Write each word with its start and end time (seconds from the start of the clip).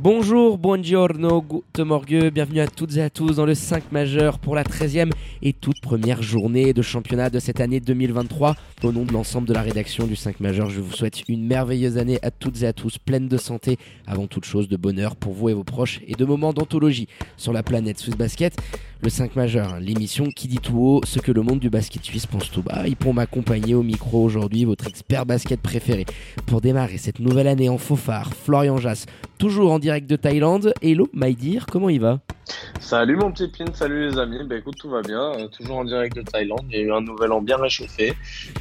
Bonjour, 0.00 0.58
buongiorno, 0.58 1.42
guten 1.42 1.84
morgue, 1.84 2.30
bienvenue 2.32 2.60
à 2.60 2.68
toutes 2.68 2.96
et 2.98 3.02
à 3.02 3.10
tous 3.10 3.34
dans 3.34 3.44
le 3.44 3.56
5 3.56 3.90
majeur 3.90 4.38
pour 4.38 4.54
la 4.54 4.62
13e 4.62 5.10
et 5.42 5.52
toute 5.52 5.80
première 5.80 6.22
journée 6.22 6.72
de 6.72 6.82
championnat 6.82 7.30
de 7.30 7.40
cette 7.40 7.60
année 7.60 7.80
2023. 7.80 8.54
Au 8.84 8.92
nom 8.92 9.04
de 9.04 9.12
l'ensemble 9.12 9.48
de 9.48 9.54
la 9.54 9.60
rédaction 9.60 10.06
du 10.06 10.14
5 10.14 10.38
majeur, 10.38 10.70
je 10.70 10.80
vous 10.80 10.92
souhaite 10.92 11.28
une 11.28 11.44
merveilleuse 11.44 11.98
année 11.98 12.20
à 12.22 12.30
toutes 12.30 12.62
et 12.62 12.66
à 12.68 12.72
tous, 12.72 12.96
pleine 12.98 13.26
de 13.26 13.36
santé, 13.36 13.76
avant 14.06 14.28
toute 14.28 14.44
chose 14.44 14.68
de 14.68 14.76
bonheur 14.76 15.16
pour 15.16 15.32
vous 15.32 15.48
et 15.48 15.54
vos 15.54 15.64
proches 15.64 16.00
et 16.06 16.14
de 16.14 16.24
moments 16.24 16.52
d'anthologie 16.52 17.08
sur 17.36 17.52
la 17.52 17.64
planète 17.64 17.98
Swiss 17.98 18.16
Basket. 18.16 18.56
Le 19.00 19.10
5 19.10 19.36
majeur, 19.36 19.78
l'émission 19.78 20.24
qui 20.24 20.48
dit 20.48 20.58
tout 20.58 20.76
haut 20.80 21.00
ce 21.04 21.20
que 21.20 21.30
le 21.30 21.42
monde 21.42 21.60
du 21.60 21.70
basket 21.70 22.02
suisse 22.02 22.26
pense 22.26 22.50
tout 22.50 22.62
bas. 22.62 22.82
Et 22.84 22.96
pour 22.96 23.14
m'accompagner 23.14 23.74
au 23.74 23.84
micro 23.84 24.24
aujourd'hui, 24.24 24.64
votre 24.64 24.88
expert 24.88 25.24
basket 25.24 25.60
préféré. 25.60 26.04
Pour 26.46 26.60
démarrer 26.60 26.98
cette 26.98 27.20
nouvelle 27.20 27.46
année 27.46 27.68
en 27.68 27.78
faux 27.78 27.94
phare, 27.94 28.32
Florian 28.34 28.78
Jass, 28.78 29.06
toujours 29.38 29.70
en 29.70 29.78
direct 29.78 29.87
de 29.88 30.16
Thaïlande. 30.16 30.74
Hello, 30.82 31.08
my 31.14 31.34
dear, 31.34 31.64
comment 31.64 31.88
il 31.88 32.00
va? 32.00 32.20
Salut 32.78 33.16
mon 33.16 33.32
petit 33.32 33.48
pin, 33.48 33.64
salut 33.72 34.10
les 34.10 34.18
amis. 34.18 34.40
Bah 34.44 34.56
écoute, 34.56 34.76
tout 34.78 34.90
va 34.90 35.00
bien. 35.00 35.32
Euh, 35.32 35.48
toujours 35.48 35.78
en 35.78 35.84
direct 35.84 36.14
de 36.14 36.22
Thaïlande. 36.22 36.64
Il 36.70 36.76
y 36.76 36.80
a 36.80 36.84
eu 36.84 36.92
un 36.92 37.00
nouvel 37.00 37.32
an 37.32 37.40
bien 37.40 37.56
réchauffé. 37.56 38.12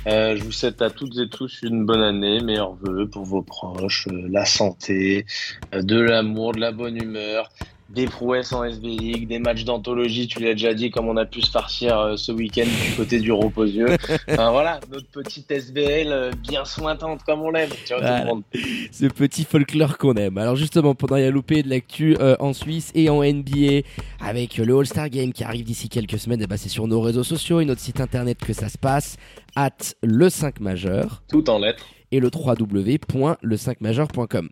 Euh, 0.08 0.38
je 0.38 0.44
vous 0.44 0.54
souhaite 0.54 0.82
à 0.82 0.90
toutes 0.90 1.18
et 1.18 1.28
tous 1.28 1.60
une 1.64 1.86
bonne 1.86 2.02
année, 2.02 2.40
meilleurs 2.42 2.76
vœux 2.76 3.08
pour 3.08 3.26
vos 3.26 3.42
proches, 3.42 4.08
euh, 4.08 4.28
la 4.30 4.46
santé, 4.46 5.26
de 5.74 6.00
l'amour, 6.00 6.54
de 6.54 6.62
la 6.62 6.72
bonne 6.72 6.96
humeur, 6.96 7.50
des 7.90 8.06
prouesses 8.06 8.52
en 8.52 8.64
SB 8.64 8.88
League, 8.88 9.28
des 9.28 9.40
matchs 9.40 9.64
d'anthologie, 9.64 10.28
tu 10.28 10.40
l'as 10.40 10.54
déjà 10.54 10.74
dit, 10.74 10.92
comme 10.92 11.08
on 11.08 11.18
a 11.18 11.26
pu 11.26 11.42
se 11.42 11.52
farcir 11.52 11.98
euh, 11.98 12.18
ce 12.18 12.32
week-end 12.32 12.66
du 12.66 12.96
côté 12.96 13.20
du 13.20 13.32
Reposieux. 13.32 13.88
Enfin, 14.30 14.52
voilà, 14.52 14.80
notre 14.92 15.08
petite 15.08 15.50
SBL 15.50 16.12
euh, 16.12 16.32
bien 16.48 16.66
sointante 16.66 17.24
comme 17.24 17.42
on 17.42 17.52
l'aime. 17.52 17.70
Voilà. 17.90 18.26
Ce 18.92 19.06
petit 19.06 19.46
folklore 19.46 19.98
qu'on 19.98 20.16
aime. 20.16 20.38
Alors 20.38 20.56
justement, 20.56 20.96
pendant 20.96 21.18
y 21.18 21.24
a 21.24 21.32
loupé 21.32 21.64
de 21.64 21.70
l'actu 21.70 22.18
euh, 22.20 22.36
en 22.40 22.54
Suisse 22.54 22.92
et 22.94 23.10
en 23.10 23.24
NBA, 23.24 23.82
avec 24.20 24.58
le 24.58 24.78
All-Star 24.78 25.10
Game 25.10 25.32
qui 25.32 25.44
arrive 25.44 25.66
d'ici 25.66 25.90
quelques 25.90 26.20
semaines, 26.20 26.42
et 26.42 26.48
bah, 26.48 26.58
c'est 26.58 26.70
sur 26.70 26.88
nos 26.88 27.02
réseaux 27.02 27.24
sociaux 27.24 27.62
et 27.62 27.66
notre 27.66 27.82
site 27.82 28.02
internet 28.02 28.40
que 28.40 28.54
ça 28.54 28.70
se 28.70 28.78
passe, 28.78 29.18
at 29.56 29.72
le 30.04 30.30
5 30.30 30.60
majeur. 30.60 31.24
Tout 31.30 31.50
en 31.50 31.60
lettres. 31.60 31.86
et 32.12 32.20
le 32.20 32.30
www.le5majeur.com. 32.34 34.50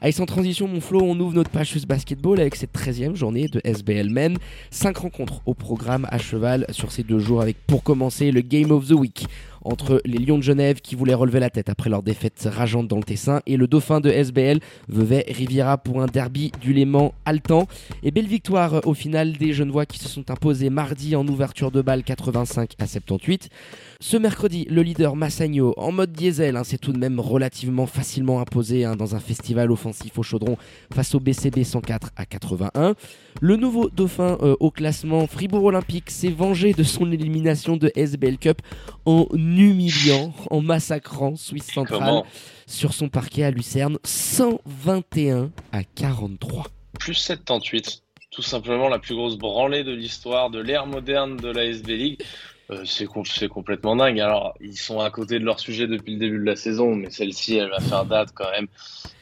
Allez, 0.00 0.12
sans 0.12 0.26
transition, 0.26 0.68
mon 0.68 0.80
Flo, 0.80 1.00
on 1.02 1.18
ouvre 1.18 1.34
notre 1.34 1.50
page 1.50 1.74
Basketball 1.88 2.38
avec 2.38 2.54
cette 2.54 2.72
13e 2.72 3.16
journée 3.16 3.48
de 3.48 3.60
SBL 3.64 4.08
Men. 4.10 4.38
5 4.70 4.96
rencontres 4.96 5.42
au 5.44 5.54
programme 5.54 6.06
à 6.12 6.18
cheval 6.18 6.66
sur 6.70 6.92
ces 6.92 7.02
deux 7.02 7.18
jours 7.18 7.42
avec 7.42 7.56
pour 7.66 7.82
commencer 7.82 8.30
le 8.30 8.40
Game 8.40 8.70
of 8.70 8.86
the 8.86 8.92
Week 8.92 9.26
entre 9.68 10.00
les 10.04 10.18
Lions 10.18 10.38
de 10.38 10.42
Genève 10.42 10.80
qui 10.80 10.94
voulaient 10.94 11.14
relever 11.14 11.40
la 11.40 11.50
tête 11.50 11.68
après 11.68 11.90
leur 11.90 12.02
défaite 12.02 12.48
rageante 12.50 12.88
dans 12.88 12.96
le 12.96 13.02
Tessin 13.02 13.40
et 13.46 13.56
le 13.56 13.66
dauphin 13.66 14.00
de 14.00 14.10
SBL, 14.10 14.60
Vevey 14.88 15.24
Riviera 15.28 15.78
pour 15.78 16.02
un 16.02 16.06
derby 16.06 16.50
du 16.60 16.72
Léman 16.72 17.12
haletant. 17.24 17.66
Et 18.02 18.10
belle 18.10 18.26
victoire 18.26 18.74
euh, 18.74 18.80
au 18.84 18.94
final 18.94 19.32
des 19.32 19.52
Genevois 19.52 19.86
qui 19.86 19.98
se 19.98 20.08
sont 20.08 20.30
imposés 20.30 20.70
mardi 20.70 21.14
en 21.16 21.26
ouverture 21.28 21.70
de 21.70 21.82
balle 21.82 22.02
85 22.02 22.72
à 22.78 22.86
78. 22.86 23.50
Ce 24.00 24.16
mercredi, 24.16 24.66
le 24.70 24.82
leader 24.82 25.16
Massagno, 25.16 25.74
en 25.76 25.92
mode 25.92 26.12
diesel, 26.12 26.56
hein, 26.56 26.64
s'est 26.64 26.78
tout 26.78 26.92
de 26.92 26.98
même 26.98 27.20
relativement 27.20 27.86
facilement 27.86 28.40
imposé 28.40 28.84
hein, 28.84 28.96
dans 28.96 29.16
un 29.16 29.20
festival 29.20 29.70
offensif 29.70 30.18
au 30.18 30.22
chaudron 30.22 30.56
face 30.94 31.14
au 31.14 31.20
BCB 31.20 31.64
104 31.64 32.10
à 32.16 32.24
81. 32.24 32.94
Le 33.40 33.56
nouveau 33.56 33.90
dauphin 33.90 34.38
euh, 34.40 34.56
au 34.60 34.70
classement 34.70 35.26
Fribourg 35.26 35.64
Olympique 35.64 36.10
s'est 36.10 36.28
vengé 36.28 36.72
de 36.72 36.82
son 36.82 37.10
élimination 37.12 37.76
de 37.76 37.90
SBL 37.94 38.38
Cup 38.38 38.62
en 39.04 39.26
humiliant, 39.58 40.32
en 40.50 40.60
massacrant 40.62 41.36
Suisse 41.36 41.66
Centrale 41.72 41.98
Comment 41.98 42.26
sur 42.66 42.94
son 42.94 43.08
parquet 43.08 43.42
à 43.44 43.50
Lucerne 43.50 43.98
121 44.04 45.50
à 45.72 45.84
43. 45.84 46.66
Plus 46.98 47.14
78. 47.14 48.02
Tout 48.30 48.42
simplement 48.42 48.88
la 48.88 48.98
plus 48.98 49.14
grosse 49.14 49.36
branlée 49.36 49.84
de 49.84 49.92
l'histoire 49.92 50.50
de 50.50 50.60
l'ère 50.60 50.86
moderne 50.86 51.36
de 51.36 51.48
la 51.48 51.64
SB 51.64 51.96
League. 51.96 52.22
Euh, 52.70 52.84
c'est 52.84 53.06
com- 53.06 53.24
c'est 53.24 53.48
complètement 53.48 53.96
dingue. 53.96 54.20
Alors, 54.20 54.54
ils 54.60 54.76
sont 54.76 55.00
à 55.00 55.10
côté 55.10 55.38
de 55.38 55.44
leur 55.44 55.58
sujet 55.58 55.86
depuis 55.86 56.12
le 56.14 56.18
début 56.20 56.38
de 56.38 56.44
la 56.44 56.56
saison, 56.56 56.94
mais 56.94 57.10
celle-ci, 57.10 57.56
elle 57.56 57.70
va 57.70 57.80
faire 57.80 58.04
date 58.04 58.28
quand 58.34 58.50
même. 58.50 58.66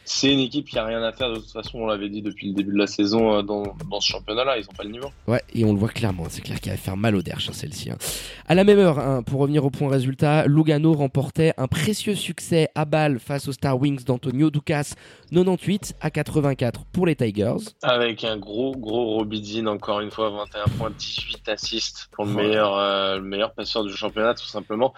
C'est 0.09 0.33
une 0.33 0.39
équipe 0.39 0.67
qui 0.69 0.79
a 0.79 0.85
rien 0.85 1.03
à 1.03 1.13
faire. 1.13 1.31
De 1.31 1.37
toute 1.37 1.51
façon, 1.51 1.81
on 1.81 1.87
l'avait 1.87 2.09
dit 2.09 2.23
depuis 2.23 2.47
le 2.49 2.55
début 2.55 2.73
de 2.73 2.79
la 2.79 2.87
saison 2.87 3.35
euh, 3.39 3.43
dans, 3.43 3.65
dans 3.91 4.01
ce 4.01 4.07
championnat-là. 4.13 4.57
Ils 4.59 4.63
n'ont 4.65 4.73
pas 4.77 4.85
le 4.85 4.91
niveau. 4.91 5.11
Ouais, 5.27 5.43
et 5.53 5.65
on 5.65 5.73
le 5.73 5.79
voit 5.79 5.89
clairement, 5.89 6.27
c'est 6.29 6.43
clair 6.43 6.61
qu'elle 6.61 6.75
va 6.75 6.79
faire 6.79 6.97
mal 6.97 7.17
au 7.17 7.23
derche, 7.23 7.49
hein, 7.49 7.53
celle-ci. 7.53 7.91
hein. 7.91 7.99
À 8.47 8.55
la 8.55 8.63
même 8.65 8.79
heure, 8.79 8.99
hein, 9.01 9.23
pour 9.25 9.41
revenir 9.41 9.65
au 9.65 9.71
point 9.71 9.89
résultat, 9.91 10.47
Lugano 10.47 10.93
remportait 10.95 11.53
un 11.59 11.67
précieux 11.67 12.15
succès 12.15 12.69
à 12.77 12.85
balle 12.85 13.19
face 13.19 13.49
aux 13.49 13.53
Star 13.53 13.79
Wings 13.81 14.05
d'Antonio 14.05 14.51
Ducas, 14.51 14.95
98 15.33 15.95
à 16.01 16.11
84 16.11 16.85
pour 16.93 17.07
les 17.07 17.17
Tigers. 17.17 17.57
Avec 17.83 18.23
un 18.23 18.37
gros, 18.37 18.77
gros 18.77 19.17
Robidzin, 19.17 19.67
encore 19.67 20.01
une 20.01 20.13
fois, 20.13 20.31
21 20.31 20.65
points, 20.79 20.91
18 20.97 21.49
assists 21.49 22.09
pour 22.13 22.25
le 22.27 22.31
Ouais. 22.35 22.43
meilleur, 22.47 22.77
euh, 22.77 23.17
le 23.17 23.25
meilleur 23.25 23.53
passeur 23.55 23.83
du 23.85 23.93
championnat, 23.93 24.35
tout 24.35 24.47
simplement. 24.47 24.95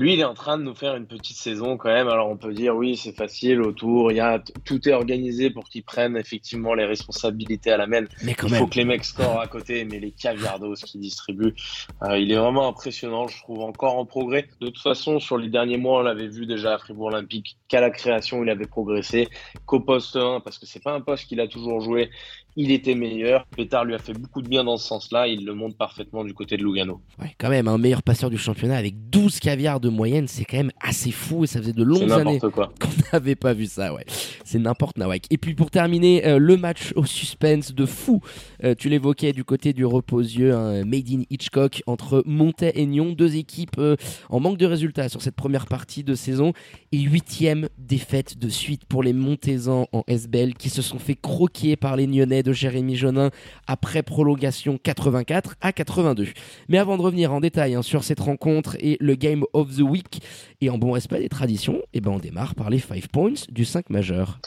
Lui, 0.00 0.14
il 0.14 0.20
est 0.20 0.24
en 0.24 0.32
train 0.32 0.56
de 0.56 0.62
nous 0.62 0.74
faire 0.74 0.96
une 0.96 1.06
petite 1.06 1.36
saison 1.36 1.76
quand 1.76 1.90
même. 1.90 2.08
Alors, 2.08 2.30
on 2.30 2.38
peut 2.38 2.54
dire, 2.54 2.74
oui, 2.74 2.96
c'est 2.96 3.12
facile 3.12 3.60
autour. 3.60 4.10
Il 4.10 4.16
y 4.16 4.20
a, 4.20 4.42
tout 4.64 4.88
est 4.88 4.94
organisé 4.94 5.50
pour 5.50 5.68
qu'ils 5.68 5.82
prennent 5.82 6.16
effectivement 6.16 6.72
les 6.72 6.86
responsabilités 6.86 7.70
à 7.70 7.76
la 7.76 7.86
main. 7.86 8.04
Mais 8.22 8.32
quand 8.32 8.46
Il 8.46 8.52
même, 8.52 8.60
faut 8.60 8.66
que 8.66 8.76
les 8.76 8.86
mecs 8.86 9.04
scorent 9.04 9.40
à 9.40 9.46
côté, 9.46 9.84
mais 9.84 10.00
les 10.00 10.10
caviardos 10.10 10.72
qu'il 10.86 11.02
distribue, 11.02 11.54
euh, 12.02 12.16
il 12.16 12.32
est 12.32 12.36
vraiment 12.36 12.66
impressionnant, 12.66 13.28
je 13.28 13.36
trouve, 13.42 13.60
encore 13.60 13.98
en 13.98 14.06
progrès. 14.06 14.48
De 14.62 14.68
toute 14.68 14.80
façon, 14.80 15.20
sur 15.20 15.36
les 15.36 15.50
derniers 15.50 15.76
mois, 15.76 16.00
on 16.00 16.02
l'avait 16.02 16.28
vu 16.28 16.46
déjà 16.46 16.76
à 16.76 16.78
Fribourg 16.78 17.08
Olympique, 17.08 17.58
qu'à 17.68 17.82
la 17.82 17.90
création, 17.90 18.42
il 18.42 18.48
avait 18.48 18.66
progressé, 18.66 19.28
qu'au 19.66 19.80
poste 19.80 20.16
1, 20.16 20.40
parce 20.40 20.58
que 20.58 20.64
c'est 20.64 20.82
pas 20.82 20.94
un 20.94 21.02
poste 21.02 21.26
qu'il 21.26 21.42
a 21.42 21.46
toujours 21.46 21.82
joué, 21.82 22.08
il 22.56 22.70
était 22.70 22.94
meilleur. 22.94 23.46
Pétard 23.46 23.84
lui 23.84 23.94
a 23.94 23.98
fait 23.98 24.12
beaucoup 24.12 24.42
de 24.42 24.48
bien 24.48 24.64
dans 24.64 24.76
ce 24.76 24.86
sens-là, 24.86 25.28
il 25.28 25.44
le 25.44 25.54
montre 25.54 25.76
parfaitement 25.76 26.24
du 26.24 26.34
côté 26.34 26.56
de 26.56 26.62
Lugano. 26.62 27.00
ouais, 27.20 27.34
quand 27.38 27.48
même, 27.50 27.68
un 27.68 27.78
meilleur 27.78 28.02
passeur 28.02 28.30
du 28.30 28.38
championnat 28.38 28.76
avec 28.76 29.10
12 29.10 29.40
caviars 29.40 29.80
de 29.80 29.88
moyenne, 29.88 30.28
c'est 30.28 30.44
quand 30.44 30.56
même 30.58 30.72
assez 30.80 31.10
fou 31.12 31.44
et 31.44 31.46
ça 31.46 31.60
faisait 31.60 31.72
de 31.72 31.84
longues 31.84 32.10
années 32.10 32.40
qu'on 32.40 32.68
n'avait 33.12 33.34
pas 33.36 33.52
vu 33.52 33.66
ça, 33.66 33.92
ouais. 33.94 34.04
C'est 34.44 34.58
n'importe 34.58 34.98
nawak. 34.98 35.24
Et 35.30 35.38
puis 35.38 35.54
pour 35.54 35.70
terminer, 35.70 36.26
euh, 36.26 36.38
le 36.38 36.56
match 36.56 36.92
au 36.96 37.04
suspense 37.04 37.74
de 37.74 37.86
fou, 37.86 38.20
Euh, 38.62 38.74
tu 38.76 38.88
l'évoquais 38.88 39.32
du 39.32 39.44
côté 39.44 39.72
du 39.72 39.84
reposieux, 39.86 40.54
un 40.54 40.84
Made 40.84 41.08
in 41.10 41.22
Hitchcock 41.30 41.82
entre 41.86 42.22
Montais 42.26 42.72
et 42.74 42.84
Nyon, 42.86 43.12
deux 43.12 43.36
équipes 43.36 43.76
euh, 43.78 43.96
en 44.28 44.40
manque 44.40 44.58
de 44.58 44.66
résultats 44.66 45.08
sur 45.08 45.22
cette 45.22 45.34
première 45.34 45.66
partie 45.66 46.04
de 46.04 46.14
saison 46.14 46.52
et 46.92 46.98
huitième 46.98 47.68
défaite 47.78 48.38
de 48.38 48.48
suite 48.48 48.84
pour 48.84 49.02
les 49.02 49.12
Montaisans 49.12 49.86
en 49.92 50.02
SBL 50.06 50.54
qui 50.54 50.68
se 50.68 50.82
sont 50.82 50.98
fait 50.98 51.14
croquer 51.14 51.76
par 51.76 51.96
les 51.96 52.06
Nyonnais 52.06 52.39
de 52.42 52.52
Jérémy 52.52 52.96
Jonin 52.96 53.30
après 53.66 54.02
prolongation 54.02 54.78
84 54.82 55.56
à 55.60 55.72
82. 55.72 56.28
Mais 56.68 56.78
avant 56.78 56.96
de 56.96 57.02
revenir 57.02 57.32
en 57.32 57.40
détail 57.40 57.74
hein, 57.74 57.82
sur 57.82 58.04
cette 58.04 58.20
rencontre 58.20 58.76
et 58.80 58.96
le 59.00 59.14
Game 59.14 59.44
of 59.52 59.76
the 59.76 59.80
Week, 59.80 60.22
et 60.60 60.70
en 60.70 60.78
bon 60.78 60.92
respect 60.92 61.20
des 61.20 61.28
traditions, 61.28 61.80
eh 61.94 62.00
ben 62.00 62.10
on 62.10 62.18
démarre 62.18 62.54
par 62.54 62.70
les 62.70 62.78
5 62.78 63.08
points 63.08 63.32
du 63.48 63.64
5 63.64 63.90
majeur. 63.90 64.38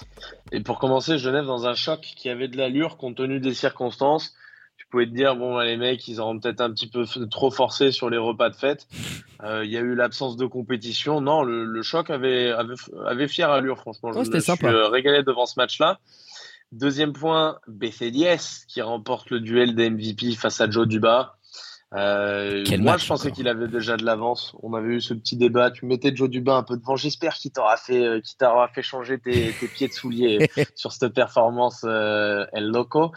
Et 0.52 0.62
pour 0.62 0.80
commencer, 0.80 1.18
Genève 1.18 1.46
dans 1.46 1.66
un 1.68 1.74
choc 1.74 2.02
qui 2.16 2.30
avait 2.30 2.48
de 2.48 2.58
l'allure 2.58 2.98
compte 2.98 3.16
tenu 3.18 3.40
des 3.40 3.54
circonstances. 3.54 4.36
Tu 4.78 4.88
pouvais 4.88 5.06
te 5.06 5.12
dire, 5.16 5.36
bon, 5.36 5.60
les 5.60 5.78
mecs, 5.78 6.07
ils 6.07 6.19
auront 6.19 6.39
peut-être 6.39 6.62
un 6.62 6.72
petit 6.72 6.88
peu 6.88 7.06
trop 7.30 7.50
forcé 7.51 7.92
sur 7.92 8.10
les 8.10 8.18
repas 8.18 8.50
de 8.50 8.56
fête. 8.56 8.88
Euh, 9.44 9.63
Il 9.66 9.72
y 9.72 9.78
a 9.78 9.81
eu 9.81 9.96
l'absence 9.96 10.36
de 10.38 10.46
compétition. 10.46 11.22
Non, 11.22 11.42
le, 11.44 11.63
le 11.66 11.81
choc 11.84 12.10
avait, 12.10 12.50
avait, 12.51 12.74
avait 13.07 13.28
fière 13.28 13.50
allure, 13.51 13.80
franchement. 13.80 14.12
Je 14.12 14.19
Ouais, 14.19 14.25
c'était 14.25 14.38
me 14.38 14.42
sympa. 14.44 14.68
suis 14.68 14.75
euh, 14.75 14.88
régalé 14.89 15.24
devant 15.24 15.46
ce 15.46 15.54
match-là. 15.57 16.00
Deuxième 16.74 17.14
point, 17.14 17.60
BC10 17.70 18.66
qui 18.68 18.81
remporte 18.81 19.30
le 19.30 19.40
duel 19.40 19.75
des 19.75 19.92
MVP 19.92 20.34
face 20.34 20.60
à 20.60 20.68
Joe 20.68 20.88
Duba. 20.88 21.38
Euh, 21.94 22.64
moi, 22.80 22.98
je 22.98 23.06
pensais 23.06 23.31
qu'il 23.31 23.48
avait 23.48 23.68
déjà 23.68 23.96
de 23.96 24.04
l'avance. 24.04 24.56
On 24.64 24.74
avait 24.74 24.96
eu 24.96 25.02
ce 25.02 25.14
petit 25.14 25.38
débat. 25.38 25.70
Tu 25.70 25.86
mettais 25.86 26.16
Joe 26.16 26.31
Duba 26.31 26.56
un 26.56 26.64
peu 26.64 26.75
devant. 26.75 26.96
J'espère 26.96 27.36
qu'il 27.36 27.52
t'aura 27.52 27.78
fait, 27.78 28.04
euh, 28.04 28.22
qu'il 28.22 28.38
t'aura 28.38 28.68
fait 28.70 28.81
changer 28.81 29.20
tes, 29.20 29.54
tes 29.60 29.68
pieds 29.68 29.88
de 29.88 29.94
soulier 29.94 30.50
sur 30.75 30.94
cette 30.94 31.14
performance 31.14 31.84
euh, 31.84 32.48
El 32.54 32.72
Loco. 32.72 33.12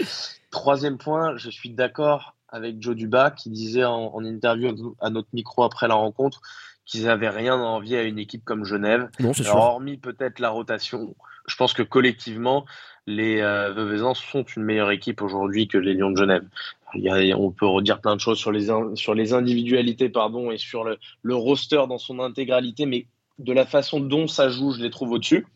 Troisième 0.50 0.99
point, 0.99 1.35
je 1.38 1.49
suis 1.49 1.70
d'accord 1.70 2.35
avec 2.50 2.82
Joe 2.82 2.94
Duba 2.94 3.31
qui 3.31 3.49
disait 3.49 3.87
en, 3.87 4.14
en 4.14 4.23
interview 4.23 4.94
à 5.00 5.08
notre 5.08 5.29
micro 5.32 5.62
après 5.62 5.88
la 5.88 5.94
rencontre 5.94 6.43
qu'ils 6.85 7.05
n'avaient 7.05 7.31
rien 7.31 7.55
à 7.55 7.64
envier 7.64 7.99
à 7.99 8.03
une 8.03 8.19
équipe 8.19 8.44
comme 8.44 8.64
Genève. 8.64 9.08
Non, 9.19 9.32
c'est 9.32 9.47
Alors, 9.47 9.64
hormis 9.64 9.97
peut-être 9.97 10.38
la 10.38 10.50
rotation, 10.50 11.17
je 11.46 11.56
pense 11.56 11.72
que 11.72 11.82
collectivement, 11.82 12.66
les 13.06 13.40
euh, 13.40 14.14
sont 14.14 14.43
une 14.43 14.64
meilleure 14.64 14.90
équipe 14.90 15.22
aujourd'hui 15.22 15.69
que 15.69 15.78
les 15.78 15.94
Lions 15.94 16.10
de 16.10 16.16
Genève. 16.16 16.44
on 16.94 17.50
peut 17.50 17.66
redire 17.66 18.00
plein 18.00 18.16
de 18.16 18.20
choses 18.20 18.38
sur 18.38 18.52
les, 18.52 18.69
sur 18.94 19.14
les 19.14 19.32
individualités 19.32 20.08
pardon, 20.08 20.50
et 20.50 20.58
sur 20.58 20.84
le, 20.84 20.98
le 21.22 21.34
roster 21.34 21.82
dans 21.88 21.98
son 21.98 22.19
intégralité, 22.19 22.87
mais 22.87 23.06
de 23.38 23.52
la 23.52 23.66
façon 23.66 24.00
dont 24.00 24.26
ça 24.26 24.48
joue, 24.48 24.72
je 24.72 24.82
les 24.82 24.90
trouve 24.90 25.12
au-dessus. 25.12 25.46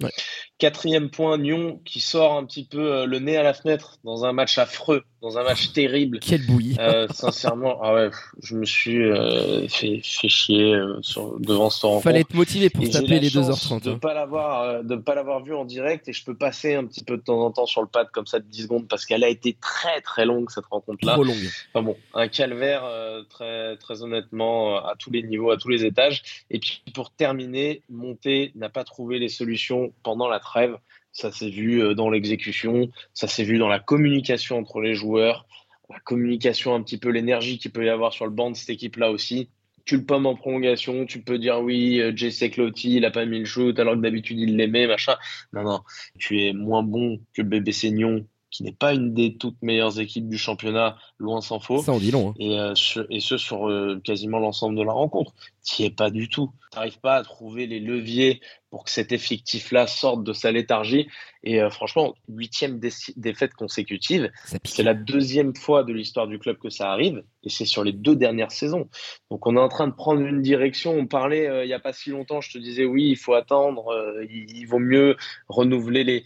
Quatrième 0.58 1.10
point, 1.10 1.38
Nyon 1.38 1.80
qui 1.84 2.00
sort 2.00 2.36
un 2.36 2.44
petit 2.44 2.64
peu 2.64 2.92
euh, 2.92 3.06
le 3.06 3.18
nez 3.18 3.36
à 3.36 3.42
la 3.42 3.54
fenêtre 3.54 3.98
dans 4.04 4.24
un 4.24 4.32
match 4.32 4.58
affreux, 4.58 5.04
dans 5.22 5.38
un 5.38 5.42
match 5.42 5.72
terrible. 5.72 6.18
Quelle 6.18 6.46
bouillie. 6.46 6.76
Euh, 6.78 7.06
sincèrement, 7.08 7.78
ah 7.82 7.94
ouais, 7.94 8.10
je 8.42 8.56
me 8.56 8.64
suis 8.64 9.02
euh, 9.02 9.68
fait, 9.68 10.00
fait, 10.02 10.28
chier 10.28 10.74
sur, 11.02 11.38
devant 11.38 11.68
ce 11.68 11.84
rencontre. 11.84 12.04
Fallait 12.04 12.20
être 12.20 12.34
motivé 12.34 12.70
pour 12.70 12.88
taper 12.88 13.20
les 13.20 13.28
2h30. 13.28 13.82
De 13.82 13.90
ne 13.90 13.94
hein. 13.94 13.98
pas 13.98 14.14
l'avoir 14.14 14.82
de 14.82 14.96
pas 14.96 15.14
l'avoir 15.14 15.42
vu 15.42 15.54
en 15.54 15.64
direct 15.64 16.08
et 16.08 16.12
je 16.12 16.24
peux 16.24 16.36
passer 16.36 16.74
un 16.74 16.84
petit 16.86 17.04
peu 17.04 17.16
de 17.16 17.22
temps 17.22 17.40
en 17.40 17.50
temps 17.50 17.66
sur 17.66 17.82
le 17.82 17.88
pad 17.88 18.08
comme 18.12 18.26
ça 18.26 18.38
de 18.38 18.46
10 18.46 18.62
secondes 18.62 18.88
parce 18.88 19.04
qu'elle 19.04 19.24
a 19.24 19.28
été 19.28 19.56
très 19.60 20.00
très 20.00 20.24
longue 20.24 20.50
cette 20.50 20.66
rencontre-là. 20.66 21.14
Trop 21.14 21.24
longue. 21.24 21.48
Enfin 21.72 21.82
bon, 21.82 21.96
un 22.14 22.28
calvaire 22.28 22.84
très, 23.28 23.76
très 23.76 24.02
honnêtement 24.02 24.76
à 24.76 24.94
tous 24.98 25.10
les 25.10 25.22
niveaux, 25.22 25.50
à 25.50 25.56
tous 25.56 25.68
les 25.68 25.84
étages. 25.84 26.22
Et 26.50 26.58
puis 26.58 26.82
pour 26.94 27.10
terminer, 27.10 27.82
Monté 27.90 28.52
n'a 28.54 28.68
pas 28.68 28.84
trouvé 28.84 29.18
les 29.18 29.28
solutions 29.28 29.92
pendant 30.02 30.28
la 30.28 30.40
trêve. 30.40 30.76
Ça 31.12 31.32
s'est 31.32 31.50
vu 31.50 31.82
euh, 31.82 31.94
dans 31.94 32.10
l'exécution, 32.10 32.90
ça 33.14 33.26
s'est 33.26 33.44
vu 33.44 33.58
dans 33.58 33.68
la 33.68 33.80
communication 33.80 34.58
entre 34.58 34.80
les 34.80 34.94
joueurs, 34.94 35.46
la 35.88 35.98
communication, 36.00 36.74
un 36.74 36.82
petit 36.82 36.98
peu 36.98 37.08
l'énergie 37.10 37.58
qu'il 37.58 37.72
peut 37.72 37.84
y 37.84 37.88
avoir 37.88 38.12
sur 38.12 38.26
le 38.26 38.32
banc 38.32 38.50
de 38.50 38.56
cette 38.56 38.70
équipe-là 38.70 39.10
aussi. 39.10 39.50
Tu 39.84 39.96
le 39.96 40.04
pommes 40.04 40.26
en 40.26 40.36
prolongation, 40.36 41.06
tu 41.06 41.22
peux 41.22 41.38
dire 41.38 41.60
oui, 41.60 42.00
euh, 42.00 42.12
Jesse 42.14 42.50
Clotti, 42.52 42.96
il 42.96 43.04
a 43.04 43.10
pas 43.10 43.26
mis 43.26 43.40
le 43.40 43.44
shoot 43.44 43.76
alors 43.78 43.94
que 43.94 44.00
d'habitude 44.00 44.38
il 44.38 44.56
l'aimait, 44.56 44.86
machin. 44.86 45.16
Non, 45.52 45.62
non, 45.62 45.80
tu 46.18 46.42
es 46.44 46.52
moins 46.52 46.82
bon 46.82 47.20
que 47.34 47.42
bébé 47.42 47.72
Seignon 47.72 48.24
qui 48.50 48.64
n'est 48.64 48.72
pas 48.72 48.94
une 48.94 49.14
des 49.14 49.36
toutes 49.36 49.62
meilleures 49.62 50.00
équipes 50.00 50.28
du 50.28 50.36
championnat, 50.36 50.96
loin 51.18 51.40
s'en 51.40 51.60
faut. 51.60 51.82
Ça 51.82 51.92
en 51.92 51.98
dit 51.98 52.10
long. 52.10 52.30
Hein. 52.30 52.34
Et, 52.38 52.58
euh, 52.58 52.74
et, 53.08 53.20
ce 53.20 53.38
sur 53.38 53.68
euh, 53.68 54.00
quasiment 54.04 54.38
l'ensemble 54.38 54.76
de 54.76 54.82
la 54.82 54.92
rencontre. 54.92 55.32
Tu 55.64 55.82
es 55.82 55.90
pas 55.90 56.10
du 56.10 56.28
tout. 56.28 56.50
Tu 56.72 56.78
n'arrives 56.78 57.00
pas 57.00 57.16
à 57.16 57.22
trouver 57.22 57.66
les 57.66 57.80
leviers 57.80 58.40
pour 58.70 58.84
que 58.84 58.90
cet 58.90 59.12
effectif-là 59.12 59.86
sorte 59.86 60.24
de 60.24 60.32
sa 60.32 60.52
léthargie. 60.52 61.08
Et 61.42 61.60
euh, 61.60 61.70
franchement, 61.70 62.14
huitième 62.28 62.80
défaite 63.16 63.54
consécutive, 63.54 64.30
c'est 64.64 64.82
la 64.82 64.94
deuxième 64.94 65.54
fois 65.54 65.84
de 65.84 65.92
l'histoire 65.92 66.28
du 66.28 66.38
club 66.38 66.58
que 66.58 66.70
ça 66.70 66.92
arrive, 66.92 67.24
et 67.42 67.48
c'est 67.48 67.64
sur 67.64 67.82
les 67.82 67.92
deux 67.92 68.14
dernières 68.14 68.52
saisons. 68.52 68.88
Donc 69.30 69.46
on 69.46 69.56
est 69.56 69.60
en 69.60 69.68
train 69.68 69.88
de 69.88 69.94
prendre 69.94 70.20
une 70.20 70.42
direction. 70.42 70.92
On 70.92 71.06
parlait 71.06 71.64
il 71.64 71.66
n'y 71.66 71.72
a 71.72 71.80
pas 71.80 71.92
si 71.92 72.10
longtemps, 72.10 72.40
je 72.40 72.52
te 72.52 72.58
disais 72.58 72.84
oui, 72.84 73.08
il 73.08 73.16
faut 73.16 73.34
attendre, 73.34 73.92
il 74.30 74.64
vaut 74.66 74.78
mieux 74.78 75.16
renouveler 75.48 76.04
les 76.04 76.24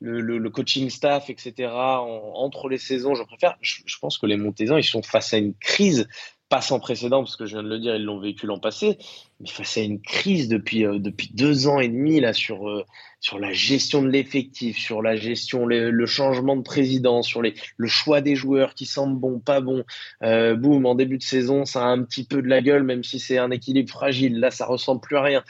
le, 0.00 0.48
coaching 0.48 0.90
staff, 0.90 1.30
etc., 1.30 1.70
entre 1.72 2.68
les 2.68 2.78
saisons, 2.78 3.14
je 3.14 3.22
préfère. 3.22 3.56
Je, 3.60 3.98
pense 4.00 4.18
que 4.18 4.26
les 4.26 4.36
Montésans, 4.36 4.76
ils 4.76 4.84
sont 4.84 5.02
face 5.02 5.34
à 5.34 5.38
une 5.38 5.54
crise, 5.54 6.08
pas 6.50 6.60
sans 6.60 6.80
précédent, 6.80 7.22
parce 7.22 7.36
que 7.36 7.46
je 7.46 7.52
viens 7.52 7.62
de 7.62 7.68
le 7.68 7.78
dire, 7.78 7.94
ils 7.94 8.04
l'ont 8.04 8.18
vécu 8.18 8.44
l'an 8.44 8.58
passé, 8.58 8.98
mais 9.40 9.48
face 9.48 9.78
à 9.78 9.82
une 9.82 10.00
crise 10.00 10.48
depuis, 10.48 10.84
euh, 10.84 10.98
depuis 10.98 11.30
deux 11.32 11.68
ans 11.68 11.78
et 11.78 11.88
demi 11.88 12.18
là, 12.18 12.32
sur, 12.32 12.68
euh, 12.68 12.84
sur 13.20 13.38
la 13.38 13.52
gestion 13.52 14.02
de 14.02 14.08
l'effectif, 14.08 14.76
sur 14.76 15.00
la 15.00 15.14
gestion, 15.14 15.64
le, 15.64 16.06
changement 16.06 16.56
de 16.56 16.62
président, 16.62 17.22
sur 17.22 17.40
le 17.40 17.86
choix 17.86 18.20
des 18.20 18.34
joueurs 18.34 18.74
qui 18.74 18.84
semblent 18.84 19.18
bons, 19.18 19.38
pas 19.38 19.60
bons. 19.60 19.84
Euh, 20.24 20.56
boum, 20.56 20.86
en 20.86 20.96
début 20.96 21.18
de 21.18 21.22
saison, 21.22 21.64
ça 21.64 21.84
a 21.84 21.86
un 21.86 22.02
petit 22.02 22.24
peu 22.24 22.42
de 22.42 22.48
la 22.48 22.60
gueule, 22.60 22.82
même 22.82 23.04
si 23.04 23.20
c'est 23.20 23.38
un 23.38 23.52
équilibre 23.52 23.90
fragile. 23.90 24.40
Là, 24.40 24.50
ça 24.50 24.66
ressemble 24.66 25.00
plus 25.00 25.16
à 25.16 25.22
rien 25.22 25.44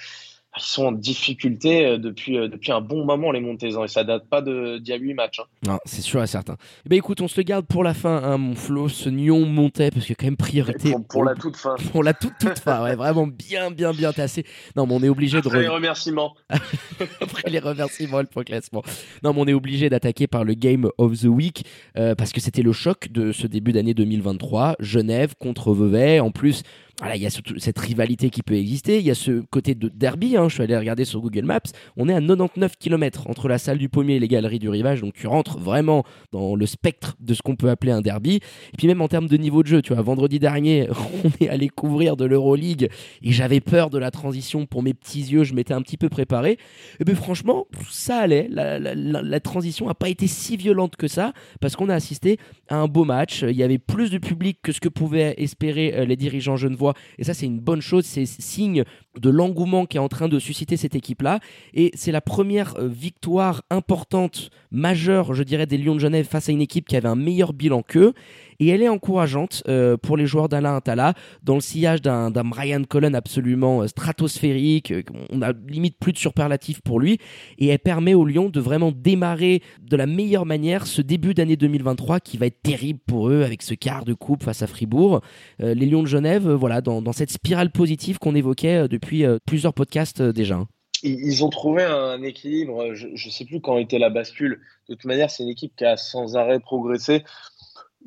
ils 0.56 0.62
sont 0.62 0.86
en 0.86 0.92
difficulté 0.92 1.86
euh, 1.86 1.98
depuis, 1.98 2.36
euh, 2.36 2.48
depuis 2.48 2.72
un 2.72 2.80
bon 2.80 3.04
moment, 3.04 3.30
les 3.30 3.40
Montezans, 3.40 3.84
et 3.84 3.88
ça 3.88 4.02
date 4.02 4.28
pas 4.28 4.42
d'il 4.42 4.82
y 4.84 4.92
a 4.92 4.96
8 4.96 5.14
matchs. 5.14 5.40
Hein. 5.40 5.44
Non, 5.66 5.78
c'est 5.84 6.00
sûr 6.00 6.22
et 6.22 6.26
certain. 6.26 6.56
Eh 6.84 6.88
ben, 6.88 6.96
écoute, 6.96 7.20
on 7.20 7.28
se 7.28 7.36
le 7.36 7.44
garde 7.44 7.66
pour 7.66 7.84
la 7.84 7.94
fin, 7.94 8.16
hein, 8.22 8.36
mon 8.36 8.56
Flo, 8.56 8.88
ce 8.88 9.08
Nyon 9.08 9.46
montait, 9.46 9.90
parce 9.90 10.10
a 10.10 10.14
quand 10.14 10.26
même 10.26 10.36
priorité. 10.36 10.92
Pour, 11.08 11.24
la 11.24 11.34
toute 11.34 11.56
fin. 11.56 11.76
Pour 11.92 12.02
la 12.02 12.14
toute, 12.14 12.32
toute 12.40 12.58
fin, 12.58 12.82
ouais, 12.82 12.96
vraiment 12.96 13.28
bien, 13.28 13.70
bien, 13.70 13.92
bien 13.92 14.12
tassé. 14.12 14.44
Non, 14.74 14.86
mais 14.86 14.94
on 14.94 15.02
est 15.04 15.08
obligé 15.08 15.38
Après 15.38 15.58
de. 15.58 15.62
les 15.62 15.68
remerciements. 15.68 16.34
Après 17.20 17.48
les 17.48 17.60
remerciements, 17.60 18.20
le 18.20 18.26
point 18.26 18.42
classement. 18.42 18.82
Non, 19.22 19.32
mais 19.32 19.40
on 19.40 19.46
est 19.46 19.54
obligé 19.54 19.88
d'attaquer 19.88 20.26
par 20.26 20.42
le 20.42 20.54
Game 20.54 20.88
of 20.98 21.20
the 21.20 21.26
Week, 21.26 21.64
euh, 21.96 22.16
parce 22.16 22.32
que 22.32 22.40
c'était 22.40 22.62
le 22.62 22.72
choc 22.72 23.08
de 23.12 23.30
ce 23.30 23.46
début 23.46 23.72
d'année 23.72 23.94
2023. 23.94 24.76
Genève 24.80 25.34
contre 25.38 25.72
Vevey. 25.72 26.18
En 26.18 26.32
plus, 26.32 26.64
voilà, 27.00 27.16
il 27.16 27.22
y 27.22 27.26
a 27.26 27.30
cette 27.30 27.78
rivalité 27.78 28.28
qui 28.28 28.42
peut 28.42 28.54
exister. 28.54 28.98
Il 28.98 29.06
y 29.06 29.10
a 29.10 29.14
ce 29.14 29.40
côté 29.50 29.74
de 29.74 29.88
derby. 29.88 30.36
Hein. 30.36 30.48
je 30.48 30.54
suis 30.54 30.62
allé 30.62 30.76
regarder 30.76 31.06
sur 31.06 31.20
Google 31.20 31.44
Maps. 31.44 31.60
On 31.96 32.08
est 32.10 32.14
à 32.14 32.20
99 32.20 32.76
km 32.78 33.26
entre 33.26 33.48
la 33.48 33.56
salle 33.56 33.78
du 33.78 33.88
pommier 33.88 34.16
et 34.16 34.20
les 34.20 34.28
galeries 34.28 34.58
du 34.58 34.68
rivage. 34.68 35.00
Donc 35.00 35.14
tu 35.14 35.26
rentres 35.26 35.58
vraiment 35.58 36.04
dans 36.30 36.54
le 36.54 36.66
spectre 36.66 37.16
de 37.18 37.32
ce 37.32 37.40
qu'on 37.40 37.56
peut 37.56 37.70
appeler 37.70 37.92
un 37.92 38.02
derby. 38.02 38.36
Et 38.36 38.76
puis 38.76 38.86
même 38.86 39.00
en 39.00 39.08
termes 39.08 39.28
de 39.28 39.36
niveau 39.38 39.62
de 39.62 39.68
jeu, 39.68 39.80
tu 39.80 39.94
vois, 39.94 40.02
vendredi 40.02 40.38
dernier, 40.38 40.88
on 41.24 41.44
est 41.44 41.48
allé 41.48 41.70
couvrir 41.70 42.16
de 42.16 42.26
l'Euroleague 42.26 42.90
et 43.22 43.32
j'avais 43.32 43.60
peur 43.60 43.88
de 43.88 43.96
la 43.96 44.10
transition 44.10 44.66
pour 44.66 44.82
mes 44.82 44.92
petits 44.92 45.22
yeux. 45.22 45.44
Je 45.44 45.54
m'étais 45.54 45.72
un 45.72 45.80
petit 45.80 45.96
peu 45.96 46.10
préparé. 46.10 46.58
Et 47.00 47.04
bien 47.04 47.14
franchement, 47.14 47.66
ça 47.90 48.18
allait. 48.18 48.46
La, 48.50 48.78
la 48.78 49.40
transition 49.40 49.86
n'a 49.86 49.94
pas 49.94 50.10
été 50.10 50.26
si 50.26 50.58
violente 50.58 50.96
que 50.96 51.08
ça 51.08 51.32
parce 51.60 51.76
qu'on 51.76 51.88
a 51.88 51.94
assisté 51.94 52.38
à 52.68 52.76
un 52.76 52.88
beau 52.88 53.04
match. 53.04 53.42
Il 53.42 53.56
y 53.56 53.62
avait 53.62 53.78
plus 53.78 54.10
de 54.10 54.18
public 54.18 54.58
que 54.62 54.72
ce 54.72 54.80
que 54.80 54.88
pouvaient 54.88 55.34
espérer 55.38 55.94
euh, 55.96 56.04
les 56.04 56.16
dirigeants 56.16 56.56
genevois 56.56 56.89
et 57.18 57.24
ça, 57.24 57.34
c'est 57.34 57.46
une 57.46 57.60
bonne 57.60 57.80
chose. 57.80 58.04
C'est 58.04 58.26
signe 58.26 58.84
de 59.18 59.30
l'engouement 59.30 59.86
qui 59.86 59.96
est 59.96 60.00
en 60.00 60.08
train 60.08 60.28
de 60.28 60.38
susciter 60.38 60.76
cette 60.76 60.94
équipe-là. 60.94 61.40
Et 61.74 61.90
c'est 61.94 62.12
la 62.12 62.20
première 62.20 62.76
euh, 62.76 62.88
victoire 62.88 63.62
importante, 63.70 64.50
majeure, 64.70 65.34
je 65.34 65.42
dirais, 65.42 65.66
des 65.66 65.78
Lions 65.78 65.94
de 65.94 66.00
Genève 66.00 66.26
face 66.26 66.48
à 66.48 66.52
une 66.52 66.62
équipe 66.62 66.88
qui 66.88 66.96
avait 66.96 67.08
un 67.08 67.16
meilleur 67.16 67.52
bilan 67.52 67.82
qu'eux 67.82 68.14
et 68.60 68.68
elle 68.68 68.82
est 68.82 68.88
encourageante 68.88 69.62
euh, 69.66 69.96
pour 69.96 70.16
les 70.16 70.26
joueurs 70.26 70.48
d'Alain 70.48 70.76
Atala 70.76 71.14
dans 71.42 71.54
le 71.54 71.60
sillage 71.60 72.02
d'un 72.02 72.30
Brian 72.30 72.84
Cullen 72.84 73.14
absolument 73.14 73.82
euh, 73.82 73.88
stratosphérique. 73.88 74.92
Euh, 74.92 75.02
on 75.30 75.42
a 75.42 75.52
limite 75.66 75.98
plus 75.98 76.12
de 76.12 76.18
superlatifs 76.18 76.82
pour 76.82 77.00
lui 77.00 77.18
et 77.58 77.68
elle 77.68 77.78
permet 77.78 78.14
aux 78.14 78.24
Lions 78.24 78.50
de 78.50 78.60
vraiment 78.60 78.92
démarrer 78.94 79.62
de 79.80 79.96
la 79.96 80.06
meilleure 80.06 80.46
manière 80.46 80.86
ce 80.86 81.00
début 81.02 81.34
d'année 81.34 81.56
2023 81.56 82.20
qui 82.20 82.36
va 82.36 82.46
être 82.46 82.62
terrible 82.62 83.00
pour 83.06 83.30
eux 83.30 83.42
avec 83.42 83.62
ce 83.62 83.74
quart 83.74 84.04
de 84.04 84.12
coupe 84.14 84.44
face 84.44 84.62
à 84.62 84.66
Fribourg. 84.66 85.22
les 85.58 85.86
Lions 85.86 86.02
de 86.02 86.08
Genève, 86.08 86.48
voilà, 86.50 86.82
dans, 86.82 87.00
dans 87.00 87.12
cette 87.12 87.30
spirale 87.30 87.70
positive 87.70 88.18
qu'on 88.18 88.34
évoquait 88.34 88.88
depuis 88.88 89.24
plusieurs 89.46 89.72
podcasts 89.72 90.20
déjà 90.22 90.60
ils 91.02 91.42
ont 91.44 91.48
trouvé 91.48 91.82
un 91.82 92.22
équilibre. 92.22 92.94
Je 92.94 93.06
ne 93.06 93.30
sais 93.30 93.46
plus 93.46 93.60
quand 93.60 93.78
était 93.78 93.98
la 93.98 94.10
bascule. 94.10 94.60
De 94.88 94.94
toute 94.94 95.06
manière, 95.06 95.30
c'est 95.30 95.42
une 95.42 95.48
équipe 95.48 95.74
qui 95.74 95.84
a 95.84 95.96
sans 95.96 96.36
arrêt 96.36 96.60
progressé 96.60 97.24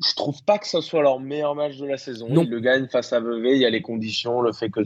je 0.02 0.14
trouve 0.14 0.42
pas 0.42 0.58
que 0.58 0.66
ce 0.66 0.80
soit 0.80 1.02
leur 1.02 1.20
meilleur 1.20 1.54
match 1.54 1.76
de 1.76 1.86
la 1.86 1.96
saison. 1.96 2.26
Ils 2.28 2.48
le 2.48 2.60
gagnent 2.60 2.88
face 2.88 3.12
à 3.12 3.20
Vevey, 3.20 3.52
il 3.54 3.60
y 3.60 3.66
a 3.66 3.70
les 3.70 3.82
conditions, 3.82 4.40
le 4.40 4.52
fait 4.52 4.68
que 4.68 4.80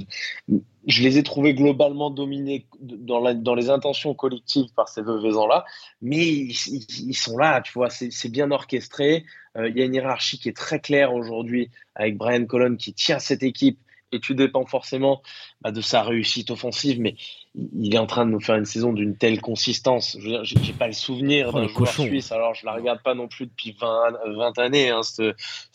je 0.87 1.03
les 1.03 1.19
ai 1.19 1.23
trouvés 1.23 1.55
globalement 1.55 2.11
dominés 2.11 2.67
dans, 2.81 3.35
dans 3.35 3.55
les 3.55 3.71
intentions 3.71 4.15
collectives 4.15 4.73
par 4.75 4.89
ces 4.89 5.03
Veveysans-là, 5.03 5.65
mais 6.03 6.27
ils, 6.27 7.15
sont 7.15 7.39
là, 7.39 7.61
tu 7.63 7.73
vois, 7.73 7.89
c'est 7.91 8.29
bien 8.29 8.51
orchestré. 8.51 9.25
Euh, 9.57 9.69
il 9.69 9.79
y 9.79 9.83
a 9.83 9.87
une 9.87 9.95
hiérarchie 9.95 10.39
qui 10.39 10.49
est 10.49 10.57
très 10.57 10.79
claire 10.79 11.15
aujourd'hui 11.15 11.71
avec 11.95 12.17
Brian 12.19 12.45
Colon 12.45 12.77
qui 12.77 12.93
tient 12.93 13.19
cette 13.19 13.43
équipe 13.43 13.79
et 14.13 14.21
tu 14.21 14.35
dépends 14.35 14.67
forcément 14.67 15.23
bah, 15.61 15.71
de 15.71 15.81
sa 15.81 16.03
réussite 16.03 16.51
offensive, 16.51 17.01
mais 17.01 17.17
il 17.55 17.95
est 17.95 17.99
en 17.99 18.07
train 18.07 18.27
de 18.27 18.31
nous 18.31 18.41
faire 18.41 18.57
une 18.57 18.65
saison 18.65 18.93
d'une 18.93 19.17
telle 19.17 19.41
consistance. 19.41 20.17
Je 20.19 20.25
veux 20.25 20.31
dire, 20.31 20.45
j'ai 20.45 20.73
pas 20.73 20.87
le 20.87 20.93
souvenir 20.93 21.51
oh, 21.53 21.61
d'un 21.61 21.69
joueur 21.69 21.89
suisse, 21.89 22.33
alors 22.33 22.55
je 22.55 22.65
la 22.67 22.73
regarde 22.73 23.03
pas 23.03 23.15
non 23.15 23.29
plus 23.29 23.47
depuis 23.47 23.77
20, 23.79 24.19
20 24.37 24.59
années, 24.59 24.91
hein, 24.91 25.03
ce, 25.03 25.35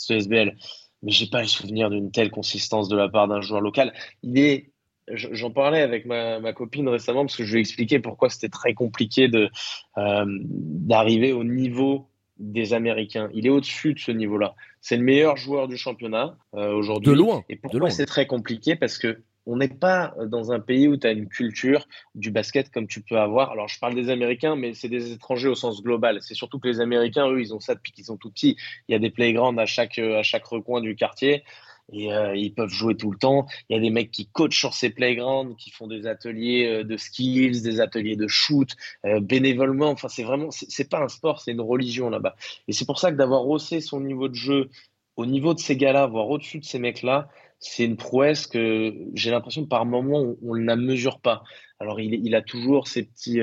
SBL, 0.10 0.56
mais 1.02 1.12
j'ai 1.12 1.28
pas 1.28 1.42
le 1.42 1.48
souvenir 1.48 1.90
d'une 1.90 2.12
telle 2.12 2.32
consistance 2.32 2.88
de 2.90 2.96
la 2.96 3.10
part 3.10 3.28
d'un 3.28 3.42
joueur 3.42 3.62
local. 3.62 3.94
Il 4.24 4.40
est 4.40 4.70
J'en 5.10 5.52
parlais 5.52 5.82
avec 5.82 6.06
ma, 6.06 6.40
ma, 6.40 6.54
copine 6.54 6.88
récemment 6.88 7.26
parce 7.26 7.36
que 7.36 7.44
je 7.44 7.52
lui 7.52 7.58
ai 7.58 7.60
expliqué 7.60 8.00
pourquoi 8.00 8.30
c'était 8.30 8.48
très 8.48 8.74
compliqué 8.74 9.28
de 9.28 9.50
euh, 9.98 10.26
d'arriver 10.26 11.34
au 11.34 11.44
niveau 11.44 12.08
des 12.44 12.74
Américains. 12.74 13.30
Il 13.34 13.48
est 13.48 13.50
au-dessus 13.50 13.94
de 13.94 14.00
ce 14.00 14.12
niveau-là. 14.12 14.56
C'est 14.82 14.98
le 14.98 15.04
meilleur 15.04 15.38
joueur 15.38 15.68
du 15.68 15.78
championnat 15.78 16.38
euh, 16.56 16.74
aujourd'hui. 16.74 17.12
De 17.12 17.18
loin. 17.18 17.44
Et 17.50 17.56
pourquoi 17.56 17.90
c'est 17.90 18.06
très 18.06 18.28
compliqué? 18.28 18.76
Parce 18.76 18.98
que 18.98 19.22
on 19.46 19.58
n'est 19.58 19.68
pas 19.68 20.14
dans 20.28 20.54
un 20.54 20.60
pays 20.62 20.88
où 20.88 20.96
tu 20.96 21.06
as 21.06 21.12
une 21.12 21.28
culture 21.28 21.86
du 22.16 22.32
basket 22.32 22.70
comme 22.72 22.88
tu 22.88 23.02
peux 23.02 23.18
avoir. 23.18 23.52
Alors, 23.52 23.68
je 23.68 23.78
parle 23.78 23.94
des 23.94 24.10
Américains, 24.10 24.56
mais 24.56 24.74
c'est 24.74 24.88
des 24.88 25.12
étrangers 25.12 25.50
au 25.50 25.56
sens 25.56 25.84
global. 25.84 26.20
C'est 26.22 26.34
surtout 26.34 26.60
que 26.60 26.70
les 26.70 26.80
Américains, 26.80 27.28
eux, 27.30 27.42
ils 27.42 27.54
ont 27.54 27.60
ça 27.60 27.76
depuis 27.76 27.92
qu'ils 27.92 28.06
sont 28.06 28.16
tout 28.16 28.30
petits. 28.30 28.56
Il 28.88 28.94
y 28.94 28.96
a 28.96 29.00
des 29.00 29.10
playgrounds 29.10 29.60
à 29.60 29.66
chaque, 29.66 30.00
à 30.00 30.24
chaque 30.24 30.46
recoin 30.46 30.80
du 30.80 30.96
quartier 30.96 31.44
et 31.92 32.14
euh, 32.14 32.36
ils 32.36 32.54
peuvent 32.54 32.70
jouer 32.70 32.96
tout 32.96 33.12
le 33.12 33.18
temps. 33.18 33.46
Il 33.70 33.76
y 33.76 33.80
a 33.80 33.82
des 33.82 33.90
mecs 33.90 34.12
qui 34.12 34.28
coachent 34.28 34.58
sur 34.58 34.74
ces 34.74 34.90
playgrounds, 34.90 35.56
qui 35.58 35.70
font 35.70 35.88
des 35.88 36.08
ateliers 36.08 36.66
euh, 36.66 36.84
de 36.84 36.98
skills, 36.98 37.62
des 37.62 37.82
ateliers 37.82 38.16
de 38.16 38.28
shoot, 38.28 38.70
euh, 39.06 39.20
bénévolement. 39.20 39.90
Enfin, 39.90 40.08
c'est 40.08 40.24
vraiment, 40.24 40.50
c'est 40.52 40.90
pas 40.90 41.02
un 41.02 41.10
sport, 41.10 41.42
c'est 41.42 41.52
une 41.52 41.62
religion 41.62 42.10
là-bas. 42.10 42.36
Et 42.68 42.74
c'est 42.74 42.86
pour 42.86 43.00
ça 43.00 43.12
que 43.12 43.18
d'avoir 43.18 43.48
haussé 43.48 43.82
son 43.82 44.00
niveau 44.00 44.30
de 44.30 44.36
jeu 44.36 44.70
au 45.16 45.26
niveau 45.26 45.54
de 45.54 45.60
ces 45.60 45.78
gars-là, 45.78 46.08
voire 46.08 46.30
au-dessus 46.30 46.60
de 46.60 46.66
ces 46.66 46.80
mecs-là, 46.80 47.30
c'est 47.60 47.86
une 47.86 47.98
prouesse 47.98 48.48
que 48.48 48.94
j'ai 49.14 49.30
l'impression 49.30 49.66
par 49.66 49.86
moment 49.86 50.36
on, 50.42 50.56
ne 50.56 50.66
la 50.66 50.76
mesure 50.76 51.20
pas. 51.20 51.44
Alors 51.80 52.00
il, 52.00 52.16
il, 52.26 52.34
a 52.34 52.42
toujours 52.42 52.88
ces 52.88 53.04
petits 53.04 53.40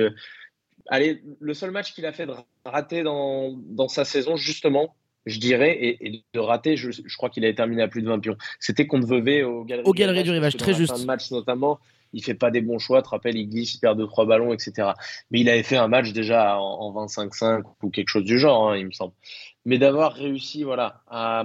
Allez, 0.92 1.22
le 1.38 1.54
seul 1.54 1.70
match 1.70 1.94
qu'il 1.94 2.04
a 2.04 2.12
fait 2.12 2.26
de 2.26 2.32
rater 2.64 3.04
dans, 3.04 3.52
dans 3.52 3.86
sa 3.86 4.04
saison, 4.04 4.34
justement, 4.34 4.96
je 5.26 5.38
dirais, 5.38 5.76
et, 5.80 6.24
de 6.32 6.40
rater, 6.40 6.76
je, 6.76 6.90
crois 7.16 7.30
qu'il 7.30 7.44
avait 7.44 7.54
terminé 7.54 7.82
à 7.82 7.88
plus 7.88 8.02
de 8.02 8.08
20 8.08 8.20
pions. 8.20 8.36
C'était 8.58 8.86
contre 8.86 9.06
Vevey 9.06 9.42
au 9.42 9.64
Galerie, 9.64 9.86
au 9.86 9.92
galerie 9.92 10.22
du 10.22 10.30
Rivage, 10.30 10.56
très 10.56 10.74
juste. 10.74 11.04
match 11.04 11.30
notamment, 11.30 11.78
il 12.12 12.24
fait 12.24 12.34
pas 12.34 12.50
des 12.50 12.60
bons 12.60 12.78
choix, 12.78 13.02
te 13.02 13.08
rappelles, 13.08 13.36
il 13.36 13.48
glisse, 13.48 13.74
il 13.74 13.80
perd 13.80 13.98
deux 13.98 14.06
trois 14.06 14.26
ballons, 14.26 14.52
etc. 14.52 14.90
Mais 15.30 15.40
il 15.40 15.48
avait 15.48 15.62
fait 15.62 15.76
un 15.76 15.88
match 15.88 16.12
déjà 16.12 16.58
en, 16.58 16.92
25-5 17.06 17.62
ou 17.82 17.90
quelque 17.90 18.08
chose 18.08 18.24
du 18.24 18.38
genre, 18.38 18.70
hein, 18.70 18.76
il 18.76 18.86
me 18.86 18.92
semble. 18.92 19.12
Mais 19.64 19.78
d'avoir 19.78 20.14
réussi, 20.14 20.62
voilà, 20.64 21.02
à, 21.08 21.44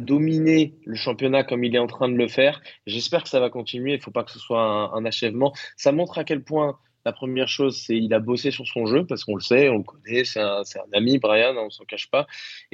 dominer 0.00 0.74
le 0.84 0.96
championnat 0.96 1.44
comme 1.44 1.64
il 1.64 1.74
est 1.74 1.78
en 1.78 1.86
train 1.86 2.08
de 2.10 2.16
le 2.16 2.28
faire, 2.28 2.60
j'espère 2.86 3.22
que 3.22 3.28
ça 3.30 3.40
va 3.40 3.48
continuer. 3.48 3.94
Il 3.94 4.00
faut 4.00 4.10
pas 4.10 4.22
que 4.22 4.30
ce 4.30 4.38
soit 4.38 4.94
un 4.94 5.04
achèvement. 5.06 5.54
Ça 5.76 5.92
montre 5.92 6.18
à 6.18 6.24
quel 6.24 6.42
point 6.42 6.78
la 7.08 7.12
première 7.12 7.48
chose, 7.48 7.82
c'est 7.86 7.96
il 7.96 8.12
a 8.12 8.18
bossé 8.18 8.50
sur 8.50 8.66
son 8.66 8.84
jeu 8.84 9.06
parce 9.06 9.24
qu'on 9.24 9.34
le 9.34 9.40
sait, 9.40 9.70
on 9.70 9.78
le 9.78 9.82
connaît, 9.82 10.24
c'est 10.24 10.40
un, 10.40 10.62
ami, 10.92 11.16
Brian, 11.16 11.54
on 11.56 11.70
s'en 11.70 11.84
cache 11.84 12.10
pas. 12.10 12.26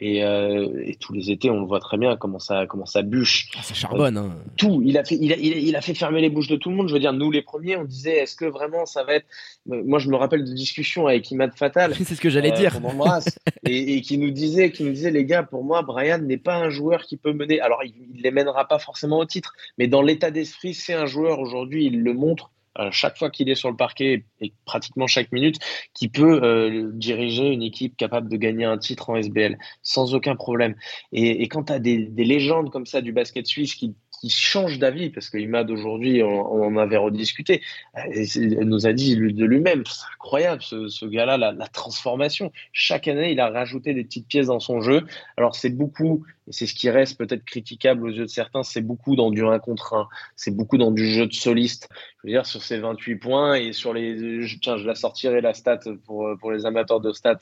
Euh, 0.03 0.83
et, 0.85 0.97
tous 0.97 1.13
les 1.13 1.31
étés, 1.31 1.51
on 1.51 1.61
le 1.61 1.67
voit 1.67 1.79
très 1.79 1.99
bien 1.99 2.17
comment 2.17 2.41
ça, 2.41 2.67
comment 2.67 2.85
ça 2.85 3.03
bûche. 3.03 3.49
Ah, 3.57 3.63
ça 3.63 3.75
charbonne. 3.75 4.17
Hein. 4.17 4.35
Tout. 4.57 4.83
Il 4.85 4.99
a, 4.99 5.05
fait, 5.05 5.17
il, 5.21 5.33
a, 5.33 5.37
il, 5.37 5.77
a, 5.77 5.81
fait 5.81 5.95
fermer 5.95 6.21
les 6.21 6.31
bouches 6.31 6.49
de 6.49 6.57
tout 6.57 6.69
le 6.69 6.75
monde. 6.75 6.89
Je 6.89 6.95
veux 6.95 7.01
dire, 7.01 7.13
nous 7.13 7.31
les 7.31 7.43
premiers, 7.43 7.77
on 7.77 7.85
disait 7.85 8.17
est-ce 8.17 8.35
que 8.35 8.45
vraiment 8.45 8.87
ça 8.87 9.05
va 9.05 9.15
être. 9.15 9.27
Moi, 9.67 10.01
je 10.01 10.09
me 10.09 10.17
rappelle 10.17 10.45
de 10.45 10.53
discussions 10.53 11.07
avec 11.07 11.31
Imad 11.31 11.55
Fatal. 11.55 11.95
c'est 12.05 12.17
ce 12.17 12.21
que 12.21 12.31
j'allais 12.31 12.53
euh, 12.53 12.57
dire. 12.57 12.81
et, 13.67 13.95
et, 13.95 14.01
qui 14.01 14.19
nous 14.19 14.33
disait, 14.33 14.73
qui 14.73 14.83
nous 14.83 14.91
disait 14.91 15.13
les 15.13 15.25
gars, 15.25 15.45
pour 15.45 15.63
moi, 15.63 15.83
Brian 15.83 16.19
n'est 16.19 16.39
pas 16.39 16.57
un 16.57 16.71
joueur 16.71 17.03
qui 17.03 17.17
peut 17.17 17.33
mener. 17.33 17.61
Alors, 17.61 17.83
il, 17.85 17.95
ne 18.17 18.23
les 18.23 18.33
mènera 18.33 18.67
pas 18.67 18.81
forcément 18.81 19.19
au 19.19 19.25
titre, 19.25 19.53
mais 19.79 19.87
dans 19.87 20.03
l'état 20.03 20.33
d'esprit, 20.33 20.75
c'est 20.75 20.95
un 20.95 21.07
joueur 21.07 21.39
aujourd'hui. 21.39 21.87
Il 21.87 22.03
le 22.03 22.15
montre 22.15 22.51
euh, 22.79 22.91
chaque 22.91 23.17
fois 23.19 23.31
qu'il 23.31 23.49
est 23.49 23.55
sur 23.55 23.71
le 23.71 23.77
parquet 23.77 24.25
et 24.41 24.53
pratiquement 24.65 25.07
chaque 25.07 25.31
minute, 25.33 25.59
qui 25.95 26.09
peut 26.09 26.43
euh, 26.43 26.91
diriger 26.93 27.49
une 27.49 27.63
équipe 27.63 27.97
capable 27.97 28.29
de 28.29 28.37
gagner 28.37 28.65
un 28.65 28.79
titre 28.79 29.11
en 29.11 29.17
SBL 29.17 29.59
sans 29.83 30.15
aucun 30.15 30.37
problème. 30.37 30.75
Et, 31.13 31.47
quand 31.49 31.65
tu 31.65 31.73
as 31.73 31.79
des, 31.79 31.97
légendes 32.17 32.71
comme 32.71 32.87
ça 32.87 33.01
du 33.01 33.13
basket 33.13 33.47
suisse 33.47 33.75
qui, 33.75 33.95
qui 34.25 34.31
changent 34.31 34.79
d'avis, 34.79 35.11
parce 35.11 35.29
qu'Imad 35.29 35.71
aujourd'hui, 35.71 36.23
on, 36.23 36.65
en 36.65 36.77
avait 36.79 36.97
rediscuté, 36.97 37.61
euh, 37.97 38.25
il 38.35 38.61
nous 38.61 38.87
a 38.87 38.95
dit 38.95 39.17
de 39.17 39.45
lui-même, 39.45 39.83
c'est 39.85 40.07
incroyable 40.15 40.63
ce, 40.63 41.05
gars-là, 41.05 41.37
la, 41.37 41.69
transformation. 41.69 42.51
Chaque 42.73 43.07
année, 43.07 43.33
il 43.33 43.41
a 43.41 43.51
rajouté 43.51 43.93
des 43.93 44.03
petites 44.03 44.27
pièces 44.27 44.47
dans 44.47 44.61
son 44.61 44.81
jeu. 44.81 45.03
Alors 45.37 45.55
c'est 45.55 45.71
beaucoup 45.71 46.25
et 46.47 46.53
c'est 46.53 46.67
ce 46.67 46.75
qui 46.75 46.89
reste 46.91 47.19
peut-être 47.19 47.45
critiquable 47.45 48.07
aux 48.07 48.11
yeux 48.11 48.25
de 48.25 48.31
certains, 48.31 48.63
c'est 48.63 48.83
beaucoup 48.83 49.17
dans 49.17 49.31
du 49.31 49.45
1 49.45 49.59
contre 49.59 49.95
1, 49.95 50.09
c'est 50.37 50.55
beaucoup 50.55 50.77
dans 50.77 50.91
du 50.91 51.07
jeu 51.07 51.27
de 51.27 51.33
soliste. 51.33 51.89
Je 51.93 52.29
veux 52.29 52.33
dire, 52.33 52.47
sur 52.47 52.63
ces 52.63 52.79
28 52.79 53.17
points 53.17 53.55
et 53.55 53.73
sur 53.73 53.93
les. 53.93 54.47
Tiens, 54.63 54.77
je 54.77 54.87
la 54.87 54.95
sortirai 54.95 55.41
la 55.41 55.55
stat 55.55 55.81
pour, 56.07 56.29
pour 56.39 56.53
les 56.53 56.65
amateurs 56.67 57.01
de 57.01 57.13
stats 57.13 57.39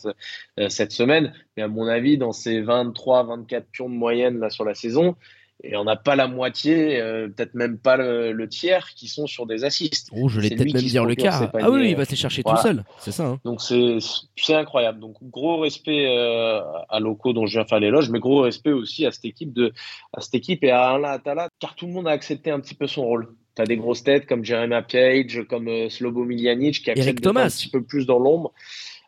euh, 0.59 0.69
cette 0.69 0.93
semaine, 0.93 1.33
mais 1.57 1.63
à 1.63 1.69
mon 1.69 1.87
avis, 1.87 2.19
dans 2.19 2.33
ces 2.33 2.61
23, 2.61 3.25
24 3.25 3.67
pions 3.71 3.89
de 3.89 3.95
moyenne 3.95 4.39
là, 4.39 4.51
sur 4.51 4.65
la 4.65 4.75
saison, 4.75 5.17
et 5.65 5.77
on 5.77 5.85
n'a 5.85 5.97
pas 5.97 6.17
la 6.17 6.27
moitié, 6.27 7.01
euh, 7.01 7.29
peut-être 7.29 7.55
même 7.55 7.79
pas 7.79 7.97
le, 7.97 8.49
tiers, 8.49 8.91
qui 8.95 9.09
sont 9.09 9.27
sur 9.27 9.47
des 9.47 9.65
assists. 9.65 10.09
Oh, 10.13 10.29
je 10.29 10.41
l'ai 10.41 10.51
peut-être 10.51 10.75
même 10.75 10.83
dire 10.83 11.05
le 11.05 11.15
quart. 11.15 11.51
Ah 11.55 11.71
oui, 11.71 11.91
il 11.91 11.97
va 11.97 12.05
se 12.05 12.15
chercher 12.15 12.43
tout 12.43 12.57
seul, 12.57 12.85
c'est 12.99 13.13
ça. 13.13 13.27
Hein. 13.27 13.41
Donc 13.45 13.61
c'est 13.61 14.55
incroyable. 14.55 14.99
Donc 15.01 15.17
gros 15.23 15.61
respect 15.61 16.07
euh, 16.07 16.61
à 16.89 17.01
Loco 17.01 17.33
dont 17.33 17.47
je 17.47 17.53
viens 17.53 17.65
faire 17.65 17.81
l'éloge, 17.81 18.11
mais 18.11 18.19
gros 18.19 18.43
respect 18.43 18.73
aussi 18.73 19.07
à 19.07 19.13
cette 19.13 19.25
équipe 19.25 19.53
de, 19.53 19.73
à 20.13 20.21
cette 20.21 20.35
équipe 20.35 20.65
et 20.65 20.71
à 20.71 20.91
Alain 20.91 21.11
Atala, 21.11 21.49
car 21.61 21.75
tout 21.75 21.87
le 21.87 21.93
monde 21.93 22.09
a 22.09 22.13
accepté 22.13 22.51
un 22.51 22.61
petit 22.61 22.75
peu 22.75 22.87
son 22.87 23.05
rôle. 23.05 23.29
Tu 23.55 23.63
as 23.63 23.67
des 23.67 23.77
grosses 23.77 24.03
têtes 24.03 24.27
comme 24.27 24.45
Jeremy 24.45 24.77
Page, 24.91 25.45
comme 25.49 25.69
euh, 25.69 25.89
Slobo 25.91 26.25
Miljanic 26.25 26.83
qui 26.83 26.91
acceptent 26.91 27.27
un 27.27 27.35
petit 27.35 27.69
peu 27.69 27.83
plus 27.83 28.07
dans 28.07 28.19
l'ombre. 28.19 28.53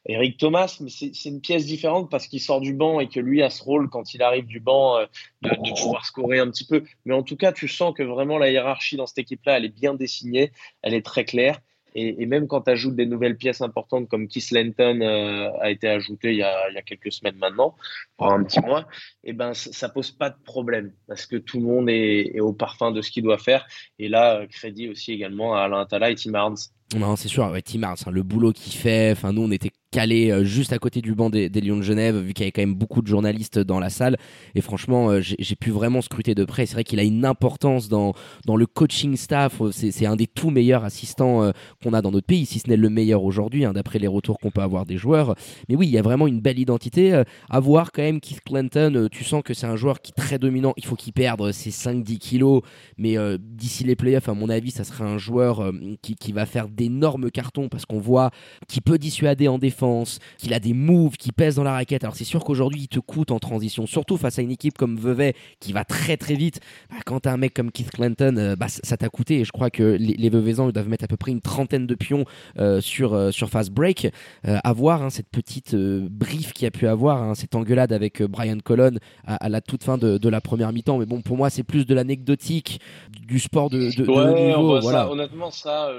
Eric 0.06 0.36
Thomas, 0.36 0.76
mais 0.80 0.90
c'est 0.90 1.28
une 1.28 1.40
pièce 1.40 1.64
différente 1.64 2.10
parce 2.10 2.26
qu'il 2.26 2.40
sort 2.40 2.60
du 2.60 2.74
banc 2.74 3.00
et 3.00 3.08
que 3.08 3.20
lui 3.20 3.42
a 3.42 3.48
ce 3.48 3.62
rôle 3.62 3.88
quand 3.88 4.12
il 4.12 4.22
arrive 4.22 4.46
du 4.46 4.60
banc 4.60 4.98
euh, 4.98 5.06
de, 5.42 5.80
pouvoir 5.80 6.04
scorer 6.04 6.38
un 6.38 6.50
petit 6.50 6.66
peu. 6.66 6.84
Mais 7.06 7.14
en 7.14 7.22
tout 7.22 7.36
cas, 7.36 7.52
tu 7.52 7.68
sens 7.68 7.94
que 7.94 8.02
vraiment 8.02 8.36
la 8.36 8.50
hiérarchie 8.50 8.96
dans 8.96 9.06
cette 9.06 9.18
équipe-là, 9.18 9.56
elle 9.56 9.64
est 9.64 9.74
bien 9.74 9.94
dessinée, 9.94 10.52
elle 10.82 10.94
est 10.94 11.04
très 11.04 11.24
claire. 11.24 11.60
Et, 11.96 12.26
même 12.26 12.48
quand 12.48 12.62
tu 12.62 12.70
ajoutes 12.70 12.96
des 12.96 13.06
nouvelles 13.06 13.36
pièces 13.36 13.60
importantes 13.60 14.08
comme 14.08 14.26
Keith 14.26 14.50
Lenton 14.50 15.00
euh, 15.00 15.50
a 15.60 15.70
été 15.70 15.88
ajouté 15.88 16.32
il 16.32 16.38
y 16.38 16.42
a, 16.42 16.68
il 16.68 16.74
y 16.74 16.78
a, 16.78 16.82
quelques 16.82 17.12
semaines 17.12 17.36
maintenant, 17.36 17.76
pour 18.16 18.32
un 18.32 18.42
petit 18.42 18.60
mois, 18.60 18.88
et 19.22 19.30
eh 19.30 19.32
ben 19.32 19.54
ça 19.54 19.88
pose 19.88 20.10
pas 20.10 20.30
de 20.30 20.36
problème 20.44 20.92
parce 21.06 21.24
que 21.26 21.36
tout 21.36 21.58
le 21.58 21.66
monde 21.66 21.88
est, 21.88 22.34
est 22.34 22.40
au 22.40 22.52
parfum 22.52 22.90
de 22.90 23.00
ce 23.00 23.12
qu'il 23.12 23.22
doit 23.22 23.38
faire. 23.38 23.64
Et 24.00 24.08
là, 24.08 24.40
euh, 24.40 24.46
crédit 24.48 24.88
aussi 24.88 25.12
également 25.12 25.54
à 25.54 25.62
Alain 25.62 25.82
Atala 25.82 26.10
et 26.10 26.16
Tim 26.16 26.34
Arns. 26.34 26.72
Non, 26.96 27.16
c'est 27.16 27.28
sûr, 27.28 27.52
Tim 27.64 27.82
Arns, 27.82 27.96
hein, 28.06 28.10
le 28.10 28.22
boulot 28.22 28.52
qu'il 28.52 28.72
fait. 28.72 29.12
Enfin, 29.12 29.32
nous, 29.32 29.42
on 29.42 29.50
était 29.50 29.72
calé 29.94 30.32
euh, 30.32 30.42
juste 30.42 30.72
à 30.72 30.78
côté 30.78 31.00
du 31.00 31.14
banc 31.14 31.30
des, 31.30 31.48
Lions 31.48 31.76
de 31.76 31.82
Genève, 31.82 32.16
vu 32.18 32.34
qu'il 32.34 32.42
y 32.42 32.46
avait 32.46 32.52
quand 32.52 32.62
même 32.62 32.74
beaucoup 32.74 33.00
de 33.00 33.06
journalistes 33.06 33.60
dans 33.60 33.78
la 33.78 33.90
salle. 33.90 34.16
Et 34.56 34.60
franchement, 34.60 35.10
euh, 35.10 35.20
j'ai 35.20 35.54
pu 35.54 35.70
vraiment 35.70 36.02
scruter 36.02 36.34
de 36.34 36.44
près. 36.44 36.66
C'est 36.66 36.74
vrai 36.74 36.82
qu'il 36.82 36.98
a 36.98 37.04
une 37.04 37.24
importance 37.24 37.88
dans, 37.88 38.12
dans 38.44 38.56
le 38.56 38.66
coaching 38.66 39.16
staff. 39.16 39.62
C'est 39.70 40.06
un 40.06 40.16
des 40.16 40.26
tout 40.26 40.50
meilleurs 40.50 40.82
assistants 40.84 41.44
euh, 41.44 41.52
qu'on 41.80 41.92
a 41.92 42.02
dans 42.02 42.10
notre 42.10 42.26
pays, 42.26 42.44
si 42.44 42.58
ce 42.58 42.68
n'est 42.68 42.76
le 42.76 42.90
meilleur 42.90 43.22
aujourd'hui, 43.22 43.64
hein, 43.64 43.72
d'après 43.72 44.00
les 44.00 44.08
retours 44.08 44.38
qu'on 44.40 44.50
peut 44.50 44.62
avoir 44.62 44.84
des 44.84 44.96
joueurs. 44.96 45.36
Mais 45.68 45.76
oui, 45.76 45.86
il 45.86 45.92
y 45.92 45.98
a 45.98 46.02
vraiment 46.02 46.26
une 46.26 46.40
belle 46.40 46.58
identité. 46.58 47.22
à 47.48 47.60
voir 47.60 47.92
quand 47.92 48.02
même 48.02 48.20
Keith 48.20 48.40
Clinton, 48.44 49.08
tu 49.12 49.22
sens 49.22 49.44
que 49.44 49.54
c'est 49.54 49.66
un 49.66 49.76
joueur 49.76 50.00
qui 50.00 50.10
est 50.10 50.20
très 50.20 50.40
dominant. 50.40 50.74
Il 50.76 50.84
faut 50.84 50.96
qu'il 50.96 51.12
perde 51.12 51.52
ses 51.52 51.70
5-10 51.70 52.18
kilos. 52.18 52.62
Mais 52.98 53.16
d'ici 53.38 53.84
les 53.84 53.94
playoffs, 53.94 54.28
à 54.28 54.34
mon 54.34 54.48
avis, 54.48 54.72
ça 54.72 54.82
sera 54.82 55.04
un 55.04 55.18
joueur 55.18 55.72
qui, 56.02 56.16
qui 56.16 56.32
va 56.32 56.46
faire 56.46 56.68
d'énormes 56.74 57.30
cartons 57.30 57.68
parce 57.68 57.86
qu'on 57.86 57.98
voit 57.98 58.30
qu'il 58.68 58.82
peut 58.82 58.98
dissuader 58.98 59.48
en 59.48 59.58
défense 59.58 60.18
qu'il 60.38 60.52
a 60.54 60.60
des 60.60 60.74
moves 60.74 61.16
qui 61.16 61.32
pèsent 61.32 61.56
dans 61.56 61.64
la 61.64 61.72
raquette. 61.72 62.04
Alors 62.04 62.16
c'est 62.16 62.24
sûr 62.24 62.44
qu'aujourd'hui 62.44 62.82
il 62.82 62.88
te 62.88 63.00
coûte 63.00 63.30
en 63.30 63.38
transition, 63.38 63.86
surtout 63.86 64.16
face 64.16 64.38
à 64.38 64.42
une 64.42 64.50
équipe 64.50 64.76
comme 64.76 64.96
Vevey 64.96 65.34
qui 65.60 65.72
va 65.72 65.84
très 65.84 66.16
très 66.16 66.34
vite. 66.34 66.60
Bah, 66.90 66.96
quand 67.04 67.20
t'as 67.20 67.32
un 67.32 67.36
mec 67.36 67.54
comme 67.54 67.70
Keith 67.70 67.90
Clinton, 67.90 68.36
euh, 68.38 68.56
bah, 68.56 68.66
ça 68.68 68.96
t'a 68.96 69.08
coûté 69.08 69.40
et 69.40 69.44
je 69.44 69.52
crois 69.52 69.70
que 69.70 69.82
les, 69.82 70.14
les 70.14 70.30
doivent 70.30 70.88
mettre 70.88 71.04
à 71.04 71.08
peu 71.08 71.16
près 71.16 71.30
une 71.30 71.40
trentaine 71.40 71.86
de 71.86 71.94
pions 71.94 72.24
euh, 72.58 72.80
sur, 72.80 73.14
euh, 73.14 73.30
sur 73.30 73.48
fast 73.48 73.70
break. 73.70 74.08
à 74.44 74.72
voir 74.72 75.02
hein, 75.02 75.10
cette 75.10 75.28
petite 75.28 75.74
brief 75.74 76.52
qu'il 76.52 76.66
a 76.66 76.70
pu 76.70 76.86
avoir, 76.86 77.22
hein, 77.22 77.34
cette 77.34 77.54
engueulade 77.54 77.92
avec 77.92 78.22
Brian 78.22 78.58
Colon 78.62 78.96
à, 79.24 79.48
la 79.48 79.60
toute 79.60 79.84
fin 79.84 79.96
de, 79.98 80.28
la 80.28 80.40
première 80.40 80.72
mi-temps. 80.72 80.98
Mais 80.98 81.06
bon, 81.06 81.22
pour 81.22 81.36
moi 81.36 81.50
c'est 81.50 81.62
plus 81.62 81.86
de 81.86 81.94
l'anecdotique 81.94 82.80
du 83.26 83.38
sport 83.38 83.70
de, 83.70 83.90
de, 83.96 84.46
niveau. 84.46 84.80
Voilà. 84.80 85.10
honnêtement, 85.10 85.50
ça, 85.50 85.90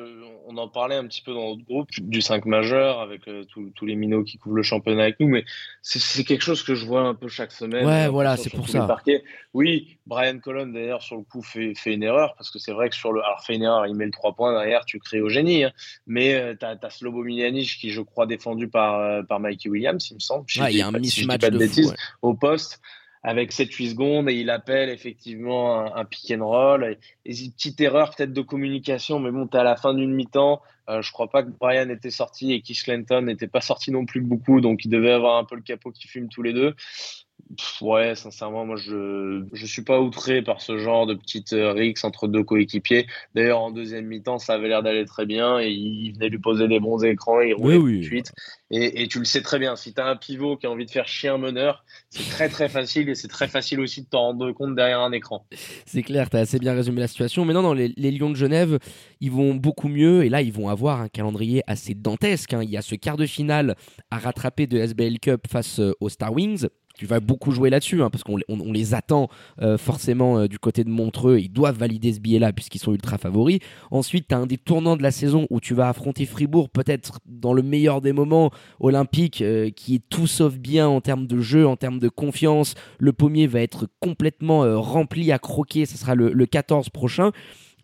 on 0.48 0.58
en 0.58 0.65
parlait 0.68 0.96
un 0.96 1.08
petit 1.08 1.22
peu 1.22 1.34
dans 1.34 1.50
notre 1.50 1.64
groupe 1.64 1.90
du 1.98 2.22
5 2.22 2.46
majeur 2.46 3.00
avec 3.00 3.22
tout 3.50 3.72
tous 3.76 3.86
les 3.86 3.96
minots 3.96 4.24
qui 4.24 4.38
couvrent 4.38 4.56
le 4.56 4.64
championnat 4.64 5.04
avec 5.04 5.20
nous, 5.20 5.28
mais 5.28 5.44
c'est 5.82 6.24
quelque 6.24 6.44
chose 6.44 6.64
que 6.64 6.76
je 6.76 6.86
vois 6.86 7.02
un 7.02 7.16
peu 7.16 7.28
chaque 7.28 7.52
semaine. 7.52 7.86
Ouais, 7.86 8.08
voilà, 8.08 8.38
c'est 8.38 8.50
pour 8.50 8.68
ça. 8.68 8.88
Oui, 9.54 9.98
Brian 10.06 10.40
Colon 10.40 10.68
d'ailleurs 10.68 11.02
sur 11.02 11.16
le 11.16 11.24
coup 11.24 11.42
fait, 11.42 11.74
fait 11.76 11.94
une 11.94 12.04
erreur 12.04 12.36
parce 12.38 12.52
que 12.52 12.60
c'est 12.60 12.74
vrai 12.74 12.90
que 12.90 12.96
sur 12.96 13.14
le, 13.14 13.24
alors 13.24 13.42
fait 13.42 13.56
une 13.56 13.64
erreur, 13.64 13.88
il 13.88 13.96
met 13.96 14.06
le 14.06 14.12
3 14.12 14.34
points 14.34 14.52
derrière, 14.52 14.86
tu 14.86 15.00
crées 15.00 15.22
au 15.22 15.30
génie, 15.30 15.64
hein. 15.64 15.72
mais 16.08 16.36
euh, 16.36 16.56
tu 16.60 16.66
as, 16.66 16.90
Slobo 16.90 17.24
Miljanic 17.24 17.78
qui 17.80 17.92
je 17.92 18.02
crois 18.02 18.26
défendu 18.26 18.68
par 18.68 19.00
euh, 19.00 19.24
par 19.24 19.40
Mikey 19.40 19.70
Williams, 19.70 20.10
il 20.12 20.16
me 20.16 20.20
semble. 20.20 20.46
il 20.70 20.76
y 20.76 20.82
a 20.82 20.88
un 20.88 20.92
mismatch 20.92 21.42
de, 21.42 21.58
bêtises, 21.58 21.96
au 22.22 22.34
poste 22.34 22.82
avec 23.26 23.52
7-8 23.52 23.90
secondes 23.90 24.30
et 24.30 24.36
il 24.36 24.52
appelle 24.52 24.90
effectivement 24.90 25.96
un, 25.96 26.06
pick 26.06 26.32
and 26.32 26.46
roll. 26.46 26.98
Et, 27.26 27.32
une 27.44 27.52
petite 27.52 27.82
erreur 27.82 28.16
peut-être 28.16 28.34
de 28.34 28.42
communication, 28.42 29.20
mais 29.20 29.32
bon, 29.32 29.48
tu 29.48 29.58
à 29.58 29.64
la 29.64 29.76
fin 29.76 29.96
d'une 29.96 30.14
mi-temps. 30.14 30.62
Euh, 30.90 31.02
je 31.02 31.12
crois 31.12 31.28
pas 31.28 31.42
que 31.42 31.50
Brian 31.50 31.90
était 31.90 32.12
sorti 32.12 32.54
et 32.54 32.62
Keith 32.62 32.84
Clinton 32.84 33.24
n'était 33.24 33.48
pas 33.48 33.62
sorti 33.62 33.92
non 33.92 34.06
plus 34.06 34.22
beaucoup, 34.22 34.62
donc 34.62 34.86
il 34.86 34.90
devait 34.90 35.12
avoir 35.12 35.38
un 35.38 35.44
peu 35.44 35.56
le 35.56 35.64
capot 35.64 35.92
qui 35.92 36.08
fume 36.08 36.30
tous 36.30 36.44
les 36.44 36.54
deux 36.54 36.76
ouais, 37.82 38.16
sincèrement, 38.16 38.66
moi 38.66 38.76
je 38.76 39.44
je 39.54 39.66
suis 39.66 39.84
pas 39.84 40.00
outré 40.00 40.42
par 40.42 40.62
ce 40.62 40.78
genre 40.78 41.06
de 41.06 41.14
petite 41.14 41.54
euh, 41.54 41.72
rixe 41.72 42.04
entre 42.04 42.28
deux 42.28 42.44
coéquipiers. 42.44 43.08
D'ailleurs, 43.34 43.60
en 43.60 43.72
deuxième 43.72 44.06
mi-temps, 44.06 44.40
ça 44.40 44.54
avait 44.54 44.68
l'air 44.68 44.84
d'aller 44.84 45.06
très 45.06 45.26
bien 45.26 45.60
et 45.60 45.70
il 45.70 46.14
venait 46.14 46.30
lui 46.30 46.40
poser 46.40 46.68
des 46.68 46.80
bons 46.80 47.04
écrans, 47.04 47.42
il 47.42 47.54
roulait 47.54 47.78
tout 47.78 47.88
de 47.88 48.02
suite. 48.02 48.32
Et, 48.72 49.04
et, 49.04 49.08
tu 49.08 49.20
le 49.20 49.26
sais 49.26 49.44
très 49.44 49.60
bien, 49.60 49.76
si 49.76 49.94
tu 49.94 50.02
as 50.02 50.08
un 50.08 50.16
pivot 50.16 50.58
qui 50.58 50.66
a 50.66 50.72
envie 50.72 50.88
de 50.88 50.92
faire 50.92 51.08
chier 51.08 51.30
un 51.30 51.38
meneur, 51.38 51.86
c'est 52.10 52.28
très 52.28 52.50
très 52.50 52.68
facile 52.68 53.10
et 53.10 53.16
c'est 53.16 53.28
très 53.28 53.48
facile 53.48 53.80
aussi 53.80 54.02
de 54.02 54.08
t'en 54.08 54.22
rendre 54.22 54.52
compte 54.54 54.76
derrière 54.76 55.02
un 55.02 55.12
écran. 55.12 55.46
C'est 55.86 56.02
clair, 56.02 56.32
tu 56.32 56.38
as 56.38 56.42
assez 56.42 56.58
bien 56.58 56.74
résumé 56.74 57.00
la 57.00 57.08
situation. 57.08 57.46
Mais 57.46 57.54
non, 57.54 57.62
non, 57.62 57.74
les, 57.74 57.94
les, 57.96 58.12
Lions 58.12 58.32
de 58.32 58.36
Genève, 58.36 58.80
ils 59.22 59.32
vont 59.32 59.54
beaucoup 59.54 59.88
mieux 59.88 60.26
et 60.26 60.30
là, 60.30 60.42
ils 60.42 60.52
vont 60.52 60.68
avoir 60.70 61.02
un 61.02 61.10
calendrier 61.10 61.62
assez 61.68 61.94
dantesque. 61.94 62.54
Hein. 62.54 62.64
Il 62.64 62.72
y 62.72 62.78
a 62.78 62.82
ce 62.82 62.96
quart 62.96 63.18
de 63.18 63.28
finale 63.28 63.76
à 64.10 64.18
rattraper 64.18 64.66
de 64.66 64.80
SBL 64.80 65.20
Cup 65.20 65.46
face 65.48 65.80
euh, 65.80 65.94
aux 66.00 66.10
Star 66.10 66.34
Wings 66.34 66.68
tu 66.98 67.06
vas 67.06 67.20
beaucoup 67.20 67.52
jouer 67.52 67.70
là-dessus, 67.70 68.02
hein, 68.02 68.10
parce 68.10 68.24
qu'on 68.24 68.40
on, 68.48 68.72
les 68.72 68.94
attend 68.94 69.30
euh, 69.62 69.78
forcément 69.78 70.40
euh, 70.40 70.48
du 70.48 70.60
côté 70.60 70.84
de 70.84 70.90
Montreux. 70.90 71.40
Ils 71.40 71.50
doivent 71.50 71.78
valider 71.78 72.14
ce 72.14 72.20
billet-là, 72.20 72.54
puisqu'ils 72.54 72.80
sont 72.80 72.94
ultra 72.94 73.18
favoris. 73.18 73.60
Ensuite, 73.92 74.28
tu 74.30 74.36
as 74.36 74.38
un 74.38 74.46
des 74.46 74.58
tournants 74.58 74.98
de 74.98 75.04
la 75.04 75.12
saison 75.12 75.48
où 75.50 75.60
tu 75.60 75.74
vas 75.74 75.90
affronter 75.90 76.26
Fribourg, 76.26 76.70
peut-être 76.70 77.20
dans 77.26 77.54
le 77.54 77.62
meilleur 77.62 78.02
des 78.02 78.14
moments, 78.14 78.52
Olympique, 78.80 79.42
euh, 79.42 79.70
qui 79.70 79.96
est 79.96 80.04
tout 80.10 80.28
sauf 80.28 80.56
bien 80.56 80.88
en 80.88 81.02
termes 81.02 81.28
de 81.28 81.40
jeu, 81.40 81.68
en 81.68 81.76
termes 81.76 82.00
de 82.00 82.10
confiance. 82.10 82.76
Le 83.00 83.14
pommier 83.14 83.48
va 83.48 83.62
être 83.62 83.88
complètement 84.00 84.82
rempli 84.82 85.32
à 85.32 85.40
croquer, 85.40 85.86
ce 85.86 85.98
sera 85.98 86.16
le, 86.16 86.32
le 86.32 86.46
14 86.46 86.90
prochain. 86.90 87.32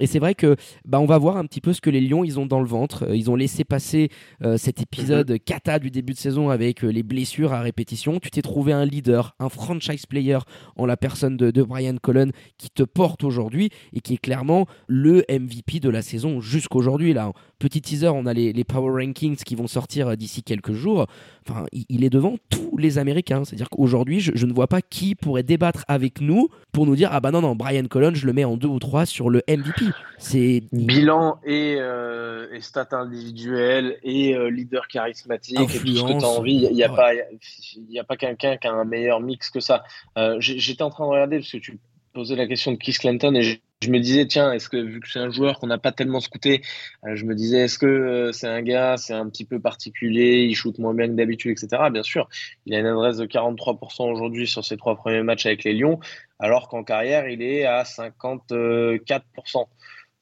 Et 0.02 0.08
c'est 0.08 0.20
vrai 0.20 0.34
que 0.34 0.56
bah, 0.84 1.00
on 1.00 1.06
va 1.06 1.20
voir 1.20 1.38
un 1.38 1.46
petit 1.46 1.62
peu 1.62 1.74
ce 1.74 1.80
que 1.80 1.92
les 1.92 2.02
Lions 2.02 2.24
ils 2.24 2.40
ont 2.40 2.48
dans 2.48 2.60
le 2.60 2.66
ventre. 2.66 3.06
Euh, 3.08 3.16
ils 3.16 3.30
ont 3.30 3.36
laissé 3.36 3.64
passer 3.64 4.10
euh, 4.44 4.58
cet 4.58 4.82
épisode 4.82 5.32
mhm. 5.32 5.40
cata 5.40 5.80
du 5.80 5.92
début 5.92 6.14
de 6.14 6.18
saison 6.18 6.50
avec 6.50 6.82
les 6.82 7.04
blessures 7.04 7.54
à 7.54 7.62
répétition. 7.62 8.20
Tu 8.20 8.32
t'es 8.32 8.42
trouvé 8.42 8.74
un 8.74 8.84
leader, 8.84 9.36
un 9.40 9.50
franchise 9.50 10.08
player 10.08 10.40
en 10.76 10.88
la 10.88 10.98
personne 10.98 11.38
de, 11.38 11.52
de 11.52 11.64
Brian 11.64 11.98
Cullen 12.02 12.32
qui 12.58 12.72
te 12.72 12.82
porte 12.82 13.24
aujourd'hui 13.24 13.70
et 13.94 14.02
qui 14.02 14.16
est 14.16 14.18
clairement 14.18 14.66
le 14.88 15.24
MVP 15.30 15.80
de 15.80 15.90
la 15.90 16.02
saison 16.02 16.42
jusqu'aujourd'hui. 16.42 17.14
Là, 17.14 17.32
petit 17.62 17.82
teaser, 17.82 18.10
on 18.10 18.26
a 18.26 18.34
les, 18.34 18.64
power 18.64 19.04
rankings 19.04 19.38
qui 19.38 19.56
vont 19.56 19.68
sortir 19.68 20.18
d'ici 20.18 20.44
quelques 20.44 20.74
jours. 20.74 21.08
Enfin, 21.48 21.66
il, 21.72 22.04
est 22.04 22.10
devant 22.10 22.36
tous 22.50 22.78
les 22.78 22.98
Américains. 22.98 23.46
C'est-à-dire 23.46 23.70
qu'aujourd'hui, 23.70 24.20
je, 24.20 24.46
ne 24.46 24.54
vois 24.54 24.68
pas 24.68 24.82
qui 24.82 25.16
pourrait 25.16 25.44
débattre 25.44 25.86
avec 25.88 26.22
nous 26.22 26.50
pour 26.72 26.86
nous 26.86 26.96
dire 26.96 27.10
ah 27.12 27.20
bah 27.20 27.32
non 27.32 27.42
non 27.42 27.56
Brian 27.56 27.86
Colon, 27.86 28.14
je 28.14 28.26
le 28.26 28.34
mets 28.34 28.44
en 28.44 28.58
deux 28.58 28.68
ou 28.68 28.80
trois 28.80 29.06
sur 29.06 29.30
le 29.30 29.42
MVP. 29.48 29.86
C'est 30.18 30.64
bilan 30.72 31.40
et, 31.46 31.78
euh, 31.80 32.48
et 32.54 32.62
stats 32.62 32.90
individuelles 32.92 33.98
et 34.04 34.36
euh, 34.36 34.50
leader 34.50 34.88
charismatique 34.88 35.60
et 35.60 35.80
tout 35.80 35.96
ce 35.96 36.04
que 36.04 36.20
tu 36.20 36.26
as 36.26 36.28
envie. 36.28 36.68
Il 36.70 36.76
n'y 36.76 36.84
a, 36.84 36.90
pas 36.90 37.14
il 37.14 38.00
a 38.00 38.04
pas 38.04 38.18
quelqu'un 38.18 38.58
qui 38.58 38.68
a 38.68 38.74
un 38.74 38.86
meilleur 38.86 39.20
mix 39.20 39.50
que 39.50 39.60
ça. 39.60 39.84
Euh, 40.18 40.38
j'étais 40.40 40.84
en 40.84 40.90
train 40.90 41.06
de 41.06 41.12
regarder 41.12 41.38
parce 41.40 41.52
que 41.52 41.58
tu 41.58 41.80
posais 42.14 42.36
la 42.36 42.48
question 42.48 42.72
de 42.72 42.78
Keith 42.78 43.00
Clinton 43.00 43.36
et 43.36 43.62
je 43.82 43.90
me 43.90 44.00
disais, 44.00 44.28
tiens, 44.28 44.52
est-ce 44.52 44.70
que 44.70 44.78
vu 44.78 45.00
que 45.00 45.10
c'est 45.10 45.20
un 45.20 45.32
joueur 45.32 45.60
qu'on 45.60 45.68
n'a 45.68 45.80
pas 45.80 45.92
tellement 45.92 46.20
scouté, 46.20 46.62
euh, 47.06 47.16
je 47.16 47.26
me 47.26 47.34
disais, 47.34 47.62
est-ce 47.62 47.80
que 47.80 47.88
euh, 47.88 48.32
c'est 48.32 48.48
un 48.48 48.62
gars, 48.62 48.96
c'est 48.98 49.14
un 49.14 49.28
petit 49.28 49.46
peu 49.46 49.60
particulier, 49.60 50.44
il 50.44 50.56
shoot 50.56 50.78
moins 50.78 50.94
bien 50.94 51.08
que 51.08 51.14
d'habitude, 51.14 51.52
etc. 51.52 51.90
Bien 51.92 52.04
sûr, 52.04 52.30
il 52.66 52.76
a 52.76 52.80
une 52.80 52.86
adresse 52.86 53.18
de 53.18 53.26
43% 53.26 54.12
aujourd'hui 54.12 54.48
sur 54.48 54.64
ses 54.64 54.78
trois 54.78 54.96
premiers 54.96 55.24
matchs 55.24 55.48
avec 55.48 55.64
les 55.64 55.74
Lions, 55.74 56.00
alors 56.40 56.68
qu'en 56.68 56.84
carrière, 56.84 57.28
il 57.28 57.42
est 57.42 57.66
à 57.66 57.84
54%. 57.84 59.66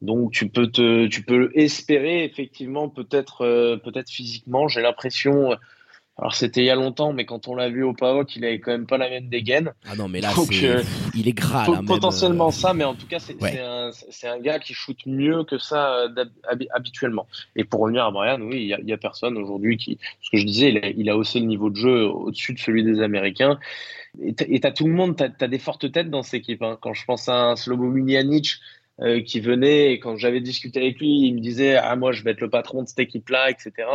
Donc 0.01 0.32
tu 0.32 0.48
peux 0.48 0.68
te, 0.68 1.08
tu 1.08 1.24
peux 1.24 1.51
espérer 1.56 2.24
effectivement 2.24 2.88
peut-être, 2.88 3.42
euh, 3.42 3.75
peut-être 3.75 4.10
physiquement. 4.10 4.70
J'ai 4.70 4.82
l'impression 4.82 5.58
alors 6.20 6.36
c'était 6.36 6.62
il 6.62 6.66
y 6.66 6.70
a 6.70 6.76
longtemps, 6.76 7.14
mais 7.14 7.26
quand 7.26 7.48
on 7.48 7.56
l'a 7.56 7.70
vu 7.70 7.84
au 7.84 7.94
PAOC, 7.94 8.36
il 8.36 8.46
avait 8.46 8.60
quand 8.60 8.72
même 8.72 8.86
pas 8.86 8.98
la 8.98 9.10
même 9.10 9.30
dégaine. 9.30 9.72
Ah 9.90 9.96
non, 9.96 10.10
mais 10.10 10.20
là, 10.20 10.32
euh, 10.38 10.84
il 11.16 11.28
est 11.30 11.34
gras. 11.34 11.66
Là, 11.70 11.82
potentiellement 11.86 12.50
euh, 12.50 12.52
ça, 12.52 12.74
mais 12.74 12.84
en 12.84 12.94
tout 12.94 13.08
cas, 13.08 13.20
c'est 13.20 13.42
un, 13.42 13.92
un, 14.24 14.40
gars 14.40 14.60
qui 14.60 14.74
shoot 14.74 14.98
mieux 15.06 15.46
que 15.46 15.58
ça 15.58 15.96
euh, 15.96 16.26
habituellement. 16.72 17.26
Et 17.56 17.64
pour 17.64 17.80
revenir 17.82 18.04
à 18.04 18.12
Brian, 18.12 18.42
oui, 18.42 18.76
il 18.82 18.90
y, 18.90 18.94
a, 18.94 18.98
personne 18.98 19.38
aujourd'hui 19.38 19.78
qui, 19.78 19.98
ce 20.22 20.30
que 20.30 20.38
je 20.38 20.46
disais, 20.46 20.70
il 20.70 20.78
a, 20.80 20.90
il 20.90 21.10
a 21.10 21.16
haussé 21.16 21.40
le 21.40 21.46
niveau 21.46 21.70
de 21.70 21.78
jeu 21.78 22.06
au-dessus 22.06 22.54
de 22.54 22.60
celui 22.60 22.84
des 22.84 23.02
Américains. 23.02 23.58
Et 24.22 24.34
tu 24.34 24.68
as 24.68 24.72
tout 24.72 24.88
le 24.88 24.94
monde, 24.94 25.16
tu 25.16 25.24
as, 25.24 25.48
des 25.48 25.60
fortes 25.60 25.90
têtes 25.90 26.10
dans 26.10 26.24
cette 26.24 26.42
équipe. 26.42 26.64
Hein. 26.64 26.78
Quand 26.82 26.94
je 26.94 27.06
pense 27.06 27.30
à 27.30 27.52
un 27.52 27.56
Slobo 27.56 27.86
Miljanic, 27.86 28.56
euh, 29.01 29.22
qui 29.22 29.39
venait 29.39 29.94
et 29.94 30.00
quand 30.00 30.18
j'avais 30.18 30.41
discuté 30.41 30.82
avec 30.82 31.00
lui, 31.00 31.27
il 31.27 31.36
me 31.36 31.39
disait 31.39 31.77
ah 31.77 31.96
moi 31.96 32.12
je 32.12 32.22
vais 32.24 32.32
être 32.32 32.41
le 32.41 32.50
patron 32.50 32.84
de 32.84 32.88
cette 32.88 33.00
équipe-là, 33.00 33.50
etc. 33.50 33.88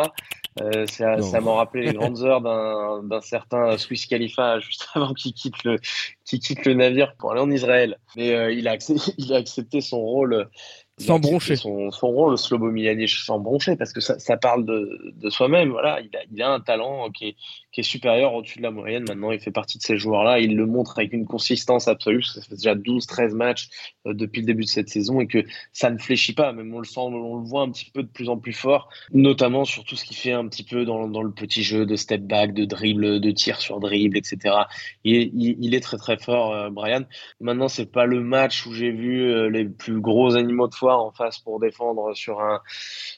Euh, 0.62 0.86
ça, 0.86 1.20
ça 1.20 1.40
m'a 1.40 1.52
rappelé 1.52 1.86
les 1.86 1.92
grandes 1.92 2.20
heures 2.22 2.40
d'un 2.40 3.20
certain 3.20 3.76
Swiss 3.76 4.06
Khalifa 4.06 4.58
juste 4.60 4.86
avant 4.94 5.12
qu'il 5.12 5.34
quitte 5.34 5.62
le 5.64 5.76
qui 6.24 6.40
quitte 6.40 6.64
le 6.64 6.72
navire 6.72 7.16
pour 7.16 7.32
aller 7.32 7.42
en 7.42 7.50
Israël. 7.50 7.98
Mais 8.16 8.34
euh, 8.34 8.52
il 8.52 8.66
a 8.66 8.76
il 9.18 9.34
a 9.34 9.36
accepté 9.36 9.82
son 9.82 10.00
rôle 10.00 10.48
sans 10.98 11.18
broncher. 11.18 11.56
Son, 11.56 11.90
son 11.90 12.08
rôle, 12.08 12.38
Slobo 12.38 12.70
Milanic, 12.70 13.08
sans 13.10 13.40
broncher, 13.40 13.76
parce 13.76 13.92
que 13.92 14.00
ça, 14.00 14.18
ça 14.18 14.36
parle 14.36 14.64
de, 14.64 15.12
de 15.16 15.30
soi-même. 15.30 15.70
Voilà, 15.70 16.00
il 16.00 16.16
a, 16.16 16.20
il 16.32 16.42
a 16.42 16.52
un 16.52 16.60
talent 16.60 17.10
qui 17.10 17.28
est, 17.28 17.36
qui 17.72 17.80
est 17.80 17.84
supérieur 17.84 18.34
au-dessus 18.34 18.58
de 18.58 18.62
la 18.62 18.70
moyenne. 18.70 19.04
Maintenant, 19.08 19.32
il 19.32 19.40
fait 19.40 19.50
partie 19.50 19.78
de 19.78 19.82
ces 19.82 19.96
joueurs-là. 19.96 20.38
Il 20.38 20.54
le 20.54 20.66
montre 20.66 20.98
avec 20.98 21.12
une 21.12 21.26
consistance 21.26 21.88
absolue. 21.88 22.22
Ça 22.22 22.40
fait 22.42 22.54
déjà 22.54 22.76
12-13 22.76 23.34
matchs 23.34 23.68
euh, 24.06 24.14
depuis 24.14 24.42
le 24.42 24.46
début 24.46 24.62
de 24.62 24.68
cette 24.68 24.88
saison 24.88 25.20
et 25.20 25.26
que 25.26 25.44
ça 25.72 25.90
ne 25.90 25.98
fléchit 25.98 26.34
pas. 26.34 26.52
Même 26.52 26.72
on 26.72 26.78
le 26.78 26.84
sent, 26.84 27.00
on 27.00 27.38
le 27.38 27.44
voit 27.44 27.62
un 27.62 27.70
petit 27.70 27.90
peu 27.90 28.04
de 28.04 28.08
plus 28.08 28.28
en 28.28 28.38
plus 28.38 28.52
fort, 28.52 28.88
notamment 29.12 29.64
sur 29.64 29.82
tout 29.84 29.96
ce 29.96 30.04
qu'il 30.04 30.16
fait 30.16 30.32
un 30.32 30.46
petit 30.46 30.62
peu 30.62 30.84
dans, 30.84 31.08
dans, 31.08 31.22
le 31.22 31.32
petit 31.32 31.64
jeu 31.64 31.84
de 31.86 31.96
step 31.96 32.22
back, 32.22 32.54
de 32.54 32.64
dribble, 32.64 33.20
de 33.20 33.30
tir 33.32 33.60
sur 33.60 33.80
dribble, 33.80 34.16
etc. 34.16 34.54
Il, 35.02 35.32
il, 35.34 35.56
il 35.58 35.74
est 35.74 35.80
très 35.80 35.96
très 35.96 36.16
fort, 36.16 36.52
euh, 36.52 36.70
Brian. 36.70 37.02
Maintenant, 37.40 37.68
c'est 37.68 37.90
pas 37.90 38.06
le 38.06 38.20
match 38.20 38.64
où 38.66 38.72
j'ai 38.72 38.92
vu 38.92 39.22
euh, 39.24 39.50
les 39.50 39.64
plus 39.64 40.00
gros 40.00 40.36
animaux 40.36 40.68
de 40.68 40.74
en 40.92 41.10
face 41.12 41.38
pour 41.38 41.60
défendre 41.60 42.14
sur, 42.14 42.40
un, 42.40 42.60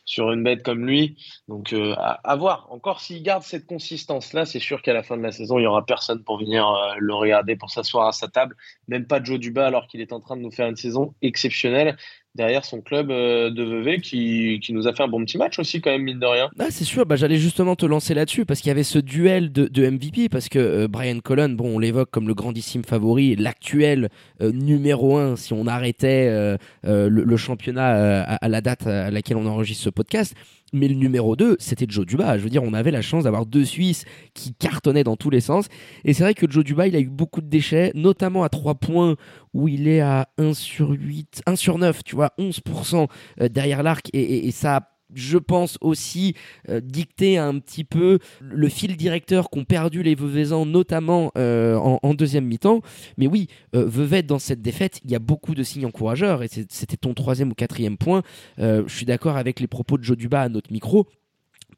sur 0.04 0.30
une 0.32 0.42
bête 0.42 0.62
comme 0.62 0.86
lui. 0.86 1.16
Donc 1.48 1.72
euh, 1.72 1.94
à, 1.96 2.36
voir. 2.36 2.68
Encore 2.70 3.00
s'il 3.00 3.22
garde 3.22 3.42
cette 3.42 3.66
consistance-là, 3.66 4.46
c'est 4.46 4.60
sûr 4.60 4.82
qu'à 4.82 4.92
la 4.92 5.02
fin 5.02 5.16
de 5.16 5.22
la 5.22 5.32
saison, 5.32 5.58
il 5.58 5.62
n'y 5.62 5.66
aura 5.66 5.84
personne 5.84 6.22
pour 6.22 6.38
venir 6.38 6.68
euh, 6.68 6.94
le 6.98 7.14
regarder, 7.14 7.56
pour 7.56 7.70
s'asseoir 7.70 8.06
à 8.08 8.12
sa 8.12 8.28
table. 8.28 8.56
Même 8.88 9.06
pas 9.06 9.22
Joe 9.22 9.38
Duba 9.38 9.66
alors 9.66 9.86
qu'il 9.86 10.00
est 10.00 10.12
en 10.12 10.20
train 10.20 10.36
de 10.36 10.42
nous 10.42 10.52
faire 10.52 10.68
une 10.68 10.76
saison 10.76 11.14
exceptionnelle 11.22 11.96
derrière 12.36 12.64
son 12.64 12.80
club 12.80 13.10
euh, 13.10 13.50
de 13.50 13.64
Vevey 13.64 14.00
qui, 14.00 14.60
qui, 14.62 14.72
nous 14.72 14.86
a 14.86 14.92
fait 14.92 15.02
un 15.02 15.08
bon 15.08 15.24
petit 15.24 15.38
match 15.38 15.58
aussi 15.58 15.80
quand 15.80 15.90
même 15.90 16.02
mine 16.02 16.20
de 16.20 16.26
rien. 16.26 16.48
Ah, 16.58 16.66
c'est 16.70 16.84
sûr, 16.84 17.06
bah, 17.06 17.16
j'allais 17.16 17.38
justement 17.38 17.74
te 17.74 17.86
lancer 17.86 18.14
là-dessus 18.14 18.44
parce 18.44 18.60
qu'il 18.60 18.68
y 18.68 18.70
avait 18.70 18.82
ce 18.82 18.98
duel 18.98 19.50
de, 19.50 19.86
MVP 19.90 20.28
parce 20.28 20.48
que 20.48 20.58
euh, 20.58 20.88
Brian 20.88 21.18
Cullen, 21.20 21.56
bon 21.56 21.76
on 21.76 21.78
l'évoque 21.78 22.10
comme 22.10 22.28
le 22.28 22.34
grandissime 22.34 22.84
favori, 22.84 23.34
l'actuel 23.36 24.10
euh, 24.40 24.52
numéro 24.52 25.16
un 25.16 25.36
si 25.36 25.52
on 25.52 25.66
arrêtait 25.66 26.56
le, 26.84 27.36
championnat 27.36 28.22
à, 28.22 28.48
la 28.48 28.60
date 28.60 28.86
à 28.86 29.10
laquelle 29.10 29.36
on 29.36 29.46
enregistre 29.46 29.84
ce 29.84 29.90
podcast. 29.90 30.34
Mais 30.72 30.88
le 30.88 30.94
numéro 30.94 31.36
2, 31.36 31.56
c'était 31.60 31.86
Joe 31.88 32.06
Duba. 32.06 32.38
Je 32.38 32.42
veux 32.42 32.50
dire, 32.50 32.62
on 32.62 32.72
avait 32.72 32.90
la 32.90 33.02
chance 33.02 33.24
d'avoir 33.24 33.46
deux 33.46 33.64
Suisses 33.64 34.04
qui 34.34 34.52
cartonnaient 34.52 35.04
dans 35.04 35.16
tous 35.16 35.30
les 35.30 35.40
sens. 35.40 35.68
Et 36.04 36.12
c'est 36.12 36.24
vrai 36.24 36.34
que 36.34 36.50
Joe 36.50 36.64
Duba, 36.64 36.88
il 36.88 36.96
a 36.96 37.00
eu 37.00 37.08
beaucoup 37.08 37.40
de 37.40 37.46
déchets, 37.46 37.92
notamment 37.94 38.42
à 38.42 38.48
3 38.48 38.74
points 38.74 39.16
où 39.54 39.68
il 39.68 39.86
est 39.88 40.00
à 40.00 40.28
1 40.38 40.54
sur 40.54 40.90
8, 40.90 41.42
1 41.46 41.56
sur 41.56 41.78
9, 41.78 42.02
tu 42.04 42.16
vois, 42.16 42.32
11% 42.38 43.08
euh, 43.40 43.48
derrière 43.48 43.82
l'arc. 43.82 44.10
Et, 44.12 44.48
et, 44.48 44.50
ça 44.50 44.76
a 44.76 44.95
je 45.14 45.38
pense 45.38 45.78
aussi 45.80 46.34
euh, 46.68 46.80
dicter 46.80 47.38
un 47.38 47.58
petit 47.58 47.84
peu 47.84 48.18
le 48.40 48.68
fil 48.68 48.96
directeur 48.96 49.50
qu'ont 49.50 49.64
perdu 49.64 50.02
les 50.02 50.14
Veuvezans, 50.14 50.66
notamment 50.66 51.32
euh, 51.38 51.76
en, 51.76 52.14
deuxième 52.14 52.46
mi-temps. 52.46 52.80
Mais 53.16 53.26
oui, 53.26 53.48
euh, 53.74 54.22
dans 54.22 54.38
cette 54.38 54.62
défaite, 54.62 55.00
il 55.04 55.10
y 55.10 55.14
a 55.14 55.18
beaucoup 55.18 55.54
de 55.54 55.62
signes 55.62 55.86
encourageurs, 55.86 56.42
et 56.42 56.48
c'était 56.48 56.96
ton 56.96 57.14
troisième 57.14 57.50
ou 57.50 57.54
quatrième 57.54 57.96
point. 57.96 58.22
je 58.58 58.84
suis 58.88 59.06
d'accord 59.06 59.36
avec 59.36 59.60
les 59.60 59.66
propos 59.66 59.98
de 59.98 60.04
Joe 60.04 60.16
Duba 60.16 60.42
à 60.42 60.48
notre 60.48 60.72
micro. 60.72 61.06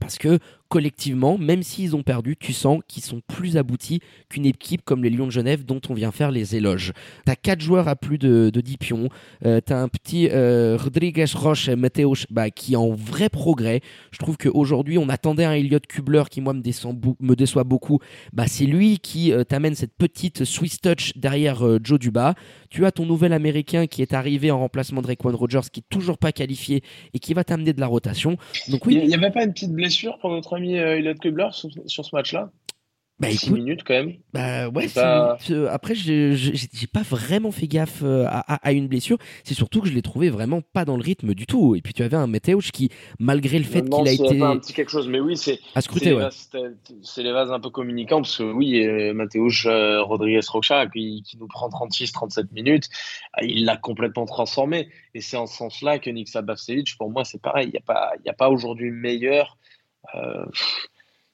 Parce 0.00 0.16
que 0.16 0.38
collectivement, 0.68 1.38
même 1.38 1.62
s'ils 1.62 1.96
ont 1.96 2.02
perdu, 2.02 2.36
tu 2.36 2.52
sens 2.52 2.80
qu'ils 2.86 3.02
sont 3.02 3.20
plus 3.26 3.56
aboutis 3.56 4.00
qu'une 4.28 4.46
équipe 4.46 4.82
comme 4.84 5.02
les 5.02 5.10
Lions 5.10 5.26
de 5.26 5.32
Genève 5.32 5.64
dont 5.64 5.80
on 5.88 5.94
vient 5.94 6.12
faire 6.12 6.30
les 6.30 6.56
éloges. 6.56 6.92
T'as 7.24 7.36
quatre 7.36 7.60
joueurs 7.60 7.88
à 7.88 7.96
plus 7.96 8.18
de, 8.18 8.50
de 8.52 8.60
10 8.60 8.76
pions. 8.76 9.08
Euh, 9.44 9.60
t'as 9.64 9.80
un 9.80 9.88
petit 9.88 10.28
euh, 10.30 10.76
Rodriguez 10.80 11.24
Roche 11.34 11.68
Matteo 11.68 12.14
bah, 12.30 12.50
qui 12.50 12.74
est 12.74 12.76
en 12.76 12.90
vrai 12.90 13.28
progrès. 13.28 13.80
Je 14.10 14.18
trouve 14.18 14.36
qu'aujourd'hui, 14.36 14.98
on 14.98 15.08
attendait 15.08 15.44
un 15.44 15.52
Elliott 15.52 15.86
Kubler 15.86 16.24
qui, 16.30 16.40
moi, 16.40 16.52
me 16.54 17.34
déçoit 17.34 17.64
beaucoup. 17.64 17.98
Bah, 18.32 18.46
c'est 18.46 18.66
lui 18.66 18.98
qui 18.98 19.32
euh, 19.32 19.44
t'amène 19.44 19.74
cette 19.74 19.94
petite 19.94 20.44
Swiss 20.44 20.80
touch 20.80 21.12
derrière 21.16 21.66
euh, 21.66 21.78
Joe 21.82 21.98
Duba. 21.98 22.34
Tu 22.70 22.84
as 22.84 22.92
ton 22.92 23.06
nouvel 23.06 23.32
américain 23.32 23.86
qui 23.86 24.02
est 24.02 24.12
arrivé 24.12 24.50
en 24.50 24.58
remplacement 24.58 25.00
de 25.00 25.06
Raekwon 25.06 25.34
Rogers 25.34 25.70
qui 25.72 25.80
est 25.80 25.88
toujours 25.88 26.18
pas 26.18 26.32
qualifié 26.32 26.82
et 27.14 27.18
qui 27.18 27.32
va 27.32 27.44
t'amener 27.44 27.72
de 27.72 27.80
la 27.80 27.86
rotation. 27.86 28.36
Donc 28.68 28.84
oui. 28.86 28.98
Il 29.02 29.08
n'y 29.08 29.14
avait 29.14 29.30
pas 29.30 29.44
une 29.44 29.52
petite 29.52 29.72
blessure 29.72 30.18
pour 30.18 30.30
notre 30.30 30.57
ami 30.58 30.78
euh, 30.78 30.98
Elliot 30.98 31.14
Kubler 31.14 31.48
sur, 31.52 31.70
sur 31.86 32.04
ce 32.04 32.14
match-là 32.14 32.50
bah, 33.18 33.30
6 33.30 33.50
minutes 33.50 33.82
quand 33.84 33.94
même. 33.94 34.14
Bah 34.32 34.68
ouais, 34.68 34.88
pas... 34.88 35.34
minutes. 35.34 35.50
Euh, 35.50 35.68
après, 35.72 35.94
j'ai 35.96 36.86
pas 36.92 37.02
vraiment 37.02 37.50
fait 37.50 37.66
gaffe 37.66 38.02
euh, 38.02 38.26
à, 38.28 38.54
à, 38.54 38.72
une 38.72 38.86
blessure. 38.86 39.18
C'est 39.42 39.54
surtout 39.54 39.80
que 39.80 39.88
je 39.88 39.92
l'ai 39.92 40.02
trouvé 40.02 40.30
vraiment 40.30 40.60
pas 40.60 40.84
dans 40.84 40.96
le 40.96 41.02
rythme 41.02 41.34
du 41.34 41.46
tout. 41.46 41.74
Et 41.74 41.82
puis 41.82 41.92
tu 41.92 42.02
avais 42.04 42.16
un 42.16 42.28
Mateusz 42.28 42.70
qui, 42.72 42.90
malgré 43.18 43.58
le 43.58 43.64
fait 43.64 43.82
qu'il 43.82 44.08
a 44.08 44.12
été. 44.12 44.40
un 44.40 44.56
petit 44.58 44.72
quelque 44.72 44.90
chose, 44.90 45.08
mais 45.08 45.18
oui, 45.18 45.36
c'est. 45.36 45.58
À 45.74 45.80
scruter, 45.80 46.12
ouais. 46.12 46.28
C'est 47.02 47.22
les 47.22 47.32
vases 47.32 47.50
un 47.50 47.58
peu 47.58 47.70
communicants 47.70 48.22
parce 48.22 48.38
que 48.38 48.44
oui, 48.44 48.86
euh, 48.86 49.12
Mateusz 49.14 49.66
Rodriguez 50.02 50.40
Rocha 50.48 50.86
qui, 50.86 51.22
qui, 51.26 51.38
nous 51.38 51.48
prend 51.48 51.68
36-37 51.68 52.52
minutes, 52.52 52.88
il 53.42 53.64
l'a 53.64 53.76
complètement 53.76 54.26
transformé. 54.26 54.88
Et 55.14 55.20
c'est 55.20 55.36
en 55.36 55.46
ce 55.46 55.56
sens-là 55.56 55.98
que 55.98 56.08
Nick 56.10 56.28
Sabavsevic, 56.28 56.96
pour 56.96 57.10
moi, 57.10 57.24
c'est 57.24 57.42
pareil. 57.42 57.66
Il 57.66 57.72
n'y 57.72 57.78
a 57.78 57.82
pas, 57.84 58.12
y 58.24 58.28
a 58.28 58.34
pas 58.34 58.48
aujourd'hui 58.48 58.92
meilleur. 58.92 59.58
Euh, 60.14 60.46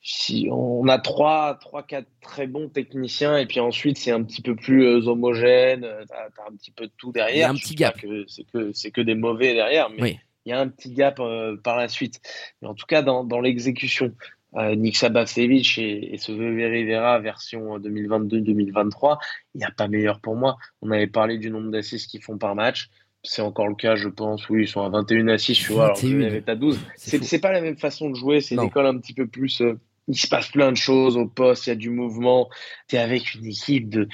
si 0.06 0.48
on 0.52 0.86
a 0.86 0.98
trois, 0.98 1.54
trois, 1.54 1.82
quatre 1.82 2.08
très 2.20 2.46
bons 2.46 2.68
techniciens 2.68 3.38
et 3.38 3.46
puis 3.46 3.58
ensuite 3.58 3.96
c'est 3.96 4.10
un 4.10 4.22
petit 4.22 4.42
peu 4.42 4.54
plus 4.54 4.84
euh, 4.84 5.08
homogène, 5.08 5.84
euh, 5.84 6.04
t'as 6.06 6.42
as 6.42 6.48
un 6.48 6.54
petit 6.56 6.70
peu 6.70 6.86
de 6.86 6.92
tout 6.98 7.10
derrière. 7.10 7.34
Il 7.34 7.40
y 7.40 7.42
a 7.42 7.50
un 7.50 7.54
petit 7.54 7.74
gap. 7.74 7.96
C'est 8.28 8.44
que 8.44 8.70
c'est 8.72 8.90
que 8.90 9.00
des 9.00 9.14
mauvais 9.14 9.54
derrière, 9.54 9.88
mais 9.88 10.20
il 10.44 10.50
y 10.50 10.52
a 10.52 10.60
un 10.60 10.68
petit 10.68 10.92
gap 10.92 11.20
euh, 11.20 11.56
par 11.56 11.78
la 11.78 11.88
suite. 11.88 12.20
Mais 12.60 12.68
en 12.68 12.74
tout 12.74 12.84
cas 12.86 13.00
dans, 13.00 13.24
dans 13.24 13.40
l'exécution, 13.40 14.12
euh, 14.56 14.74
Nick 14.74 14.96
Sabasevic 14.96 15.78
et, 15.78 16.14
et 16.14 16.18
ce 16.18 16.32
Rivera 16.32 17.18
version 17.18 17.78
2022-2023, 17.78 19.18
il 19.54 19.58
n'y 19.58 19.64
a 19.64 19.70
pas 19.70 19.88
meilleur 19.88 20.20
pour 20.20 20.36
moi. 20.36 20.58
On 20.82 20.90
avait 20.90 21.06
parlé 21.06 21.38
du 21.38 21.50
nombre 21.50 21.70
d'assists 21.70 22.10
qu'ils 22.10 22.22
font 22.22 22.36
par 22.36 22.54
match 22.54 22.90
c'est 23.24 23.42
encore 23.42 23.68
le 23.68 23.74
cas, 23.74 23.96
je 23.96 24.08
pense. 24.08 24.48
Oui, 24.48 24.62
ils 24.62 24.68
sont 24.68 24.82
à 24.82 24.88
21 24.88 25.28
à 25.28 25.38
6, 25.38 25.54
tu 25.54 25.72
vois, 25.72 25.86
alors 25.86 26.00
que 26.00 26.50
à 26.50 26.54
12. 26.54 26.78
C'est 26.96 27.40
pas 27.40 27.52
la 27.52 27.60
même 27.60 27.76
façon 27.76 28.10
de 28.10 28.14
jouer, 28.14 28.40
c'est 28.40 28.54
une 28.54 28.62
école 28.62 28.86
un 28.86 28.98
petit 28.98 29.14
peu 29.14 29.26
plus 29.26 29.60
il 30.08 30.18
se 30.18 30.26
passe 30.26 30.48
plein 30.48 30.70
de 30.70 30.76
choses 30.76 31.16
au 31.16 31.26
poste, 31.26 31.66
il 31.66 31.70
y 31.70 31.72
a 31.72 31.76
du 31.76 31.90
mouvement. 31.90 32.48
Tu 32.88 32.96
es 32.96 32.98
avec 32.98 33.34
une 33.34 33.46
équipe 33.46 33.88
de, 33.88 34.08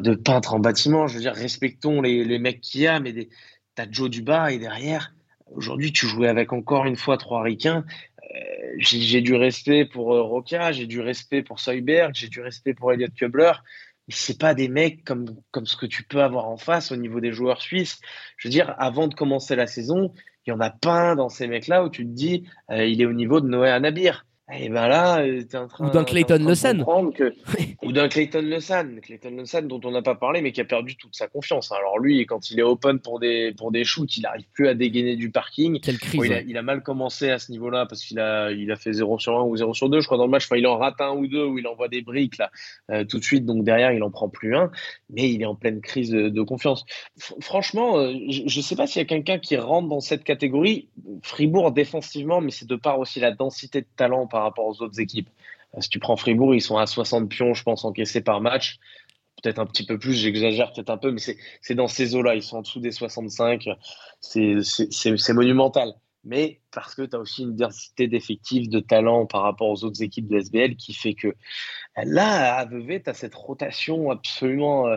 de 0.00 0.14
peintres 0.14 0.54
en 0.54 0.60
bâtiment. 0.60 1.06
Je 1.06 1.14
veux 1.14 1.20
dire, 1.20 1.34
respectons 1.34 2.00
les, 2.00 2.24
les 2.24 2.38
mecs 2.38 2.60
qu'il 2.60 2.82
y 2.82 2.86
a, 2.86 3.00
mais 3.00 3.12
des, 3.12 3.28
as 3.76 3.86
Joe 3.90 4.08
Duba 4.08 4.52
et 4.52 4.58
derrière, 4.58 5.12
aujourd'hui, 5.52 5.92
tu 5.92 6.06
jouais 6.06 6.28
avec 6.28 6.52
encore 6.52 6.86
une 6.86 6.96
fois 6.96 7.16
trois 7.16 7.42
ricains. 7.42 7.84
Euh, 8.22 8.74
j'ai 8.78 9.20
du 9.20 9.34
respect 9.34 9.84
pour 9.84 10.14
euh, 10.14 10.22
Roca, 10.22 10.72
j'ai 10.72 10.86
du 10.86 11.00
respect 11.00 11.42
pour 11.42 11.60
Soyberg, 11.60 12.12
j'ai 12.14 12.28
du 12.28 12.40
respect 12.40 12.74
pour 12.74 12.92
Elliot 12.92 13.08
Kubler. 13.14 13.52
C'est 14.08 14.38
pas 14.38 14.54
des 14.54 14.68
mecs 14.68 15.04
comme, 15.04 15.26
comme 15.50 15.66
ce 15.66 15.76
que 15.76 15.86
tu 15.86 16.04
peux 16.04 16.22
avoir 16.22 16.46
en 16.46 16.56
face 16.56 16.92
au 16.92 16.96
niveau 16.96 17.20
des 17.20 17.32
joueurs 17.32 17.62
suisses. 17.62 18.00
Je 18.36 18.48
veux 18.48 18.52
dire, 18.52 18.74
avant 18.78 19.08
de 19.08 19.14
commencer 19.14 19.56
la 19.56 19.66
saison, 19.66 20.12
il 20.46 20.50
y 20.50 20.52
en 20.52 20.60
a 20.60 20.70
pas 20.70 21.10
un 21.10 21.16
dans 21.16 21.30
ces 21.30 21.46
mecs-là 21.46 21.84
où 21.84 21.88
tu 21.88 22.04
te 22.04 22.12
dis, 22.12 22.46
euh, 22.70 22.84
il 22.84 23.00
est 23.00 23.06
au 23.06 23.14
niveau 23.14 23.40
de 23.40 23.48
Noé 23.48 23.70
Anabir. 23.70 24.26
Et 24.52 24.68
ben 24.68 24.88
là, 24.88 25.20
euh, 25.22 25.42
en 25.54 25.68
train, 25.68 25.88
Ou 25.88 25.90
d'un 25.90 26.04
Clayton 26.04 26.44
Lausanne. 26.46 26.84
Que... 27.16 27.32
Ou 27.82 27.92
d'un 27.92 28.08
Clayton 28.08 28.42
Lausanne. 28.42 29.00
Clayton 29.00 29.30
Lausanne 29.30 29.68
dont 29.68 29.80
on 29.84 29.90
n'a 29.90 30.02
pas 30.02 30.16
parlé, 30.16 30.42
mais 30.42 30.52
qui 30.52 30.60
a 30.60 30.66
perdu 30.66 30.96
toute 30.96 31.16
sa 31.16 31.28
confiance. 31.28 31.72
Alors 31.72 31.98
lui, 31.98 32.26
quand 32.26 32.50
il 32.50 32.60
est 32.60 32.62
open 32.62 32.98
pour 32.98 33.20
des, 33.20 33.54
pour 33.56 33.72
des 33.72 33.84
shoots, 33.84 34.18
il 34.18 34.22
n'arrive 34.22 34.44
plus 34.52 34.68
à 34.68 34.74
dégainer 34.74 35.16
du 35.16 35.30
parking. 35.30 35.80
Quelle 35.80 35.98
crise. 35.98 36.20
Bon, 36.20 36.24
il, 36.24 36.32
a, 36.34 36.42
il, 36.42 36.58
a, 36.58 36.62
mal 36.62 36.82
commencé 36.82 37.30
à 37.30 37.38
ce 37.38 37.52
niveau-là 37.52 37.86
parce 37.86 38.04
qu'il 38.04 38.20
a, 38.20 38.50
il 38.50 38.70
a 38.70 38.76
fait 38.76 38.92
0 38.92 39.18
sur 39.18 39.34
1 39.34 39.44
ou 39.44 39.56
0 39.56 39.72
sur 39.72 39.88
2, 39.88 40.00
je 40.00 40.06
crois, 40.06 40.18
dans 40.18 40.26
le 40.26 40.30
match. 40.30 40.44
Enfin, 40.44 40.56
il 40.56 40.66
en 40.66 40.76
rate 40.76 41.00
un 41.00 41.12
ou 41.12 41.26
deux 41.26 41.46
où 41.46 41.58
il 41.58 41.66
envoie 41.66 41.88
des 41.88 42.02
briques 42.02 42.36
là, 42.36 42.50
euh, 42.90 43.04
tout 43.04 43.18
de 43.18 43.24
suite. 43.24 43.46
Donc 43.46 43.64
derrière, 43.64 43.92
il 43.92 44.02
en 44.02 44.10
prend 44.10 44.28
plus 44.28 44.54
un. 44.54 44.70
Mais 45.08 45.30
il 45.30 45.40
est 45.40 45.46
en 45.46 45.54
pleine 45.54 45.80
crise 45.80 46.10
de, 46.10 46.28
de 46.28 46.42
confiance. 46.42 46.84
F 47.18 47.32
franchement, 47.40 47.96
euh, 47.96 48.12
je 48.28 48.42
ne 48.44 48.62
sais 48.62 48.76
pas 48.76 48.86
s'il 48.86 49.00
y 49.00 49.04
a 49.04 49.08
quelqu'un 49.08 49.38
qui 49.38 49.56
rentre 49.56 49.88
dans 49.88 50.00
cette 50.00 50.22
catégorie. 50.22 50.88
Fribourg 51.22 51.72
défensivement, 51.72 52.42
mais 52.42 52.50
c'est 52.50 52.68
de 52.68 52.76
part 52.76 52.98
aussi 52.98 53.20
la 53.20 53.32
densité 53.32 53.80
de 53.80 53.86
talent 53.96 54.26
par 54.34 54.42
rapport 54.42 54.66
aux 54.66 54.82
autres 54.82 54.98
équipes. 54.98 55.30
Si 55.78 55.88
tu 55.88 56.00
prends 56.00 56.16
Fribourg, 56.16 56.56
ils 56.56 56.60
sont 56.60 56.76
à 56.76 56.86
60 56.86 57.28
pions, 57.28 57.54
je 57.54 57.62
pense, 57.62 57.84
encaissés 57.84 58.20
par 58.20 58.40
match. 58.40 58.80
Peut-être 59.40 59.60
un 59.60 59.66
petit 59.66 59.86
peu 59.86 59.96
plus, 59.96 60.14
j'exagère 60.14 60.72
peut-être 60.72 60.90
un 60.90 60.96
peu, 60.96 61.12
mais 61.12 61.20
c'est 61.60 61.74
dans 61.76 61.86
ces 61.86 62.16
eaux-là. 62.16 62.34
Ils 62.34 62.42
sont 62.42 62.56
en 62.56 62.62
dessous 62.62 62.80
des 62.80 62.90
65. 62.90 63.68
C'est 64.18 65.32
monumental. 65.32 65.92
Mais 66.24 66.60
parce 66.72 66.96
que 66.96 67.02
tu 67.02 67.14
as 67.14 67.20
aussi 67.20 67.42
une 67.42 67.54
densité 67.54 68.08
d'effectifs, 68.08 68.68
de 68.68 68.80
talent 68.80 69.24
par 69.26 69.42
rapport 69.42 69.68
aux 69.68 69.84
autres 69.84 70.02
équipes 70.02 70.26
de 70.26 70.38
SBL 70.38 70.74
qui 70.74 70.94
fait 70.94 71.14
que 71.14 71.36
là, 72.02 72.56
à 72.56 72.64
Vevey, 72.64 73.00
tu 73.00 73.10
as 73.10 73.14
cette 73.14 73.36
rotation 73.36 74.10
absolument. 74.10 74.88
Euh, 74.88 74.96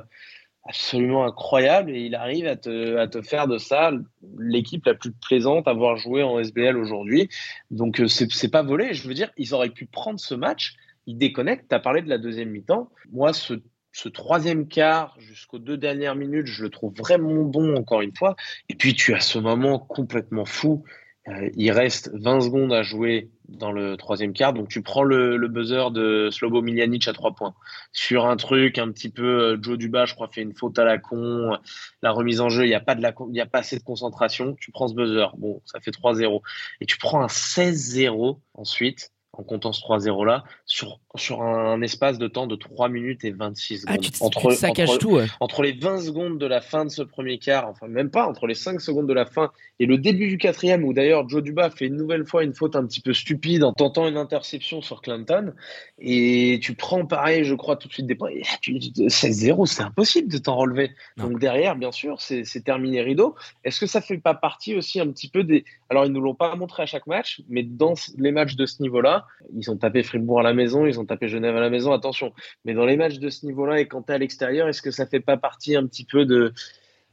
absolument 0.68 1.26
incroyable 1.26 1.92
et 1.92 2.02
il 2.02 2.16
arrive 2.16 2.46
à 2.48 2.56
te, 2.56 2.98
à 2.98 3.08
te 3.08 3.22
faire 3.22 3.48
de 3.48 3.58
ça 3.58 3.92
l'équipe 4.38 4.86
la 4.86 4.94
plus 4.94 5.12
plaisante 5.12 5.68
à 5.68 5.74
voir 5.74 5.98
jouer 5.98 6.24
en 6.24 6.40
SBL 6.40 6.78
aujourd'hui. 6.78 7.30
Donc 7.72 8.02
c'est 8.08 8.52
pas 8.52 8.64
volé. 8.64 8.94
Je 8.94 9.08
veux 9.08 9.14
dire, 9.14 9.32
ils 9.38 9.54
auraient 9.54 9.70
pu 9.70 9.86
prendre 9.86 10.20
ce 10.20 10.36
match. 10.36 10.76
Ils 11.06 11.18
déconnectent. 11.18 11.70
Tu 11.70 11.76
as 11.76 11.80
parlé 11.80 12.02
de 12.02 12.10
la 12.10 12.18
deuxième 12.18 12.50
mi-temps. 12.50 12.90
Moi, 13.12 13.32
ce, 13.32 13.54
ce 13.94 14.10
troisième 14.10 14.68
quart 14.68 15.16
jusqu'aux 15.20 15.60
deux 15.60 15.78
dernières 15.78 16.16
minutes, 16.16 16.48
je 16.48 16.64
le 16.64 16.70
trouve 16.70 16.94
vraiment 16.94 17.44
bon 17.44 17.76
encore 17.78 18.02
une 18.02 18.16
fois. 18.16 18.36
Et 18.70 18.76
puis 18.76 18.94
tu 18.94 19.14
as 19.14 19.22
ce 19.22 19.40
moment 19.40 19.80
complètement 19.80 20.46
fou. 20.46 20.84
Euh, 21.28 21.50
il 21.56 21.72
reste 21.72 22.12
20 22.14 22.42
secondes 22.42 22.74
à 22.74 22.84
jouer 22.84 23.30
dans 23.50 23.72
le 23.72 23.98
troisième 23.98 24.34
quart. 24.34 24.54
Donc 24.54 24.70
tu 24.70 24.82
prends 24.82 25.04
le, 25.04 25.38
le 25.38 25.48
buzzer 25.48 25.92
de 25.92 26.30
Slobo 26.32 26.62
Miljanic 26.62 27.08
à 27.08 27.14
trois 27.14 27.34
points 27.34 27.56
sur 27.92 28.26
un 28.26 28.36
truc 28.38 28.78
un 28.78 28.92
petit 28.92 29.10
peu 29.10 29.58
Joe 29.62 29.78
Duba, 29.78 30.06
je 30.06 30.14
crois, 30.14 30.28
fait 30.28 30.42
une 30.42 30.54
faute 30.54 30.78
à 30.80 30.84
la 30.84 30.98
con. 30.98 31.58
La 32.02 32.12
remise 32.12 32.42
en 32.42 32.50
jeu, 32.50 32.66
il 32.66 32.70
n'y 32.70 32.76
a 32.76 32.80
pas 32.80 32.96
de 32.96 33.02
la, 33.02 33.14
il 33.30 33.36
y 33.36 33.42
a 33.42 33.46
pas 33.46 33.60
assez 33.60 33.78
de 33.78 33.84
concentration. 33.84 34.56
Tu 34.60 34.72
prends 34.72 34.88
ce 34.88 34.94
buzzer, 34.94 35.28
bon, 35.38 35.62
ça 35.66 35.80
fait 35.80 35.92
3-0 35.92 36.42
et 36.82 36.86
tu 36.86 36.98
prends 36.98 37.22
un 37.22 37.28
16-0 37.28 38.40
ensuite 38.54 39.12
en 39.38 39.44
comptant 39.44 39.72
ce 39.72 39.82
3-0 39.82 40.26
là 40.26 40.44
sur 40.66 41.00
sur 41.16 41.42
un 41.42 41.82
espace 41.82 42.18
de 42.18 42.28
temps 42.28 42.48
de 42.48 42.56
3 42.56 42.90
minutes 42.90 43.24
et 43.24 43.32
26 43.32 43.80
secondes. 43.80 43.96
Ah, 43.98 44.00
tu, 44.00 44.12
entre, 44.22 44.50
tu 44.50 44.56
saccages 44.56 44.90
entre, 44.90 45.00
tout, 45.00 45.12
ouais. 45.16 45.26
entre 45.40 45.64
les 45.64 45.74
20 45.74 46.00
secondes 46.02 46.38
de 46.38 46.46
la 46.46 46.62
fin 46.62 46.86
de 46.86 46.90
ce 46.90 47.02
premier 47.02 47.40
quart, 47.40 47.68
enfin 47.68 47.88
même 47.88 48.10
pas, 48.10 48.28
entre 48.28 48.48
les 48.48 48.54
5 48.54 48.80
secondes 48.80 49.08
de 49.08 49.14
la 49.14 49.26
fin 49.26 49.52
et 49.80 49.86
le 49.86 49.98
début 49.98 50.28
du 50.28 50.38
quatrième, 50.38 50.84
où 50.84 50.94
d'ailleurs 50.94 51.28
Joe 51.28 51.44
Duba 51.44 51.70
fait 51.70 51.86
une 51.86 51.98
nouvelle 51.98 52.26
fois 52.26 52.44
une 52.44 52.54
faute 52.54 52.76
un 52.76 52.86
petit 52.86 53.02
peu 53.02 53.14
stupide 53.14 53.64
en 53.64 53.74
tentant 53.74 54.08
une 54.08 54.18
interception 54.18 54.82
sur 54.82 55.02
Clinton, 55.02 55.54
et 56.00 56.60
tu 56.62 56.74
prends 56.74 57.06
pareil, 57.06 57.44
je 57.44 57.56
crois, 57.56 57.76
tout 57.76 57.88
de 57.88 57.94
suite 57.94 58.08
des 58.08 58.16
points, 58.16 58.32
16-0, 58.32 59.66
c'est 59.66 59.84
impossible 59.84 60.32
de 60.32 60.38
t'en 60.38 60.56
relever. 60.56 60.92
Non. 61.18 61.28
Donc 61.28 61.40
derrière, 61.40 61.76
bien 61.76 61.92
sûr, 61.92 62.22
c'est 62.22 62.64
terminé 62.64 63.02
rideau. 63.02 63.36
Est-ce 63.64 63.80
que 63.80 63.88
ça 63.88 64.02
fait 64.02 64.18
pas 64.18 64.34
partie 64.34 64.76
aussi 64.76 65.00
un 65.00 65.08
petit 65.08 65.30
peu 65.30 65.44
des... 65.44 65.66
Alors 65.90 66.06
ils 66.06 66.12
nous 66.12 66.22
l'ont 66.22 66.36
pas 66.36 66.56
montré 66.56 66.84
à 66.84 66.86
chaque 66.86 67.08
match, 67.08 67.42
mais 67.50 67.64
dans 67.64 67.94
les 68.18 68.32
matchs 68.32 68.56
de 68.56 68.66
ce 68.66 68.82
niveau-là, 68.82 69.27
ils 69.56 69.70
ont 69.72 69.78
tapé 69.78 70.04
Fribourg 70.04 70.40
à 70.40 70.44
la 70.44 70.54
maison, 70.54 70.86
ils 70.86 71.00
ont 71.00 71.06
tapé 71.06 71.28
Genève 71.28 71.56
à 71.56 71.60
la 71.62 71.70
maison, 71.70 71.92
attention. 71.94 72.34
Mais 72.66 72.74
dans 72.74 72.86
les 72.86 72.98
matchs 72.98 73.20
de 73.20 73.30
ce 73.30 73.46
niveau-là 73.46 73.80
et 73.80 73.88
quand 73.88 74.04
tu 74.04 74.12
es 74.12 74.16
à 74.16 74.18
l'extérieur, 74.18 74.68
est-ce 74.68 74.82
que 74.82 74.92
ça 74.92 75.06
fait 75.06 75.20
pas 75.20 75.38
partie 75.38 75.76
un 75.76 75.86
petit 75.86 76.06
peu 76.06 76.26
de 76.26 76.54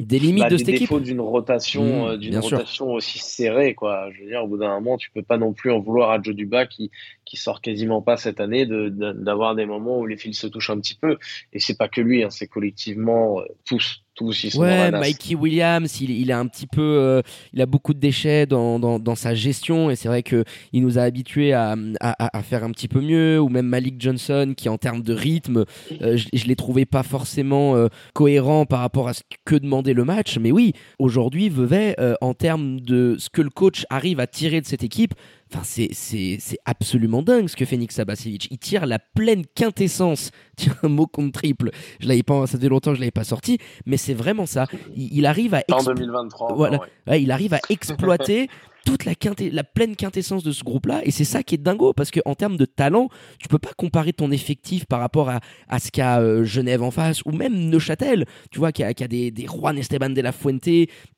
des 0.00 0.18
limites 0.18 0.42
bah, 0.42 0.48
de 0.50 0.56
des 0.56 0.64
cette 0.64 0.74
équipe 0.74 0.98
d'une 0.98 1.20
rotation, 1.20 2.06
Mmh, 2.06 2.08
euh, 2.08 2.16
d'une 2.16 2.42
sûr. 2.42 2.58
rotation 2.58 2.90
aussi 2.92 3.20
serrée, 3.20 3.74
quoi. 3.76 4.10
Je 4.10 4.22
veux 4.22 4.28
dire, 4.28 4.42
au 4.42 4.48
bout 4.48 4.58
d'un 4.58 4.74
moment, 4.74 4.96
tu 4.96 5.08
peux 5.12 5.22
pas 5.22 5.38
non 5.38 5.52
plus 5.52 5.70
en 5.70 5.78
vouloir 5.78 6.10
à 6.10 6.20
Joe 6.20 6.34
Duba 6.34 6.66
qui 6.66 6.90
qui 7.24 7.36
sort 7.36 7.60
quasiment 7.60 8.02
pas 8.02 8.16
cette 8.16 8.40
année 8.40 8.66
de- 8.66 8.88
de- 8.88 9.12
d'avoir 9.12 9.54
des 9.54 9.66
moments 9.66 9.98
où 10.00 10.06
les 10.06 10.16
fils 10.16 10.36
se 10.38 10.48
touchent 10.48 10.70
un 10.70 10.80
petit 10.80 10.96
peu. 10.96 11.16
Et 11.52 11.60
c'est 11.60 11.78
pas 11.78 11.86
que 11.88 12.00
lui, 12.00 12.24
hein, 12.24 12.30
c'est 12.30 12.48
collectivement 12.48 13.38
euh, 13.40 13.44
tous, 13.64 14.02
tous 14.14 14.44
ils 14.44 14.50
sont 14.52 14.60
dans 14.60 14.64
Ouais. 14.64 14.90
Mikey 14.90 15.34
Williams, 15.34 16.00
il, 16.00 16.10
il 16.10 16.30
a 16.32 16.38
un 16.38 16.46
petit 16.46 16.66
peu, 16.66 16.80
euh, 16.82 17.22
il 17.52 17.60
a 17.60 17.66
beaucoup 17.66 17.94
de 17.94 17.98
déchets 17.98 18.46
dans, 18.46 18.78
dans, 18.78 18.98
dans 18.98 19.14
sa 19.14 19.34
gestion 19.34 19.90
et 19.90 19.96
c'est 19.96 20.08
vrai 20.08 20.22
que 20.22 20.44
il 20.72 20.82
nous 20.82 20.98
a 20.98 21.02
habitués 21.02 21.52
à, 21.52 21.76
à, 22.00 22.38
à 22.38 22.42
faire 22.42 22.64
un 22.64 22.70
petit 22.70 22.88
peu 22.88 23.00
mieux. 23.00 23.40
Ou 23.40 23.48
même 23.48 23.66
Malik 23.66 24.00
Johnson, 24.00 24.54
qui 24.56 24.68
en 24.68 24.78
termes 24.78 25.02
de 25.02 25.12
rythme, 25.14 25.64
euh, 26.02 26.16
je, 26.16 26.28
je 26.32 26.44
l'ai 26.46 26.56
trouvé 26.56 26.84
pas 26.86 27.02
forcément 27.02 27.76
euh, 27.76 27.88
cohérent 28.12 28.66
par 28.66 28.80
rapport 28.80 29.08
à 29.08 29.14
ce 29.14 29.22
que 29.44 29.56
demandait 29.56 29.94
le 29.94 30.04
match. 30.04 30.38
Mais 30.38 30.52
oui, 30.52 30.72
aujourd'hui, 30.98 31.48
Vevey, 31.48 31.94
euh, 31.98 32.14
en 32.20 32.34
termes 32.34 32.80
de 32.80 33.16
ce 33.18 33.28
que 33.30 33.42
le 33.42 33.50
coach 33.50 33.84
arrive 33.90 34.20
à 34.20 34.26
tirer 34.26 34.60
de 34.60 34.66
cette 34.66 34.84
équipe, 34.84 35.14
Enfin, 35.54 35.62
c'est, 35.64 35.88
c'est, 35.92 36.38
c'est 36.40 36.58
absolument 36.64 37.22
dingue 37.22 37.46
ce 37.48 37.54
que 37.54 37.64
fait 37.64 37.76
Nick 37.76 37.92
Sabasevic. 37.92 38.48
Il 38.50 38.58
tire 38.58 38.86
la 38.86 38.98
pleine 38.98 39.44
quintessence. 39.54 40.32
Tiens, 40.56 40.74
un 40.82 40.88
mot 40.88 41.06
contre 41.06 41.40
triple. 41.40 41.70
Je 42.00 42.08
l'avais 42.08 42.22
pas, 42.24 42.46
ça 42.46 42.58
faisait 42.58 42.68
longtemps 42.68 42.90
que 42.90 42.96
je 42.96 43.00
l'avais 43.00 43.10
pas 43.12 43.24
sorti, 43.24 43.58
mais 43.86 43.96
c'est 43.96 44.14
vraiment 44.14 44.46
ça. 44.46 44.66
Il, 44.96 45.16
il 45.18 45.26
arrive 45.26 45.54
à 45.54 45.62
En 45.70 45.78
explo- 45.78 45.94
2023. 45.96 46.54
Voilà. 46.54 46.78
ouais. 46.80 46.86
Ouais, 47.06 47.22
il 47.22 47.30
arrive 47.30 47.54
à 47.54 47.60
exploiter 47.70 48.48
toute 48.84 49.06
la, 49.06 49.12
la 49.52 49.64
pleine 49.64 49.96
quintessence 49.96 50.42
de 50.44 50.52
ce 50.52 50.62
groupe-là. 50.62 51.00
Et 51.04 51.10
c'est 51.10 51.24
ça 51.24 51.42
qui 51.42 51.54
est 51.54 51.58
dingo, 51.58 51.92
parce 51.94 52.10
qu'en 52.10 52.34
termes 52.34 52.56
de 52.56 52.66
talent, 52.66 53.08
tu 53.38 53.48
peux 53.48 53.58
pas 53.58 53.72
comparer 53.76 54.12
ton 54.12 54.30
effectif 54.30 54.84
par 54.84 55.00
rapport 55.00 55.30
à, 55.30 55.40
à 55.68 55.78
ce 55.78 55.90
qu'a 55.90 56.20
euh, 56.20 56.44
Genève 56.44 56.82
en 56.82 56.90
face, 56.90 57.22
ou 57.24 57.30
même 57.32 57.54
Neuchâtel, 57.70 58.26
tu 58.50 58.58
vois, 58.58 58.72
qui 58.72 58.82
a, 58.82 58.88
a 58.88 58.92
des, 59.08 59.30
des 59.30 59.46
Juan 59.46 59.78
Esteban 59.78 60.10
de 60.10 60.20
la 60.20 60.32
Fuente. 60.32 60.68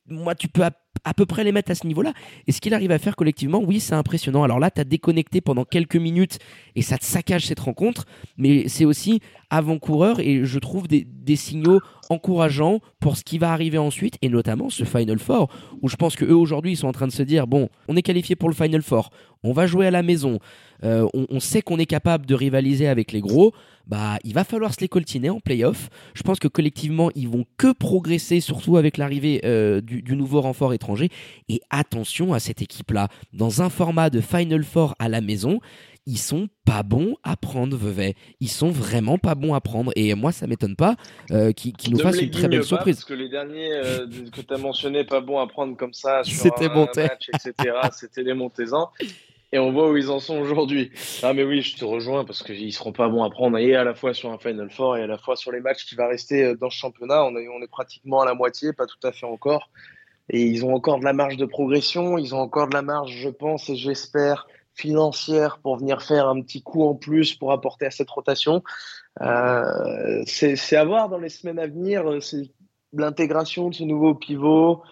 Moi, 0.09 0.35
tu 0.35 0.49
peux 0.49 0.63
à, 0.63 1.15
peu 1.15 1.27
près 1.27 1.45
les 1.45 1.53
mettre 1.53 1.71
à 1.71 1.75
ce 1.75 1.87
niveau-là. 1.87 2.13
Et 2.47 2.53
ce 2.53 2.61
qu'il 2.61 2.75
arrive 2.75 2.91
à 2.91 2.99
faire 2.99 3.17
collectivement, 3.17 3.61
oui, 3.63 3.81
c'est 3.81 3.95
impressionnant. 3.95 4.43
Alors 4.43 4.59
là, 4.59 4.71
tu 4.71 4.81
as 4.81 4.85
déconnecté 4.85 5.41
pendant 5.41 5.65
quelques 5.65 5.97
minutes 5.97 6.39
et 6.75 6.83
ça 6.83 6.99
te 6.99 7.05
saccage 7.05 7.47
cette 7.47 7.61
rencontre, 7.61 8.05
mais 8.37 8.69
c'est 8.69 8.85
aussi 8.85 9.21
avant-coureur 9.51 10.21
et 10.21 10.45
je 10.45 10.59
trouve 10.59 10.89
des, 10.89 11.05
des 11.05 11.37
signaux 11.37 11.81
encourageants 12.11 12.81
pour 13.01 13.17
ce 13.17 13.25
qui 13.25 13.39
va 13.39 13.53
arriver 13.53 13.79
ensuite 13.79 14.17
et 14.23 14.29
notamment 14.29 14.71
ce 14.71 14.85
Final 14.85 15.19
Four 15.19 15.49
où 15.83 15.89
je 15.89 15.97
pense 15.97 16.17
que 16.17 16.25
eux 16.25 16.37
aujourd'hui 16.37 16.73
ils 16.73 16.77
sont 16.77 16.89
en 16.89 16.93
train 16.93 17.07
de 17.07 17.13
se 17.13 17.23
dire 17.23 17.47
bon 17.47 17.69
on 17.89 17.97
est 17.97 18.03
qualifié 18.03 18.37
pour 18.37 18.49
le 18.49 18.55
Final 18.55 18.83
Four 18.83 19.11
on 19.43 19.53
va 19.53 19.67
jouer 19.67 19.87
à 19.87 19.91
la 19.91 20.03
maison 20.03 20.39
euh, 20.85 21.07
on, 21.15 21.27
on 21.31 21.41
sait 21.41 21.63
qu'on 21.63 21.79
est 21.79 21.87
capable 21.87 22.27
de 22.27 22.35
rivaliser 22.35 22.89
avec 22.89 23.13
les 23.13 23.21
gros. 23.21 23.53
Bah 23.87 24.19
il 24.25 24.35
va 24.35 24.43
falloir 24.43 24.75
se 24.75 24.81
les 24.81 24.89
coltiner 24.89 25.31
en 25.31 25.39
playoff. 25.39 25.91
Je 26.15 26.23
pense 26.23 26.41
que 26.41 26.49
collectivement 26.49 27.11
ils 27.15 27.29
vont 27.29 27.45
que 27.57 27.73
progresser 27.73 28.41
surtout 28.41 28.77
avec 28.77 28.97
l'arrivée 28.97 29.41
euh, 29.45 29.81
du, 29.81 30.03
du 30.03 30.17
nouveau 30.17 30.41
renfort 30.41 30.75
étranger. 30.75 31.09
Et 31.49 31.61
attention 31.71 32.35
à 32.35 32.41
cette 32.41 32.63
équipe 32.63 32.91
là 32.91 33.09
dans 33.33 33.63
un 33.63 33.71
format 33.71 34.11
de 34.11 34.21
Final 34.21 34.65
Four 34.65 34.95
à 34.99 35.09
la 35.09 35.21
maison 35.21 35.61
ils 36.07 36.19
sont 36.19 36.49
pas 36.65 36.83
bons 36.85 37.17
à 37.25 37.37
prendre 37.37 37.77
Vevey. 37.77 38.15
Ils 38.41 38.49
sont 38.49 38.71
vraiment 38.71 39.19
pas 39.19 39.35
bons 39.35 39.55
à 39.55 39.61
prendre. 39.61 39.93
Et 39.97 40.15
moi 40.15 40.33
ça 40.33 40.47
m'étonne 40.47 40.77
pas 40.77 40.95
euh, 41.33 41.53
qu'ils 41.53 41.75
nous 41.91 41.99
fassent 41.99 42.21
une 42.21 42.31
très 42.31 42.49
belle 42.49 42.65
surprise 42.65 42.97
Parce 42.97 43.05
que 43.05 43.15
les 43.15 43.29
derniers 43.29 43.73
euh, 43.73 44.07
que 44.33 44.41
tu 44.41 44.55
as 44.55 44.59
mentionnés, 44.59 45.05
pas 45.05 45.21
bons 45.21 45.41
à 45.41 45.47
prendre 45.47 45.77
comme 45.77 45.93
ça 45.93 46.23
sur 46.23 46.41
C'était 46.41 46.71
un, 46.71 46.87
match, 46.87 47.29
etc. 47.35 47.75
C'était 47.93 48.23
les 48.23 48.35
Montezans. 48.35 48.91
Et 49.57 49.59
on 49.59 49.73
voit 49.73 49.91
où 49.91 49.97
ils 49.97 50.11
en 50.11 50.21
sont 50.21 50.37
aujourd'hui. 50.37 50.91
Ah 51.23 51.33
mais 51.33 51.43
oui, 51.43 51.63
je 51.63 51.79
te 51.79 51.85
rejoins 51.87 52.27
parce 52.27 52.43
qu'ils 52.43 52.75
seront 52.75 52.93
pas 52.93 53.09
bons 53.09 53.25
à 53.25 53.31
prendre 53.31 53.57
et 53.57 53.75
à 53.75 53.85
la 53.85 53.95
fois 53.95 54.13
sur 54.13 54.31
un 54.31 54.37
Final 54.37 54.69
Four 54.71 54.99
et 54.99 55.03
à 55.03 55.07
la 55.07 55.17
fois 55.17 55.35
sur 55.35 55.51
les 55.51 55.61
matchs 55.61 55.87
qui 55.87 55.95
va 55.95 56.09
rester 56.09 56.45
euh, 56.45 56.57
dans 56.57 56.69
ce 56.69 56.77
championnat. 56.77 57.25
On 57.25 57.35
est, 57.35 57.67
pratiquement 57.69 58.21
à 58.21 58.27
la 58.27 58.35
moitié, 58.35 58.75
pas 58.75 58.85
tout 58.85 58.99
à 59.03 59.13
fait 59.13 59.25
encore. 59.25 59.71
Et 60.29 60.43
ils 60.43 60.63
ont 60.67 60.75
encore 60.75 60.99
de 60.99 61.07
la 61.07 61.15
marge 61.15 61.39
de 61.39 61.47
progression, 61.47 62.19
ils 62.19 62.35
ont 62.35 62.41
encore 62.41 62.69
de 62.69 62.75
la 62.75 62.83
marge, 62.83 63.17
je 63.17 63.31
pense 63.31 63.71
et 63.71 63.77
j'espère, 63.77 64.47
financière 64.75 65.59
pour 65.63 65.79
venir 65.79 66.03
faire 66.03 66.29
un 66.29 66.43
petit 66.43 66.61
coup 66.63 66.85
en 66.85 66.95
plus 66.95 67.35
pour 67.35 67.51
apporter 67.51 67.87
à 67.87 67.91
cette 67.91 68.11
rotation. 68.11 68.63
Euh, 69.23 70.23
c'est 70.27 70.77
à 70.77 70.85
voir 70.85 71.09
dans 71.09 71.19
les 71.19 71.31
semaines 71.31 71.59
à 71.59 71.67
venir. 71.67 72.07
euh, 72.07 72.21
l'intégration 72.93 73.71
de 73.71 73.75
ce 73.75 73.85
nouveau 73.85 74.15
pivot. 74.15 74.83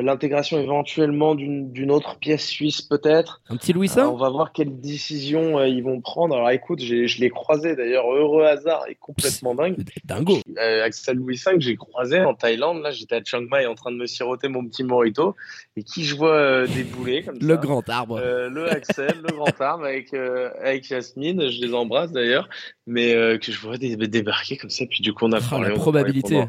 L'intégration 0.00 0.58
éventuellement 0.58 1.34
d'une 1.34 1.90
autre 1.90 2.18
pièce 2.18 2.46
suisse 2.46 2.82
peut-être. 2.82 3.40
Un 3.48 3.56
petit 3.56 3.72
Louis 3.72 3.90
euh, 3.96 4.06
On 4.06 4.16
va 4.16 4.28
voir 4.28 4.52
quelles 4.52 4.80
décisions 4.80 5.58
euh, 5.58 5.68
ils 5.68 5.82
vont 5.82 6.00
prendre. 6.00 6.34
Alors 6.34 6.50
écoute, 6.50 6.80
je 6.80 7.20
l'ai 7.20 7.30
croisé 7.30 7.76
d'ailleurs, 7.76 8.10
heureux 8.12 8.44
hasard 8.44 8.84
et 8.88 8.96
complètement 8.96 9.54
dingue. 9.54 9.76
Dingo. 10.04 10.38
Euh, 10.58 10.84
Axel 10.84 11.16
Louis 11.16 11.40
V, 11.44 11.52
j'ai 11.58 11.76
croisé 11.76 12.20
en 12.20 12.34
Thaïlande. 12.34 12.82
Là, 12.82 12.90
j'étais 12.90 13.16
à 13.16 13.20
Chiang 13.24 13.42
Mai 13.50 13.66
en 13.66 13.74
train 13.74 13.92
de 13.92 13.96
me 13.96 14.06
siroter 14.06 14.48
mon 14.48 14.66
petit 14.66 14.84
morito 14.84 15.36
et 15.76 15.82
qui 15.82 16.04
je 16.04 16.16
vois 16.16 16.66
débouler 16.66 17.22
comme 17.22 17.38
le 17.40 17.56
grand 17.56 17.88
arbre. 17.88 18.20
le 18.20 18.70
Axel, 18.70 19.20
le 19.22 19.34
grand 19.34 19.60
arbre 19.60 19.84
avec 19.84 20.12
avec 20.14 20.88
Yasmine. 20.90 21.50
Je 21.50 21.60
les 21.60 21.74
embrasse 21.74 22.12
d'ailleurs, 22.12 22.48
mais 22.86 23.12
que 23.38 23.52
je 23.52 23.60
vois 23.60 23.78
débarquer 23.78 24.56
comme 24.56 24.70
ça. 24.70 24.84
Puis 24.86 25.02
du 25.02 25.12
coup, 25.12 25.26
on 25.26 25.32
a 25.32 25.38
oh, 25.52 25.62
la 25.62 25.70
probabilité 25.70 26.44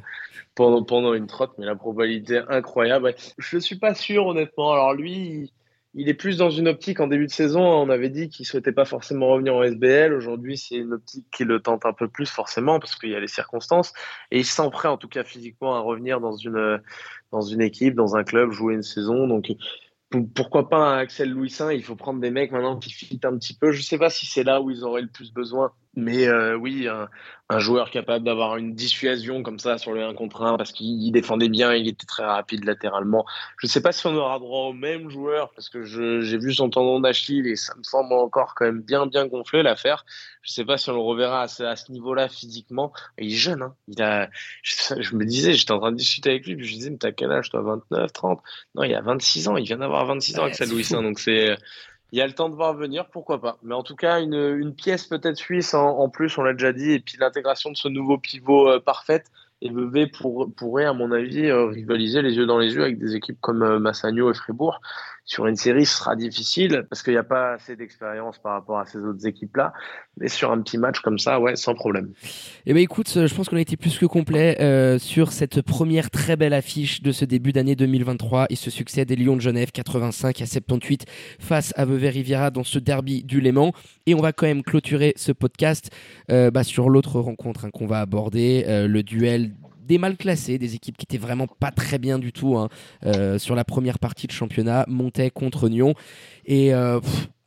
pendant, 0.56 0.84
pendant 0.84 1.14
une 1.14 1.28
trotte, 1.28 1.54
mais 1.58 1.66
la 1.66 1.76
probabilité 1.76 2.42
incroyable. 2.50 3.14
Je 3.38 3.58
suis 3.58 3.78
pas 3.78 3.94
sûr, 3.94 4.26
honnêtement. 4.26 4.72
Alors 4.72 4.94
lui, 4.94 5.54
il 5.94 6.10
est 6.10 6.14
plus 6.14 6.38
dans 6.38 6.50
une 6.50 6.68
optique 6.68 7.00
en 7.00 7.08
début 7.08 7.26
de 7.26 7.32
saison. 7.32 7.62
On 7.62 7.90
avait 7.90 8.10
dit 8.10 8.30
qu'il 8.30 8.46
souhaitait 8.46 8.72
pas 8.72 8.86
forcément 8.86 9.28
revenir 9.28 9.56
en 9.56 9.64
SBL. 9.64 10.14
Aujourd'hui, 10.14 10.58
c'est 10.58 10.76
une 10.76 10.94
optique 10.94 11.28
qui 11.32 11.44
le 11.44 11.62
tente 11.62 11.86
un 11.86 11.94
peu 11.94 12.08
plus, 12.08 12.30
forcément, 12.30 12.80
parce 12.80 12.96
qu'il 12.96 13.10
y 13.10 13.16
a 13.16 13.20
les 13.20 13.28
circonstances. 13.28 13.94
Et 14.32 14.40
il 14.40 14.46
se 14.46 14.56
sent 14.56 14.70
prêt, 14.72 14.88
en 14.90 14.98
tout 14.98 15.10
cas 15.10 15.24
physiquement, 15.24 15.76
à 15.76 15.80
revenir 15.80 16.20
dans 16.20 16.36
une, 16.36 16.82
dans 17.32 17.42
une 17.42 17.62
équipe, 17.62 17.96
dans 17.96 18.16
un 18.16 18.24
club, 18.24 18.52
jouer 18.52 18.74
une 18.74 18.84
saison. 18.84 19.28
Donc, 19.28 19.54
pourquoi 20.36 20.70
pas 20.70 20.78
un 20.78 20.98
Axel 20.98 21.32
Louis 21.32 21.54
Il 21.72 21.84
faut 21.84 21.96
prendre 21.96 22.20
des 22.22 22.32
mecs 22.32 22.52
maintenant 22.52 22.78
qui 22.78 22.92
fitent 22.92 23.26
un 23.26 23.38
petit 23.38 23.54
peu. 23.54 23.72
Je 23.72 23.82
sais 23.82 23.98
pas 23.98 24.10
si 24.10 24.26
c'est 24.26 24.44
là 24.44 24.62
où 24.62 24.72
ils 24.72 24.84
auraient 24.84 25.02
le 25.02 25.08
plus 25.08 25.34
besoin 25.34 25.72
mais 25.96 26.28
euh, 26.28 26.56
oui, 26.56 26.88
un, 26.88 27.60
joueur 27.60 27.90
capable 27.90 28.26
d'avoir 28.26 28.58
une 28.58 28.74
dissuasion 28.74 29.44
comme 29.44 29.60
ça 29.60 29.78
sur 29.78 29.94
le 29.94 30.04
1 30.04 30.14
contre 30.14 30.42
1 30.42 30.58
parce 30.58 30.72
qu'il 30.72 31.12
défendait 31.12 31.48
bien, 31.48 31.74
il 31.74 31.88
était 31.88 32.06
très 32.06 32.26
rapide 32.26 32.66
latéralement. 32.66 33.26
Je 33.58 33.68
ne 33.68 33.72
sais 33.72 33.82
pas 33.82 33.92
si 33.92 34.06
on 34.08 34.16
aura 34.16 34.40
droit 34.40 34.70
au 34.70 34.74
même 34.74 35.10
joueur 35.10 35.52
parce 35.54 35.70
que 35.70 35.84
j'ai 35.84 36.38
vu 36.38 36.54
son 36.54 36.70
tendon 36.70 37.00
d'Achille 37.00 37.48
et 37.48 37.56
ça 37.56 37.74
me 37.76 37.84
semble 37.84 38.14
encore 38.14 38.56
quand 38.56 38.66
même 38.66 38.82
bien 38.82 39.06
bien 39.06 39.26
gonflé 39.28 39.64
l'affaire. 39.64 40.06
Je 40.42 40.52
ne 40.52 40.54
sais 40.54 40.66
pas 40.66 40.78
si 40.78 40.90
on 40.90 40.94
le 40.94 41.00
reverra 41.00 41.44
à 41.44 41.48
ce, 41.48 41.92
niveau-là 41.92 42.28
physiquement. 42.30 42.92
Il 43.18 43.34
est 43.34 43.36
jeune, 43.36 43.62
hein. 43.62 43.76
Il 43.88 44.02
a, 44.02 44.30
je, 44.64 45.16
me 45.16 45.26
disais, 45.26 45.54
j'étais 45.54 45.72
en 45.72 45.80
train 45.80 45.92
de 45.92 45.98
discuter 45.98 46.32
avec 46.32 46.46
lui, 46.46 46.56
puis 46.56 46.68
je 46.68 46.74
disais, 46.74 46.90
mais 46.90 46.98
t'as 46.98 47.12
quel 47.12 47.32
âge 47.32 47.50
toi? 47.50 47.62
29, 47.62 48.14
30 48.14 48.42
Non, 48.76 48.84
il 48.84 48.94
a 48.94 49.02
26 49.02 49.48
ans, 49.48 49.58
il 49.58 49.66
vient 49.66 49.78
d'avoir 49.78 50.06
26 50.06 50.40
ans 50.40 50.44
avec 50.44 50.56
sa 50.56 50.66
Louis 50.66 50.86
donc 50.92 51.20
c'est 51.20 51.58
il 52.12 52.20
y 52.20 52.22
a 52.22 52.28
le 52.28 52.34
temps 52.34 52.50
de 52.50 52.56
voir 52.56 52.74
venir, 52.74 53.08
pourquoi 53.08 53.42
pas. 53.42 53.58
Mais 53.64 53.74
en 53.74 53.84
tout 53.84 53.96
cas, 53.96 54.22
une, 54.22 54.36
une 54.36 54.74
pièce 54.74 55.06
peut-être 55.06 55.38
suisse 55.38 55.74
en, 55.74 56.10
plus, 56.10 56.38
on 56.38 56.44
l'a 56.44 56.54
déjà 56.54 56.72
dit, 56.72 56.92
et 56.92 57.00
puis 57.00 57.18
l'intégration 57.20 57.72
de 57.72 57.78
ce 57.78 57.88
nouveau 57.88 58.18
pivot 58.18 58.70
euh, 58.70 58.80
parfaite, 58.80 59.32
et 59.66 59.70
Vevey 59.70 60.06
pour, 60.08 60.54
pourrait, 60.56 60.86
à 60.86 60.94
mon 60.94 61.12
avis, 61.12 61.48
euh, 61.48 61.66
rivaliser 61.66 62.22
les 62.22 62.36
yeux 62.36 62.46
dans 62.46 62.60
les 62.60 62.76
yeux 62.76 62.84
avec 62.84 63.00
des 63.00 63.16
équipes 63.16 63.38
comme 63.42 63.64
euh, 63.64 63.80
Massagno 63.80 64.30
et 64.30 64.34
Fribourg. 64.36 64.80
Sur 65.28 65.48
une 65.48 65.56
série, 65.56 65.88
ce 65.88 65.98
sera 65.98 66.16
difficile 66.16 66.86
parce 66.88 67.02
qu'il 67.02 67.14
n'y 67.14 67.20
a 67.20 67.24
pas 67.24 67.54
assez 67.54 67.76
d'expérience 67.76 68.38
par 68.38 68.52
rapport 68.52 68.78
à 68.78 68.86
ces 68.86 69.00
autres 69.00 69.26
équipes-là. 69.26 69.74
Mais 70.18 70.28
sur 70.28 70.52
un 70.52 70.62
petit 70.62 70.78
match 70.78 71.00
comme 71.00 71.18
ça, 71.18 71.40
ouais, 71.40 71.56
sans 71.56 71.74
problème. 71.74 72.14
Eh 72.68 72.74
ben 72.76 72.84
écoute, 72.84 73.10
je 73.12 73.34
pense 73.34 73.50
qu'on 73.50 73.56
a 73.56 73.62
été 73.62 73.76
plus 73.76 73.98
que 73.98 74.06
complet 74.06 74.56
euh, 74.62 75.00
sur 75.00 75.32
cette 75.32 75.64
première 75.64 76.12
très 76.12 76.36
belle 76.36 76.54
affiche 76.54 77.02
de 77.02 77.12
ce 77.12 77.26
début 77.26 77.54
d'année 77.54 77.76
2023 77.76 78.46
et 78.52 78.56
ce 78.56 78.70
succès 78.70 79.04
des 79.06 79.16
Lions 79.16 79.36
de 79.36 79.42
Genève 79.42 79.72
85 79.72 80.42
à 80.42 80.46
78 80.46 81.06
face 81.40 81.74
à 81.76 81.86
Vevey 81.86 82.10
Riviera 82.10 82.52
dans 82.52 82.64
ce 82.64 82.78
derby 82.78 83.24
du 83.24 83.42
Léman. 83.42 83.72
Et 84.06 84.14
on 84.14 84.22
va 84.22 84.32
quand 84.32 84.46
même 84.46 84.62
clôturer 84.62 85.14
ce 85.16 85.32
podcast 85.32 85.90
bah, 86.30 86.64
sur 86.64 86.88
l'autre 86.88 87.20
rencontre 87.20 87.66
hein, 87.66 87.72
qu'on 87.72 87.88
va 87.88 88.00
aborder, 88.00 88.64
le 88.68 89.02
duel 89.02 89.55
des 89.86 89.98
mal 89.98 90.18
classés, 90.18 90.58
des 90.58 90.76
équipes 90.76 90.98
qui 90.98 91.06
étaient 91.06 91.18
vraiment 91.18 91.48
pas 91.48 91.72
très 91.72 91.98
bien 91.98 92.20
du 92.20 92.32
tout 92.32 92.58
hein, 92.58 92.70
euh, 93.06 93.38
sur 93.38 93.56
la 93.56 93.64
première 93.64 94.00
partie 94.00 94.28
de 94.28 94.32
championnat, 94.32 94.86
montaient 94.88 95.30
contre 95.30 95.70
Nyon. 95.70 95.94
Et 96.46 96.74
euh, 96.74 97.00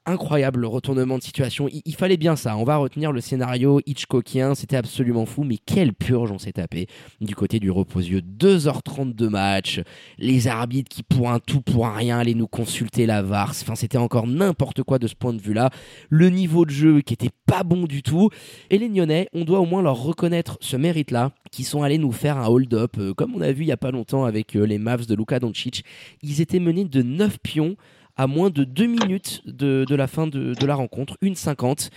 incroyable 0.08 0.60
le 0.60 0.66
retournement 0.66 1.18
de 1.18 1.22
situation. 1.22 1.68
Il, 1.84 1.94
fallait 1.94 2.16
bien 2.16 2.36
ça. 2.36 2.56
On 2.56 2.64
va 2.64 2.76
retenir 2.76 3.12
le 3.12 3.20
scénario 3.20 3.80
Hitchcockien. 3.86 4.54
C'était 4.54 4.76
absolument 4.76 5.26
fou. 5.26 5.44
Mais 5.44 5.58
quelle 5.58 5.92
purge 5.92 6.30
on 6.30 6.38
s'est 6.38 6.52
tapé 6.52 6.86
du 7.20 7.34
côté 7.34 7.60
du 7.60 7.70
reposieux. 7.70 8.20
2h30 8.20 9.14
de 9.14 9.28
match. 9.28 9.80
Les 10.18 10.48
arbitres 10.48 10.88
qui 10.88 11.02
pour 11.02 11.30
un 11.30 11.38
tout, 11.38 11.60
pour 11.60 11.86
un 11.86 11.94
rien 11.94 12.18
allaient 12.18 12.34
nous 12.34 12.48
consulter 12.48 13.06
la 13.06 13.22
VAR. 13.22 13.50
Enfin, 13.50 13.74
c'était 13.74 13.98
encore 13.98 14.26
n'importe 14.26 14.82
quoi 14.82 14.98
de 14.98 15.06
ce 15.06 15.14
point 15.14 15.32
de 15.32 15.40
vue-là. 15.40 15.70
Le 16.08 16.30
niveau 16.30 16.64
de 16.64 16.70
jeu 16.70 17.00
qui 17.00 17.14
était 17.14 17.30
pas 17.46 17.62
bon 17.62 17.84
du 17.84 18.02
tout. 18.02 18.30
Et 18.70 18.78
les 18.78 18.88
Nyonnais, 18.88 19.28
on 19.32 19.44
doit 19.44 19.60
au 19.60 19.66
moins 19.66 19.82
leur 19.82 20.02
reconnaître 20.02 20.58
ce 20.60 20.76
mérite-là, 20.76 21.32
qui 21.50 21.64
sont 21.64 21.82
allés 21.82 21.98
nous 21.98 22.12
faire 22.12 22.38
un 22.38 22.46
hold-up, 22.46 22.96
euh, 22.98 23.14
comme 23.14 23.34
on 23.34 23.40
a 23.40 23.52
vu 23.52 23.64
il 23.64 23.68
y 23.68 23.72
a 23.72 23.76
pas 23.76 23.90
longtemps 23.90 24.24
avec 24.24 24.56
euh, 24.56 24.64
les 24.64 24.78
Mavs 24.78 25.06
de 25.06 25.14
Luka 25.14 25.38
Doncic. 25.40 25.84
Ils 26.22 26.40
étaient 26.40 26.60
menés 26.60 26.84
de 26.84 27.02
9 27.02 27.38
pions 27.40 27.76
à 28.18 28.26
moins 28.26 28.50
de 28.50 28.64
deux 28.64 28.86
minutes 28.86 29.42
de, 29.46 29.94
la 29.94 30.08
fin 30.08 30.26
de, 30.26 30.66
la 30.66 30.74
rencontre, 30.74 31.16
une 31.22 31.36
cinquante, 31.36 31.90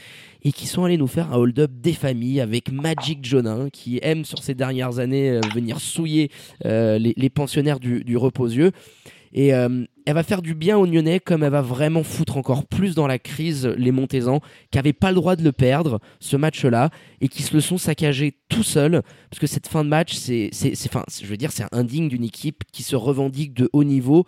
et 0.44 0.52
qui 0.52 0.68
sont 0.68 0.86
allés 0.86 0.98
nous 0.98 1.08
faire 1.08 1.34
un 1.34 1.38
hold-up 1.38 1.72
des 1.74 1.94
familles 1.94 2.40
avec 2.40 2.72
Magic 2.72 3.26
Jonin, 3.26 3.70
qui 3.72 4.00
aime 4.04 4.24
sur 4.24 4.42
ces 4.42 4.54
dernières 4.54 5.00
années 5.00 5.32
euh, 5.32 5.42
venir 5.54 5.80
souiller 5.80 6.30
euh, 6.66 7.00
les, 7.00 7.30
pensionnaires 7.30 7.80
du, 7.80 8.04
du 8.04 8.18
reposieux. 8.18 8.72
Et 9.34 9.54
euh, 9.54 9.86
elle 10.06 10.14
va 10.14 10.24
faire 10.24 10.42
du 10.42 10.54
bien 10.54 10.78
aux 10.78 10.86
Nyonnais 10.86 11.20
comme 11.20 11.44
elle 11.44 11.52
va 11.52 11.62
vraiment 11.62 12.04
foutre 12.04 12.38
encore 12.38 12.66
plus 12.66 12.96
dans 12.96 13.08
la 13.08 13.18
crise 13.18 13.66
les 13.66 13.92
Montezans 13.92 14.42
qui 14.72 14.78
n'avaient 14.78 14.94
pas 14.94 15.10
le 15.10 15.16
droit 15.16 15.36
de 15.36 15.44
le 15.44 15.54
perdre 15.54 16.00
ce 16.20 16.36
match-là 16.36 16.90
et 17.22 17.30
qui 17.30 17.42
se 17.42 17.54
le 17.54 17.62
sont 17.62 17.78
saccagés 17.78 18.34
tout 18.50 18.64
seuls 18.64 19.02
parce 19.30 19.40
que 19.40 19.48
cette 19.48 19.68
fin 19.68 19.86
de 19.86 19.90
match 19.90 20.16
c'est 20.16 20.50
je 20.52 21.26
veux 21.26 21.38
dire 21.38 21.52
c'est 21.54 21.64
indigne 21.72 22.10
d'une 22.10 22.26
équipe 22.26 22.64
qui 22.74 22.84
se 22.84 22.98
revendique 22.98 23.54
de 23.54 23.70
haut 23.72 23.86
niveau 23.86 24.26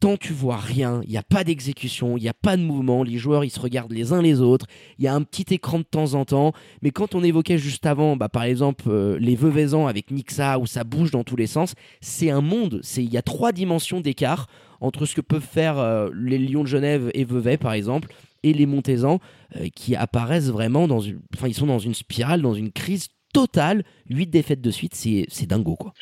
tant 0.00 0.16
tu 0.16 0.32
vois 0.32 0.56
rien, 0.56 1.02
il 1.04 1.10
n'y 1.10 1.18
a 1.18 1.22
pas 1.22 1.44
d'exécution, 1.44 2.16
il 2.16 2.22
n'y 2.22 2.28
a 2.28 2.34
pas 2.34 2.56
de 2.56 2.62
mouvement, 2.62 3.02
les 3.02 3.18
joueurs 3.18 3.44
ils 3.44 3.50
se 3.50 3.60
regardent 3.60 3.92
les 3.92 4.12
uns 4.12 4.22
les 4.22 4.40
autres, 4.40 4.66
il 4.98 5.04
y 5.04 5.08
a 5.08 5.14
un 5.14 5.22
petit 5.22 5.54
écran 5.54 5.78
de 5.78 5.84
temps 5.84 6.14
en 6.14 6.24
temps, 6.24 6.52
mais 6.80 6.90
quand 6.90 7.14
on 7.14 7.22
évoquait 7.22 7.58
juste 7.58 7.84
avant, 7.84 8.16
bah, 8.16 8.30
par 8.30 8.44
exemple 8.44 8.84
euh, 8.88 9.18
les 9.20 9.36
Veuvaisans 9.36 9.86
avec 9.86 10.10
Nixa 10.10 10.58
où 10.58 10.66
ça 10.66 10.84
bouge 10.84 11.10
dans 11.10 11.22
tous 11.22 11.36
les 11.36 11.46
sens, 11.46 11.74
c'est 12.00 12.30
un 12.30 12.40
monde, 12.40 12.80
il 12.96 13.12
y 13.12 13.18
a 13.18 13.22
trois 13.22 13.52
dimensions 13.52 14.00
d'écart 14.00 14.48
entre 14.80 15.04
ce 15.04 15.14
que 15.14 15.20
peuvent 15.20 15.46
faire 15.46 15.78
euh, 15.78 16.08
les 16.14 16.38
Lions 16.38 16.62
de 16.62 16.68
Genève 16.68 17.10
et 17.12 17.24
Vevey 17.24 17.58
par 17.58 17.74
exemple 17.74 18.08
et 18.42 18.54
les 18.54 18.64
Montezans 18.64 19.20
euh, 19.56 19.68
qui 19.74 19.94
apparaissent 19.96 20.50
vraiment 20.50 20.88
dans 20.88 21.00
une, 21.00 21.20
enfin 21.36 21.46
ils 21.46 21.54
sont 21.54 21.66
dans 21.66 21.78
une 21.78 21.94
spirale, 21.94 22.40
dans 22.40 22.54
une 22.54 22.72
crise 22.72 23.08
total, 23.32 23.84
8 24.08 24.26
défaites 24.26 24.60
de 24.60 24.70
suite, 24.70 24.94
c'est 24.94 25.46
dingo 25.46 25.76
quoi. 25.76 25.92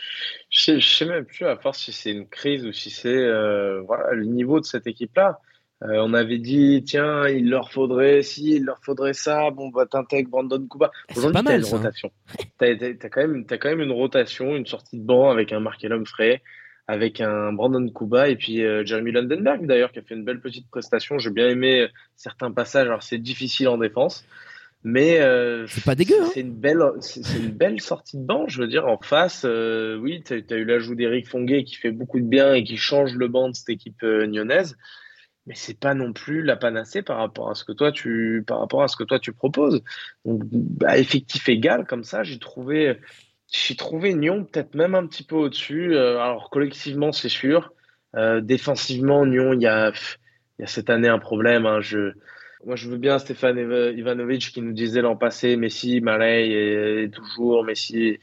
Je 0.50 0.72
ne 0.72 0.80
sais 0.80 1.04
même 1.04 1.24
plus 1.24 1.46
à 1.46 1.56
force 1.56 1.78
si 1.78 1.92
c'est 1.92 2.10
une 2.10 2.26
crise 2.26 2.66
ou 2.66 2.72
si 2.72 2.90
c'est 2.90 3.08
euh, 3.08 3.80
voilà, 3.82 4.12
le 4.12 4.24
niveau 4.24 4.60
de 4.60 4.64
cette 4.64 4.86
équipe-là. 4.86 5.40
Euh, 5.84 5.98
on 6.00 6.12
avait 6.12 6.38
dit, 6.38 6.82
tiens, 6.84 7.28
il 7.28 7.48
leur 7.48 7.70
faudrait 7.70 8.22
si, 8.22 8.56
il 8.56 8.64
leur 8.64 8.80
faudrait 8.82 9.12
ça, 9.12 9.50
bon, 9.50 9.68
bah 9.68 9.86
t'intègres 9.86 10.30
Brandon 10.30 10.66
Kuba. 10.66 10.90
Aujourd'hui, 11.16 11.40
t'as 11.44 11.56
une 11.56 11.64
rotation. 11.64 12.10
T'as 12.58 12.66
as, 12.66 13.08
quand 13.08 13.20
même, 13.20 13.44
as 13.48 13.58
quand 13.58 13.68
même 13.68 13.82
une 13.82 13.92
rotation, 13.92 14.56
une 14.56 14.66
sortie 14.66 14.98
de 14.98 15.04
banc 15.04 15.30
avec 15.30 15.52
un 15.52 15.60
Markelum 15.60 16.04
frais, 16.04 16.42
avec 16.88 17.20
un 17.20 17.52
Brandon 17.52 17.88
Kuba 17.90 18.28
et 18.28 18.34
puis 18.34 18.64
euh, 18.64 18.84
Jeremy 18.84 19.12
Landenberg 19.12 19.66
d'ailleurs 19.66 19.92
qui 19.92 20.00
a 20.00 20.02
fait 20.02 20.16
une 20.16 20.24
belle 20.24 20.40
petite 20.40 20.68
prestation. 20.68 21.18
J'ai 21.18 21.30
bien 21.30 21.48
aimé 21.48 21.86
certains 22.16 22.50
passages. 22.50 22.86
Alors 22.86 23.04
c'est 23.04 23.18
difficile 23.18 23.68
en 23.68 23.78
défense, 23.78 24.24
mais 24.84 25.20
euh, 25.20 25.66
c'est 25.66 25.84
pas 25.84 25.94
dégueu. 25.94 26.22
Hein. 26.22 26.30
une 26.36 26.54
belle, 26.54 26.82
c'est 27.00 27.20
une 27.36 27.50
belle 27.50 27.80
sortie 27.80 28.16
de 28.16 28.24
banc. 28.24 28.46
Je 28.46 28.60
veux 28.60 28.68
dire, 28.68 28.86
en 28.86 28.98
face, 28.98 29.44
euh, 29.44 29.96
oui, 29.96 30.22
tu 30.24 30.34
as, 30.34 30.56
eu 30.56 30.64
l'ajout 30.64 30.94
d'Eric 30.94 31.28
Fonguet 31.28 31.64
qui 31.64 31.74
fait 31.74 31.90
beaucoup 31.90 32.20
de 32.20 32.26
bien 32.26 32.54
et 32.54 32.62
qui 32.62 32.76
change 32.76 33.14
le 33.14 33.28
banc 33.28 33.48
de 33.48 33.54
cette 33.54 33.70
équipe 33.70 34.02
euh, 34.04 34.26
nyonnaise. 34.26 34.76
Mais 35.46 35.54
c'est 35.54 35.78
pas 35.78 35.94
non 35.94 36.12
plus 36.12 36.42
la 36.42 36.56
panacée 36.56 37.02
par 37.02 37.18
rapport 37.18 37.50
à 37.50 37.54
ce 37.54 37.64
que 37.64 37.72
toi 37.72 37.90
tu, 37.90 38.44
par 38.46 38.60
rapport 38.60 38.82
à 38.82 38.88
ce 38.88 38.96
que 38.96 39.04
toi 39.04 39.18
tu 39.18 39.32
proposes. 39.32 39.82
Donc, 40.24 40.42
bah, 40.44 40.98
effectif 40.98 41.48
égal 41.48 41.86
comme 41.86 42.04
ça, 42.04 42.22
j'ai 42.22 42.38
trouvé, 42.38 42.98
j'ai 43.50 43.74
trouvé 43.74 44.14
Nyon 44.14 44.44
peut-être 44.44 44.74
même 44.74 44.94
un 44.94 45.06
petit 45.06 45.24
peu 45.24 45.36
au-dessus. 45.36 45.96
alors 45.96 46.50
collectivement, 46.50 47.12
c'est 47.12 47.30
sûr. 47.30 47.72
défensivement, 48.42 49.24
Nyon, 49.24 49.54
il 49.54 49.62
y 49.62 49.66
a, 49.66 49.90
il 50.58 50.62
y 50.62 50.64
a 50.64 50.66
cette 50.66 50.90
année 50.90 51.08
un 51.08 51.18
problème. 51.18 51.64
Hein, 51.64 51.80
je 51.80 52.12
moi, 52.64 52.74
je 52.74 52.88
veux 52.88 52.96
bien 52.96 53.18
Stéphane 53.18 53.58
Ivanovic 53.96 54.52
qui 54.52 54.60
nous 54.60 54.72
disait 54.72 55.00
l'an 55.00 55.16
passé 55.16 55.56
Messi, 55.56 56.00
Malay 56.00 57.04
est 57.04 57.14
toujours 57.14 57.64
Messi. 57.64 58.18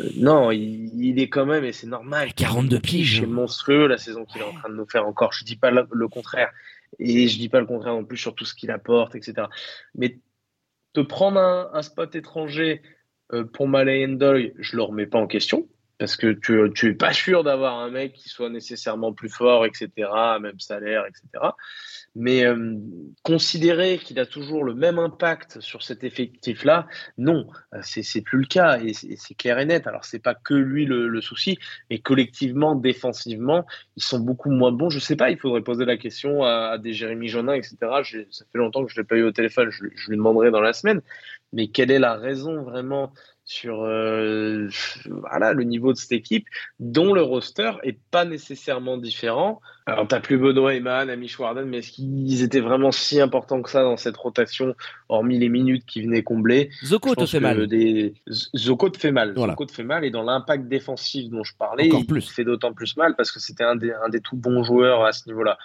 Euh, 0.00 0.08
non, 0.16 0.52
il, 0.52 1.18
est 1.18 1.28
quand 1.28 1.44
même, 1.44 1.64
et 1.64 1.72
c'est 1.72 1.88
normal. 1.88 2.32
42 2.34 2.78
piges. 2.78 3.20
C'est 3.20 3.26
monstrueux 3.26 3.88
la 3.88 3.98
saison 3.98 4.24
qu'il 4.24 4.42
est 4.42 4.44
en 4.44 4.52
train 4.52 4.68
de 4.68 4.76
nous 4.76 4.86
faire 4.86 5.06
encore. 5.06 5.32
Je 5.32 5.44
dis 5.44 5.56
pas 5.56 5.72
le, 5.72 6.08
contraire. 6.08 6.52
Et 7.00 7.26
je 7.26 7.38
dis 7.38 7.48
pas 7.48 7.58
le 7.58 7.66
contraire 7.66 7.94
non 7.94 8.04
plus 8.04 8.16
sur 8.16 8.34
tout 8.34 8.44
ce 8.44 8.54
qu'il 8.54 8.70
apporte, 8.70 9.16
etc. 9.16 9.48
Mais 9.96 10.18
te 10.92 11.00
prendre 11.00 11.40
un, 11.40 11.82
spot 11.82 12.14
étranger 12.14 12.82
euh, 13.32 13.44
pour 13.44 13.66
Malay 13.66 14.04
Endoy, 14.04 14.54
je 14.58 14.76
le 14.76 14.82
remets 14.82 15.06
pas 15.06 15.18
en 15.18 15.26
question. 15.26 15.68
Parce 16.00 16.16
que 16.16 16.32
tu, 16.32 16.58
tu 16.74 16.88
es 16.88 16.94
pas 16.94 17.12
sûr 17.12 17.44
d'avoir 17.44 17.78
un 17.78 17.90
mec 17.90 18.14
qui 18.14 18.30
soit 18.30 18.48
nécessairement 18.48 19.12
plus 19.12 19.28
fort, 19.28 19.66
etc., 19.66 19.90
même 20.40 20.58
salaire, 20.58 21.04
etc. 21.04 21.50
Mais 22.16 22.46
euh, 22.46 22.78
considérer 23.22 23.98
qu'il 23.98 24.18
a 24.18 24.24
toujours 24.24 24.64
le 24.64 24.72
même 24.74 24.98
impact 24.98 25.60
sur 25.60 25.82
cet 25.82 26.02
effectif-là, 26.02 26.88
non, 27.18 27.46
c'est 27.82 28.22
plus 28.22 28.38
le 28.38 28.46
cas 28.46 28.80
et 28.80 28.94
c'est 28.94 29.34
clair 29.34 29.58
et 29.58 29.66
net. 29.66 29.86
Alors 29.86 30.06
c'est 30.06 30.18
pas 30.18 30.34
que 30.34 30.54
lui 30.54 30.86
le, 30.86 31.20
souci, 31.20 31.58
mais 31.90 31.98
collectivement, 31.98 32.74
défensivement, 32.74 33.66
ils 33.96 34.02
sont 34.02 34.20
beaucoup 34.20 34.50
moins 34.50 34.72
bons. 34.72 34.88
Je 34.88 35.00
sais 35.00 35.16
pas, 35.16 35.30
il 35.30 35.36
faudrait 35.36 35.60
poser 35.60 35.84
la 35.84 35.98
question 35.98 36.44
à, 36.44 36.78
des 36.78 36.94
Jérémy 36.94 37.28
Jonin, 37.28 37.52
etc. 37.52 37.76
Ça 38.30 38.44
fait 38.50 38.58
longtemps 38.58 38.86
que 38.86 38.90
je 38.90 38.98
l'ai 38.98 39.06
pas 39.06 39.16
eu 39.16 39.22
au 39.22 39.32
téléphone, 39.32 39.68
je 39.68 39.84
lui 39.84 40.16
demanderai 40.16 40.50
dans 40.50 40.62
la 40.62 40.72
semaine. 40.72 41.02
Mais 41.52 41.68
quelle 41.68 41.90
est 41.90 41.98
la 41.98 42.14
raison 42.14 42.62
vraiment 42.62 43.12
sur 43.50 43.82
euh, 43.82 44.68
voilà, 45.06 45.52
le 45.54 45.64
niveau 45.64 45.92
de 45.92 45.98
cette 45.98 46.12
équipe, 46.12 46.46
dont 46.78 47.12
le 47.12 47.20
roster 47.20 47.72
est 47.82 47.98
pas 48.12 48.24
nécessairement 48.24 48.96
différent. 48.96 49.60
Alors, 49.86 50.06
tu 50.06 50.20
plus 50.20 50.38
Benoît 50.38 50.72
Eman, 50.72 51.10
Amish 51.10 51.36
Warden, 51.36 51.64
mais 51.64 51.78
est-ce 51.78 51.90
qu'ils 51.90 52.44
étaient 52.44 52.60
vraiment 52.60 52.92
si 52.92 53.20
importants 53.20 53.60
que 53.60 53.68
ça 53.68 53.82
dans 53.82 53.96
cette 53.96 54.16
rotation, 54.16 54.76
hormis 55.08 55.36
les 55.36 55.48
minutes 55.48 55.84
qui 55.84 56.00
venaient 56.00 56.22
combler? 56.22 56.70
Zoko 56.84 57.16
te 57.16 57.26
fait 57.26 57.40
mal. 57.40 57.66
Des... 57.66 58.14
Zoko 58.56 58.88
te 58.88 58.98
fait 58.98 59.10
mal. 59.10 59.34
Zoko 59.36 59.66
te 59.66 59.72
fait 59.72 59.82
mal, 59.82 60.04
et 60.04 60.10
dans 60.10 60.22
l'impact 60.22 60.68
défensif 60.68 61.28
dont 61.28 61.42
je 61.42 61.56
parlais, 61.56 61.88
il 61.88 62.06
plus. 62.06 62.30
fait 62.30 62.44
d'autant 62.44 62.72
plus 62.72 62.96
mal 62.96 63.16
parce 63.16 63.32
que 63.32 63.40
c'était 63.40 63.64
un 63.64 63.74
des, 63.74 63.90
un 63.90 64.10
des 64.10 64.20
tout 64.20 64.36
bons 64.36 64.62
joueurs 64.62 65.04
à 65.04 65.10
ce 65.10 65.28
niveau-là. 65.28 65.58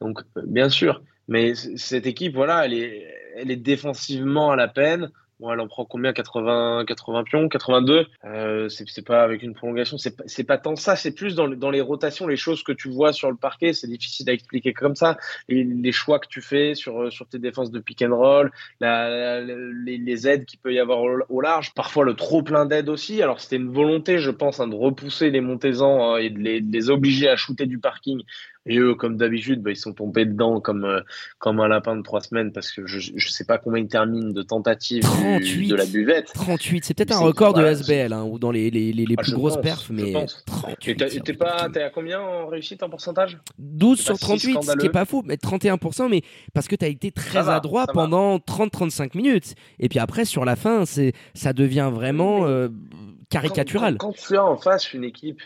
Donc, 0.00 0.20
euh, 0.38 0.42
bien 0.46 0.70
sûr, 0.70 1.02
mais 1.28 1.54
cette 1.54 2.06
équipe, 2.06 2.34
voilà, 2.34 2.64
elle 2.64 2.72
est, 2.72 3.14
elle 3.36 3.50
est 3.50 3.56
défensivement 3.56 4.52
à 4.52 4.56
la 4.56 4.68
peine. 4.68 5.10
Bon, 5.38 5.52
elle 5.52 5.60
en 5.60 5.68
prend 5.68 5.84
combien? 5.84 6.14
80, 6.14 6.84
80 6.86 7.24
pions? 7.24 7.48
82 7.50 8.06
euh, 8.24 8.68
C'est 8.70 9.04
pas 9.04 9.22
avec 9.22 9.42
une 9.42 9.54
prolongation, 9.54 9.98
c'est 9.98 10.44
pas, 10.44 10.56
tant 10.56 10.76
ça, 10.76 10.96
c'est 10.96 11.14
plus 11.14 11.34
dans, 11.34 11.70
les 11.70 11.80
rotations, 11.82 12.26
les 12.26 12.38
choses 12.38 12.62
que 12.62 12.72
tu 12.72 12.88
vois 12.88 13.12
sur 13.12 13.30
le 13.30 13.36
parquet, 13.36 13.74
c'est 13.74 13.86
difficile 13.86 14.30
à 14.30 14.32
expliquer 14.32 14.72
comme 14.72 14.94
ça. 14.94 15.18
Les 15.48 15.92
choix 15.92 16.20
que 16.20 16.28
tu 16.28 16.40
fais 16.40 16.74
sur, 16.74 17.12
sur 17.12 17.26
tes 17.26 17.38
défenses 17.38 17.70
de 17.70 17.80
pick 17.80 18.00
and 18.00 18.16
roll, 18.16 18.50
les, 18.80 20.28
aides 20.28 20.46
qu'il 20.46 20.58
peut 20.58 20.72
y 20.72 20.78
avoir 20.78 21.02
au, 21.28 21.40
large, 21.42 21.74
parfois 21.74 22.04
le 22.04 22.14
trop 22.14 22.42
plein 22.42 22.64
d'aides 22.64 22.88
aussi. 22.88 23.22
Alors 23.22 23.40
c'était 23.40 23.56
une 23.56 23.72
volonté, 23.72 24.18
je 24.18 24.30
pense, 24.30 24.60
hein, 24.60 24.68
de 24.68 24.74
repousser 24.74 25.30
les 25.30 25.42
montezans 25.42 26.14
hein, 26.14 26.16
et 26.16 26.30
les, 26.30 26.62
de 26.62 26.72
les 26.72 26.88
obliger 26.88 27.28
à 27.28 27.36
shooter 27.36 27.66
du 27.66 27.78
parking 27.78 28.22
et 28.66 28.78
eux, 28.78 28.94
comme 28.94 29.16
d'habitude, 29.16 29.62
bah, 29.62 29.70
ils 29.70 29.76
sont 29.76 29.92
tombés 29.92 30.24
dedans 30.24 30.60
comme, 30.60 30.84
euh, 30.84 31.00
comme 31.38 31.60
un 31.60 31.68
lapin 31.68 31.96
de 31.96 32.02
trois 32.02 32.20
semaines 32.20 32.52
parce 32.52 32.72
que 32.72 32.86
je 32.86 33.12
ne 33.12 33.18
sais 33.20 33.44
pas 33.44 33.58
combien 33.58 33.82
ils 33.82 33.88
terminent 33.88 34.32
de 34.32 34.42
tentatives 34.42 35.04
de 35.04 35.74
la 35.74 35.86
buvette. 35.86 36.32
38, 36.34 36.84
c'est 36.84 36.94
peut-être 36.94 37.12
un 37.12 37.20
record 37.20 37.54
de 37.54 37.64
SBL 37.64 38.12
hein, 38.12 38.24
ou 38.24 38.38
dans 38.38 38.50
les, 38.50 38.70
les, 38.70 38.92
les, 38.92 39.14
ah, 39.16 39.22
plus 39.22 39.32
grosses 39.32 39.60
perfs, 39.60 39.90
mais 39.90 40.12
38. 40.46 41.22
T'es 41.24 41.32
pas, 41.34 41.68
à 41.74 41.90
combien 41.90 42.20
en 42.20 42.48
réussite 42.48 42.82
en 42.82 42.90
pourcentage? 42.90 43.38
12 43.58 44.00
sur 44.00 44.18
38, 44.18 44.62
ce 44.62 44.76
qui 44.76 44.86
est 44.86 44.90
pas 44.90 45.04
fou, 45.04 45.22
mais 45.24 45.36
31%, 45.36 46.08
mais 46.08 46.22
parce 46.52 46.66
que 46.66 46.74
tu 46.74 46.84
as 46.84 46.88
été 46.88 47.12
très 47.12 47.48
adroit 47.48 47.86
pendant 47.86 48.38
30-35 48.38 49.16
minutes. 49.16 49.54
Et 49.78 49.88
puis 49.88 50.00
après, 50.00 50.24
sur 50.24 50.44
la 50.44 50.56
fin, 50.56 50.84
ça 50.86 51.52
devient 51.52 51.90
vraiment 51.92 52.46
euh, 52.46 52.68
caricatural. 53.30 53.96
Quand, 53.98 54.12
tu 54.12 54.36
as 54.36 54.44
en 54.44 54.56
face 54.56 54.92
une 54.92 55.04
équipe 55.04 55.40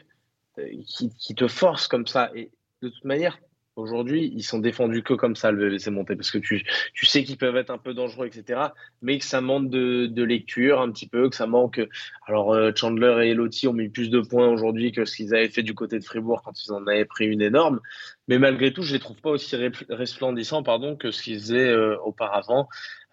euh, 0.59 0.67
qui, 0.87 1.11
qui 1.17 1.35
te 1.35 1.49
force 1.49 1.87
comme 1.87 2.07
ça, 2.07 2.31
et 2.35 2.51
de 2.83 2.89
toute 2.89 3.05
manière, 3.05 3.39
aujourd'hui, 3.77 4.33
ils 4.35 4.43
sont 4.43 4.59
défendus 4.59 5.03
que 5.03 5.15
comme 5.15 5.37
ça, 5.37 5.51
le 5.51 5.69
VVC 5.69 5.91
monté, 5.91 6.17
parce 6.17 6.31
que 6.31 6.39
tu, 6.39 6.65
tu 6.95 7.07
sais 7.07 7.25
qu'ils 7.25 7.37
peuvent 7.37 7.57
être 7.57 7.71
un 7.71 7.79
peu 7.79 7.95
dangereux, 7.95 8.27
etc. 8.27 8.61
Mais 9.03 9.19
que 9.19 9.25
ça 9.25 9.41
manque 9.41 9.71
de, 9.71 10.07
de 10.07 10.23
lecture 10.23 10.81
un 10.81 10.91
petit 10.91 11.09
peu, 11.09 11.29
que 11.29 11.37
ça 11.37 11.47
manque. 11.47 11.81
Alors, 12.27 12.53
euh, 12.53 12.73
Chandler 12.75 13.27
et 13.27 13.31
Eloti 13.31 13.69
ont 13.69 13.73
mis 13.73 13.89
plus 13.89 14.11
de 14.11 14.21
points 14.21 14.49
aujourd'hui 14.49 14.93
que 14.93 15.05
ce 15.05 15.17
qu'ils 15.17 15.35
avaient 15.35 15.49
fait 15.49 15.63
du 15.63 15.75
côté 15.75 15.99
de 15.99 16.05
Fribourg 16.05 16.43
quand 16.45 16.53
ils 16.65 16.73
en 16.73 16.87
avaient 16.87 17.05
pris 17.05 17.27
une 17.27 17.43
énorme. 17.43 17.81
Mais 18.29 18.39
malgré 18.39 18.73
tout, 18.73 18.83
je 18.83 18.93
les 18.93 19.01
trouve 19.01 19.21
pas 19.21 19.31
aussi 19.31 19.57
resplendissants 19.89 20.63
pardon, 20.63 20.97
que 20.97 21.11
ce 21.11 21.23
qu'ils 21.23 21.39
faisaient 21.41 21.71
euh, 21.71 21.97
auparavant. 22.05 22.69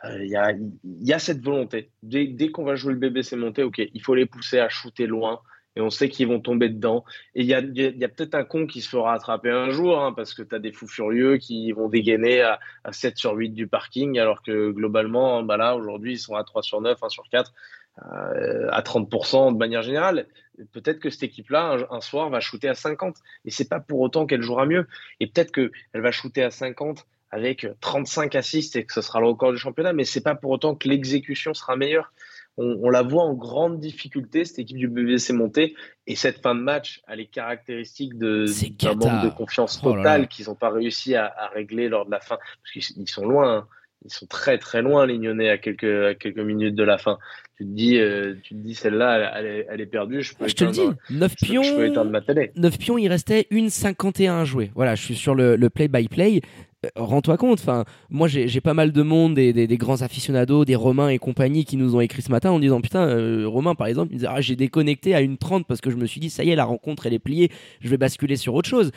Euh, 0.05 0.23
il 0.23 0.29
y, 0.29 0.35
a, 0.35 0.53
y, 0.83 1.13
a, 1.13 1.17
cette 1.17 1.43
volonté. 1.43 1.89
Dès, 2.03 2.27
dès 2.27 2.49
qu'on 2.49 2.63
va 2.63 2.75
jouer 2.75 2.93
le 2.93 2.99
BBC 2.99 3.35
monté, 3.35 3.63
ok, 3.63 3.81
il 3.91 4.01
faut 4.03 4.13
les 4.13 4.27
pousser 4.27 4.59
à 4.59 4.69
shooter 4.69 5.07
loin 5.07 5.41
et 5.77 5.81
on 5.81 5.91
sait 5.91 6.09
qu'ils 6.09 6.27
vont 6.27 6.39
tomber 6.39 6.69
dedans. 6.69 7.05
Et 7.35 7.41
il 7.41 7.47
y 7.47 7.53
a, 7.53 7.61
peut-être 7.61 8.33
un 8.33 8.43
con 8.43 8.65
qui 8.65 8.81
se 8.81 8.89
fera 8.89 9.13
attraper 9.13 9.51
un 9.51 9.69
jour, 9.69 10.01
hein, 10.01 10.11
parce 10.11 10.33
que 10.33 10.41
tu 10.41 10.55
as 10.55 10.59
des 10.59 10.71
fous 10.71 10.87
furieux 10.87 11.37
qui 11.37 11.71
vont 11.71 11.87
dégainer 11.87 12.41
à, 12.41 12.59
7 12.89 13.15
sur 13.15 13.33
8 13.33 13.51
du 13.51 13.67
parking, 13.67 14.17
alors 14.17 14.41
que 14.41 14.71
globalement, 14.71 15.43
bah 15.43 15.55
là, 15.55 15.75
aujourd'hui, 15.75 16.13
ils 16.13 16.19
sont 16.19 16.33
à 16.33 16.43
3 16.43 16.63
sur 16.63 16.81
9, 16.81 16.97
1 17.01 17.09
sur 17.09 17.29
4, 17.29 17.53
euh, 17.99 18.67
à 18.71 18.81
30% 18.81 19.53
de 19.53 19.57
manière 19.57 19.83
générale. 19.83 20.27
Peut-être 20.71 20.99
que 20.99 21.11
cette 21.11 21.23
équipe-là, 21.23 21.77
un, 21.91 22.01
soir, 22.01 22.31
va 22.31 22.39
shooter 22.39 22.69
à 22.69 22.73
50, 22.73 23.15
et 23.45 23.51
c'est 23.51 23.69
pas 23.69 23.79
pour 23.79 23.99
autant 23.99 24.25
qu'elle 24.25 24.41
jouera 24.41 24.65
mieux. 24.65 24.87
Et 25.19 25.27
peut-être 25.27 25.51
qu'elle 25.51 25.71
va 25.93 26.11
shooter 26.11 26.41
à 26.41 26.49
50 26.49 27.05
avec 27.29 27.67
35 27.81 28.33
assists 28.33 28.75
et 28.77 28.85
que 28.85 28.93
ce 28.93 29.01
sera 29.01 29.19
le 29.19 29.27
record 29.27 29.51
du 29.51 29.59
championnat, 29.59 29.93
mais 29.93 30.05
c'est 30.05 30.21
pas 30.21 30.33
pour 30.33 30.49
autant 30.49 30.73
que 30.73 30.87
l'exécution 30.87 31.53
sera 31.53 31.75
meilleure 31.75 32.13
on, 32.57 32.89
la 32.89 33.03
voit 33.03 33.23
en 33.23 33.33
grande 33.33 33.79
difficulté, 33.79 34.43
cette 34.43 34.59
équipe 34.59 34.77
du 34.77 34.87
BVC 34.87 35.33
montée. 35.33 35.75
Et 36.07 36.15
cette 36.15 36.41
fin 36.41 36.55
de 36.55 36.61
match, 36.61 37.01
elle 37.07 37.19
est 37.19 37.27
caractéristique 37.27 38.17
de, 38.17 38.45
d'un 38.79 38.95
manque 38.95 39.23
de 39.25 39.29
confiance 39.29 39.79
oh 39.83 39.93
totale 39.93 40.27
qu'ils 40.27 40.47
n'ont 40.47 40.55
pas 40.55 40.69
réussi 40.69 41.15
à, 41.15 41.31
régler 41.53 41.87
lors 41.87 42.05
de 42.05 42.11
la 42.11 42.19
fin. 42.19 42.37
Parce 42.37 42.87
qu'ils 42.87 43.09
sont 43.09 43.25
loin, 43.25 43.57
hein. 43.57 43.67
ils 44.05 44.11
sont 44.11 44.25
très 44.25 44.57
très 44.57 44.81
loin, 44.81 45.05
les 45.05 45.17
Nyonnais, 45.17 45.49
à 45.49 45.57
quelques, 45.57 45.83
à 45.83 46.15
quelques 46.15 46.39
minutes 46.39 46.75
de 46.75 46.83
la 46.83 46.97
fin. 46.97 47.19
Tu 47.57 47.65
te 47.65 47.69
dis, 47.69 47.97
euh, 47.97 48.35
tu 48.43 48.55
te 48.55 48.59
dis 48.59 48.75
celle-là, 48.75 49.39
elle, 49.39 49.81
est, 49.81 49.85
perdue. 49.85 50.21
Je, 50.21 50.33
te 50.33 50.63
le 50.63 50.71
dis, 50.71 50.81
9 51.09 51.35
pions, 51.35 51.63
je 51.63 52.59
9 52.59 52.77
pions, 52.77 52.97
il 52.97 53.07
restait 53.07 53.47
une 53.51 53.69
51 53.69 54.39
à 54.39 54.45
jouer. 54.45 54.71
Voilà, 54.75 54.95
je 54.95 55.03
suis 55.03 55.15
sur 55.15 55.35
le 55.35 55.69
play-by-play. 55.69 56.41
Euh, 56.85 56.89
rends-toi 56.95 57.37
compte, 57.37 57.59
enfin, 57.59 57.85
moi 58.11 58.27
j'ai 58.27 58.61
pas 58.61 58.75
mal 58.75 58.91
de 58.91 59.01
monde, 59.01 59.33
des, 59.33 59.77
grands 59.77 60.03
aficionados, 60.03 60.63
des 60.63 60.75
Romains 60.75 61.09
et 61.09 61.17
compagnie 61.17 61.65
qui 61.65 61.75
nous 61.75 61.95
ont 61.95 62.01
écrit 62.01 62.21
ce 62.21 62.29
matin 62.29 62.51
en 62.51 62.59
disant 62.59 62.81
putain, 62.81 63.07
euh, 63.07 63.47
Romain 63.47 63.73
par 63.73 63.87
exemple, 63.87 64.11
il 64.11 64.17
disait 64.17 64.27
ah, 64.29 64.41
j'ai 64.41 64.55
déconnecté 64.55 65.15
à 65.15 65.21
une 65.21 65.39
30 65.39 65.65
parce 65.65 65.81
que 65.81 65.89
je 65.89 65.95
me 65.95 66.05
suis 66.05 66.19
dit 66.19 66.29
ça 66.29 66.43
y 66.43 66.51
est, 66.51 66.55
la 66.55 66.65
rencontre 66.65 67.07
elle 67.07 67.15
est 67.15 67.19
pliée, 67.19 67.49
je 67.79 67.89
vais 67.89 67.97
basculer 67.97 68.35
sur 68.35 68.53
autre 68.53 68.69
chose. 68.69 68.91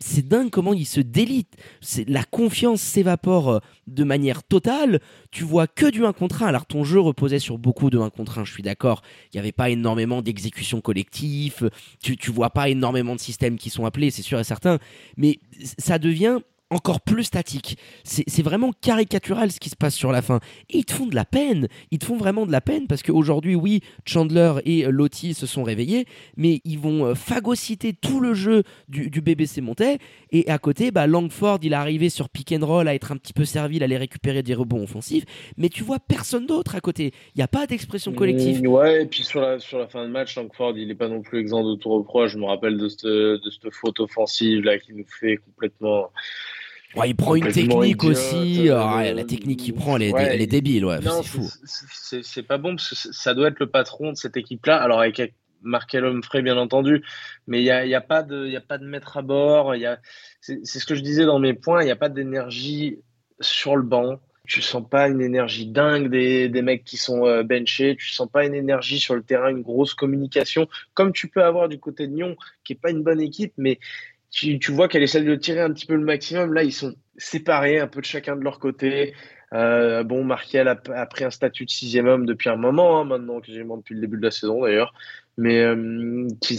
C'est 0.00 0.28
dingue 0.28 0.50
comment 0.50 0.74
il 0.74 0.84
se 0.84 1.00
délite, 1.00 1.56
la 2.08 2.24
confiance 2.24 2.82
s'évapore 2.82 3.48
euh, 3.48 3.58
de 3.86 4.04
manière 4.04 4.42
totale, 4.42 5.00
tu 5.30 5.44
vois 5.44 5.66
que 5.66 5.86
du 5.86 6.04
1 6.04 6.12
contre 6.12 6.42
1, 6.42 6.48
alors 6.48 6.66
ton 6.66 6.84
jeu 6.84 7.00
reposait 7.00 7.38
sur 7.38 7.56
beaucoup 7.56 7.88
de 7.88 7.98
1 7.98 8.10
contre 8.10 8.38
1, 8.40 8.44
je 8.44 8.52
suis 8.52 8.62
d'accord, 8.62 9.00
il 9.32 9.36
n'y 9.36 9.40
avait 9.40 9.52
pas 9.52 9.70
énormément 9.70 10.20
d'exécution 10.20 10.82
collective, 10.82 11.70
tu, 12.02 12.18
tu 12.18 12.30
vois 12.30 12.50
pas 12.50 12.68
énormément 12.68 13.14
de 13.14 13.20
systèmes 13.20 13.56
qui 13.56 13.70
sont 13.70 13.86
appelés, 13.86 14.10
c'est 14.10 14.20
sûr 14.20 14.38
et 14.38 14.44
certain, 14.44 14.78
mais 15.16 15.38
ça 15.78 15.98
devient 15.98 16.40
encore 16.74 17.00
plus 17.00 17.24
statique. 17.24 17.78
C'est 18.04 18.42
vraiment 18.42 18.72
caricatural 18.72 19.50
ce 19.50 19.60
qui 19.60 19.70
se 19.70 19.76
passe 19.76 19.94
sur 19.94 20.12
la 20.12 20.22
fin. 20.22 20.40
Et 20.70 20.78
ils 20.78 20.84
te 20.84 20.92
font 20.92 21.06
de 21.06 21.14
la 21.14 21.24
peine. 21.24 21.68
Ils 21.90 21.98
te 21.98 22.04
font 22.04 22.16
vraiment 22.16 22.46
de 22.46 22.52
la 22.52 22.60
peine 22.60 22.86
parce 22.86 23.02
qu'aujourd'hui, 23.02 23.54
oui, 23.54 23.80
Chandler 24.06 24.54
et 24.64 24.84
Lottie 24.84 25.34
se 25.34 25.46
sont 25.46 25.62
réveillés, 25.62 26.06
mais 26.36 26.60
ils 26.64 26.78
vont 26.78 27.06
euh, 27.06 27.14
phagocyter 27.14 27.92
tout 27.92 28.20
le 28.20 28.34
jeu 28.34 28.62
du, 28.88 29.20
BBC 29.20 29.60
Montais. 29.60 29.98
Et 30.30 30.48
à 30.50 30.58
côté, 30.58 30.90
bah, 30.90 31.06
Langford, 31.06 31.60
il 31.62 31.72
est 31.72 31.76
arrivé 31.76 32.10
sur 32.10 32.28
pick 32.28 32.52
and 32.52 32.64
roll 32.64 32.88
à 32.88 32.94
être 32.94 33.12
un 33.12 33.16
petit 33.16 33.32
peu 33.32 33.44
servile, 33.44 33.82
à 33.82 33.84
aller 33.84 33.96
récupérer 33.96 34.42
des 34.42 34.54
rebonds 34.54 34.82
offensifs. 34.82 35.24
Mais 35.56 35.68
tu 35.68 35.82
vois 35.84 35.98
personne 35.98 36.46
d'autre 36.46 36.74
à 36.74 36.80
côté. 36.80 37.12
Il 37.34 37.38
n'y 37.38 37.44
a 37.44 37.48
pas 37.48 37.66
d'expression 37.66 38.12
collective. 38.12 38.62
Mmh, 38.62 38.66
ouais, 38.66 39.02
et 39.02 39.06
puis 39.06 39.22
sur 39.22 39.40
la, 39.40 39.58
sur 39.58 39.78
la 39.78 39.86
fin 39.86 40.04
de 40.04 40.10
match, 40.10 40.36
Langford, 40.36 40.76
il 40.76 40.88
n'est 40.88 40.94
pas 40.94 41.08
non 41.08 41.22
plus 41.22 41.40
exempt 41.40 41.64
de 41.64 41.76
tout 41.76 41.90
reproche. 41.90 42.32
Je 42.32 42.38
me 42.38 42.44
rappelle 42.44 42.76
de 42.76 42.88
cette, 42.88 43.06
de 43.06 43.50
cette 43.50 43.72
faute 43.72 44.00
offensive 44.00 44.62
là 44.64 44.78
qui 44.78 44.92
nous 44.92 45.06
fait 45.20 45.36
complètement 45.36 46.10
il 47.06 47.16
prend 47.16 47.34
une 47.34 47.50
technique 47.50 48.04
aussi. 48.04 48.68
Euh, 48.68 48.78
ah, 48.78 49.12
la 49.12 49.24
technique 49.24 49.60
qu'il 49.60 49.74
prend, 49.74 49.96
elle 49.96 50.40
est, 50.40 50.46
débile. 50.46 50.84
Ouais, 50.84 50.98
c'est 51.02 51.24
fou. 51.24 51.48
C'est 52.22 52.42
pas 52.42 52.58
bon 52.58 52.76
parce 52.76 52.90
que 52.90 53.12
ça 53.12 53.34
doit 53.34 53.48
être 53.48 53.58
le 53.58 53.68
patron 53.68 54.12
de 54.12 54.16
cette 54.16 54.36
équipe-là. 54.36 54.76
Alors, 54.76 55.00
avec 55.00 55.34
Markel 55.62 56.04
Humphrey, 56.04 56.42
bien 56.42 56.56
entendu, 56.56 57.02
mais 57.46 57.60
il 57.60 57.64
n'y 57.64 57.70
a, 57.70 57.86
y 57.86 57.94
a, 57.94 58.00
pas 58.00 58.22
de, 58.22 58.46
y 58.46 58.56
a 58.56 58.60
pas 58.60 58.78
de 58.78 58.86
maître 58.86 59.16
à 59.16 59.22
bord. 59.22 59.74
C'est 60.40 60.64
ce 60.64 60.86
que 60.86 60.94
je 60.94 61.02
disais 61.02 61.24
dans 61.24 61.38
mes 61.38 61.54
points. 61.54 61.82
Il 61.82 61.86
n'y 61.86 61.90
a 61.90 61.96
pas 61.96 62.08
d'énergie 62.08 63.00
sur 63.40 63.76
le 63.76 63.82
banc. 63.82 64.20
Tu 64.46 64.60
sens 64.60 64.86
pas 64.86 65.08
une 65.08 65.22
énergie 65.22 65.66
dingue 65.66 66.10
des, 66.10 66.50
des 66.50 66.60
mecs 66.60 66.84
qui 66.84 66.98
sont 66.98 67.24
euh, 67.26 67.42
benchés. 67.42 67.96
Tu 67.96 68.10
sens 68.10 68.28
pas 68.30 68.44
une 68.44 68.54
énergie 68.54 68.98
sur 68.98 69.14
le 69.14 69.22
terrain, 69.22 69.48
une 69.48 69.62
grosse 69.62 69.94
communication, 69.94 70.68
comme 70.92 71.14
tu 71.14 71.28
peux 71.28 71.42
avoir 71.42 71.70
du 71.70 71.80
côté 71.80 72.06
de 72.06 72.12
Nyon, 72.12 72.36
qui 72.62 72.74
est 72.74 72.76
pas 72.76 72.90
une 72.90 73.02
bonne 73.02 73.22
équipe, 73.22 73.54
mais 73.56 73.78
tu, 74.34 74.72
vois 74.72 74.88
qu'elle 74.88 75.02
essaie 75.02 75.22
de 75.22 75.34
tirer 75.36 75.60
un 75.60 75.72
petit 75.72 75.86
peu 75.86 75.94
le 75.94 76.04
maximum. 76.04 76.52
Là, 76.52 76.64
ils 76.64 76.72
sont 76.72 76.94
séparés 77.16 77.78
un 77.78 77.86
peu 77.86 78.00
de 78.00 78.06
chacun 78.06 78.36
de 78.36 78.42
leur 78.42 78.58
côté. 78.58 79.14
Euh, 79.52 80.02
bon, 80.02 80.24
Markel 80.24 80.66
a, 80.66 80.74
pris 81.06 81.24
un 81.24 81.30
statut 81.30 81.64
de 81.64 81.70
sixième 81.70 82.08
homme 82.08 82.26
depuis 82.26 82.50
un 82.50 82.56
moment, 82.56 83.00
hein, 83.00 83.04
maintenant, 83.04 83.40
quasiment 83.40 83.76
depuis 83.76 83.94
le 83.94 84.00
début 84.00 84.16
de 84.16 84.22
la 84.22 84.32
saison 84.32 84.62
d'ailleurs. 84.62 84.92
Mais 85.36 85.60
euh, 85.60 86.26
tu, 86.42 86.56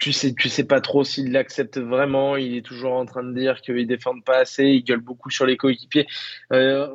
tu, 0.00 0.12
sais, 0.12 0.34
tu 0.34 0.48
sais 0.48 0.64
pas 0.64 0.80
trop 0.80 1.02
s'il 1.02 1.32
l'accepte 1.32 1.78
vraiment. 1.78 2.36
Il 2.36 2.56
est 2.56 2.64
toujours 2.64 2.92
en 2.92 3.04
train 3.04 3.24
de 3.24 3.32
dire 3.32 3.60
qu'il 3.62 3.86
défendent 3.86 4.24
pas 4.24 4.38
assez. 4.38 4.64
Il 4.64 4.84
gueule 4.84 5.00
beaucoup 5.00 5.30
sur 5.30 5.46
les 5.46 5.56
coéquipiers. 5.56 6.06
Euh, 6.52 6.88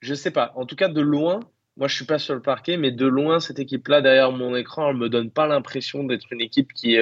je 0.00 0.14
sais 0.14 0.30
pas. 0.30 0.52
En 0.56 0.64
tout 0.64 0.76
cas, 0.76 0.88
de 0.88 1.00
loin, 1.00 1.40
moi, 1.76 1.88
je 1.88 1.96
suis 1.96 2.06
pas 2.06 2.18
sur 2.18 2.34
le 2.34 2.42
parquet, 2.42 2.76
mais 2.78 2.92
de 2.92 3.06
loin, 3.06 3.40
cette 3.40 3.58
équipe-là, 3.58 4.00
derrière 4.00 4.32
mon 4.32 4.54
écran, 4.56 4.90
elle 4.90 4.96
me 4.96 5.08
donne 5.08 5.30
pas 5.30 5.46
l'impression 5.46 6.04
d'être 6.04 6.32
une 6.32 6.40
équipe 6.40 6.72
qui, 6.72 6.98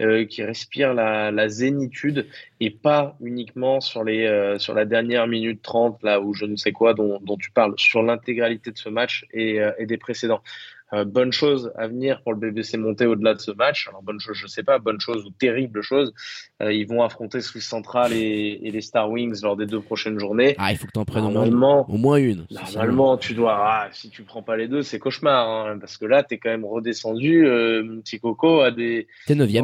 euh, 0.00 0.10
euh, 0.10 0.24
qui 0.24 0.42
respire 0.42 0.94
la, 0.94 1.30
la, 1.30 1.48
zénitude 1.48 2.26
et 2.58 2.70
pas 2.70 3.16
uniquement 3.20 3.80
sur, 3.80 4.02
les, 4.02 4.26
euh, 4.26 4.58
sur 4.58 4.74
la 4.74 4.84
dernière 4.84 5.26
minute 5.26 5.62
30, 5.62 6.02
là 6.02 6.20
où 6.20 6.34
je 6.34 6.46
ne 6.46 6.56
sais 6.56 6.72
quoi 6.72 6.94
dont, 6.94 7.20
dont 7.20 7.36
tu 7.36 7.50
parles, 7.50 7.74
sur 7.76 8.02
l'intégralité 8.02 8.70
de 8.70 8.78
ce 8.78 8.88
match 8.88 9.26
et, 9.32 9.60
et 9.78 9.86
des 9.86 9.98
précédents. 9.98 10.42
Euh, 10.92 11.04
bonne 11.04 11.32
chose 11.32 11.72
à 11.76 11.86
venir 11.86 12.20
pour 12.22 12.32
le 12.32 12.40
BBC 12.40 12.76
monter 12.76 13.06
au-delà 13.06 13.34
de 13.34 13.40
ce 13.40 13.52
match. 13.52 13.86
Alors 13.88 14.02
bonne 14.02 14.18
chose, 14.18 14.36
je 14.36 14.46
sais 14.46 14.62
pas, 14.62 14.78
bonne 14.78 15.00
chose 15.00 15.24
ou 15.24 15.30
terrible 15.30 15.82
chose. 15.82 16.12
Euh, 16.62 16.72
ils 16.72 16.86
vont 16.86 17.02
affronter 17.02 17.40
Swiss 17.40 17.66
Central 17.66 18.12
et, 18.12 18.60
et, 18.62 18.70
les 18.70 18.80
Star 18.80 19.10
Wings 19.10 19.40
lors 19.42 19.56
des 19.56 19.66
deux 19.66 19.80
prochaines 19.80 20.18
journées. 20.18 20.56
Ah, 20.58 20.72
il 20.72 20.78
faut 20.78 20.86
que 20.86 20.92
tu 20.92 20.98
en 20.98 21.04
prennes 21.04 21.24
au 21.24 21.30
moins, 21.30 21.86
au 21.88 21.96
moins 21.96 22.16
une. 22.16 22.46
Normalement, 22.50 23.16
tu 23.16 23.34
dois. 23.34 23.56
Ah, 23.56 23.88
si 23.92 24.10
tu 24.10 24.22
prends 24.22 24.42
pas 24.42 24.56
les 24.56 24.68
deux, 24.68 24.82
c'est 24.82 24.98
cauchemar, 24.98 25.48
hein, 25.48 25.78
parce 25.78 25.96
que 25.96 26.06
là, 26.06 26.22
tu 26.24 26.34
es 26.34 26.38
quand 26.38 26.50
même 26.50 26.64
redescendu, 26.64 27.46
euh, 27.46 27.82
mon 27.84 28.00
petit 28.00 28.18
coco, 28.18 28.60
à 28.60 28.70
des, 28.70 29.06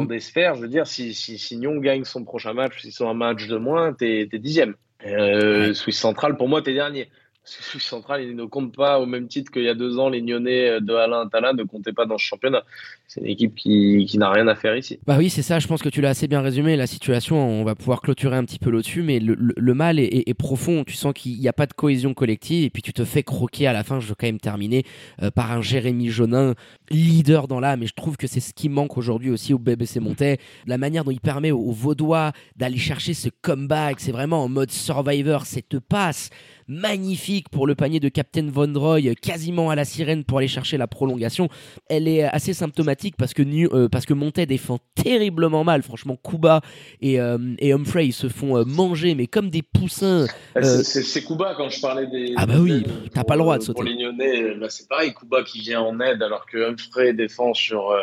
des 0.05 0.19
sphères. 0.19 0.55
Je 0.55 0.61
veux 0.61 0.67
dire, 0.67 0.87
si, 0.87 1.13
si, 1.13 1.37
si 1.37 1.57
Nyon 1.57 1.77
gagne 1.77 2.03
son 2.03 2.23
prochain 2.23 2.53
match, 2.53 2.81
s'ils 2.81 2.93
sont 2.93 3.09
un 3.09 3.13
match 3.13 3.47
de 3.47 3.57
moins, 3.57 3.93
t'es 3.93 4.29
es 4.31 4.39
dixième. 4.39 4.75
Euh, 5.05 5.73
Swiss 5.73 5.99
Central, 5.99 6.37
pour 6.37 6.47
moi, 6.47 6.61
t'es 6.61 6.73
dernier. 6.73 7.09
Swiss 7.47 7.83
Central, 7.83 8.23
il 8.23 8.35
ne 8.35 8.45
compte 8.45 8.75
pas 8.75 8.99
au 8.99 9.05
même 9.05 9.27
titre 9.27 9.51
qu'il 9.51 9.63
y 9.63 9.69
a 9.69 9.73
deux 9.73 9.99
ans, 9.99 10.09
les 10.09 10.21
Nyonnais 10.21 10.81
de 10.81 10.93
Alain 10.93 11.27
Tala 11.27 11.53
ne 11.53 11.63
comptaient 11.63 11.93
pas 11.93 12.05
dans 12.05 12.17
ce 12.17 12.25
championnat. 12.25 12.63
C'est 13.07 13.21
une 13.21 13.27
équipe 13.27 13.55
qui, 13.55 14.05
qui 14.05 14.17
n'a 14.17 14.29
rien 14.29 14.47
à 14.49 14.55
faire 14.55 14.75
ici. 14.75 14.99
Bah 15.07 15.15
oui, 15.17 15.29
c'est 15.29 15.41
ça, 15.41 15.59
je 15.59 15.67
pense 15.67 15.81
que 15.81 15.87
tu 15.87 16.01
l'as 16.01 16.09
assez 16.09 16.27
bien 16.27 16.41
résumé. 16.41 16.75
La 16.75 16.87
situation, 16.87 17.37
on 17.37 17.63
va 17.63 17.73
pouvoir 17.73 18.01
clôturer 18.01 18.35
un 18.35 18.43
petit 18.43 18.59
peu 18.59 18.69
là-dessus, 18.69 19.01
mais 19.01 19.19
le, 19.19 19.35
le, 19.35 19.73
mal 19.73 19.97
est, 19.97 20.27
est, 20.27 20.33
profond. 20.33 20.83
Tu 20.83 20.95
sens 20.95 21.13
qu'il 21.13 21.39
n'y 21.39 21.47
a 21.47 21.53
pas 21.53 21.67
de 21.67 21.73
cohésion 21.73 22.13
collective 22.13 22.65
et 22.65 22.69
puis 22.69 22.81
tu 22.81 22.91
te 22.91 23.05
fais 23.05 23.23
croquer 23.23 23.65
à 23.65 23.73
la 23.73 23.83
fin. 23.83 24.01
Je 24.01 24.07
veux 24.07 24.15
quand 24.15 24.27
même 24.27 24.41
terminer 24.41 24.83
euh, 25.23 25.31
par 25.31 25.53
un 25.53 25.61
Jérémy 25.61 26.09
Jonin, 26.09 26.53
leader 26.89 27.47
dans 27.47 27.61
l'âme, 27.61 27.83
et 27.83 27.87
je 27.87 27.93
trouve 27.93 28.17
que 28.17 28.27
c'est 28.27 28.41
ce 28.41 28.53
qui 28.53 28.67
manque 28.67 28.97
aujourd'hui 28.97 29.31
aussi 29.31 29.53
au 29.53 29.59
BBC 29.59 30.01
Montais. 30.01 30.37
La 30.65 30.77
manière 30.77 31.05
dont 31.05 31.11
il 31.11 31.21
permet 31.21 31.51
aux, 31.51 31.59
aux 31.59 31.71
Vaudois 31.71 32.33
d'aller 32.57 32.77
chercher 32.77 33.13
ce 33.13 33.29
comeback, 33.41 34.01
c'est 34.01 34.11
vraiment 34.11 34.43
en 34.43 34.49
mode 34.49 34.71
survivor, 34.71 35.45
cette 35.45 35.79
passe 35.79 36.29
magnifique 36.67 37.36
pour 37.49 37.67
le 37.67 37.75
panier 37.75 37.99
de 37.99 38.09
Captain 38.09 38.47
Von 38.49 38.73
Roy, 38.75 39.13
quasiment 39.21 39.69
à 39.69 39.75
la 39.75 39.85
sirène 39.85 40.23
pour 40.23 40.39
aller 40.39 40.47
chercher 40.47 40.77
la 40.77 40.87
prolongation. 40.87 41.49
Elle 41.89 42.07
est 42.07 42.23
assez 42.23 42.53
symptomatique 42.53 43.15
parce 43.17 43.33
que, 43.33 43.43
euh, 43.43 43.89
parce 43.89 44.05
que 44.05 44.13
défend 44.45 44.79
terriblement 44.95 45.63
mal. 45.63 45.83
Franchement, 45.83 46.17
Kuba 46.21 46.61
et, 47.01 47.19
euh, 47.19 47.37
et 47.59 47.73
Humphrey 47.73 48.11
se 48.11 48.29
font 48.29 48.57
euh, 48.57 48.63
manger, 48.65 49.15
mais 49.15 49.27
comme 49.27 49.49
des 49.49 49.61
poussins. 49.61 50.27
Ah, 50.55 50.61
c'est 50.63 51.23
Kuba 51.23 51.55
quand 51.55 51.69
je 51.69 51.79
parlais 51.79 52.07
des. 52.07 52.33
Ah 52.35 52.45
bah 52.45 52.55
oui, 52.59 52.83
t'as 53.13 53.23
pas 53.23 53.35
le 53.35 53.41
droit 53.41 53.57
de 53.57 53.63
sauter. 53.63 53.75
Pour 53.75 53.83
les 53.83 54.55
bah, 54.59 54.69
c'est 54.69 54.87
pareil, 54.87 55.13
Kuba 55.13 55.43
qui 55.43 55.61
vient 55.61 55.81
en 55.81 55.99
aide 55.99 56.21
alors 56.21 56.45
que 56.45 56.69
Humphrey 56.69 57.13
défend 57.13 57.53
sur 57.53 57.93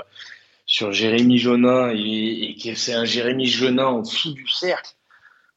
sur 0.66 0.92
Jérémy 0.92 1.38
Jonin 1.38 1.92
et, 1.94 2.56
et 2.64 2.74
c'est 2.74 2.94
un 2.94 3.04
Jérémy 3.04 3.46
Jonin 3.46 3.86
en 3.86 4.00
dessous 4.00 4.32
du 4.32 4.48
cercle. 4.48 4.94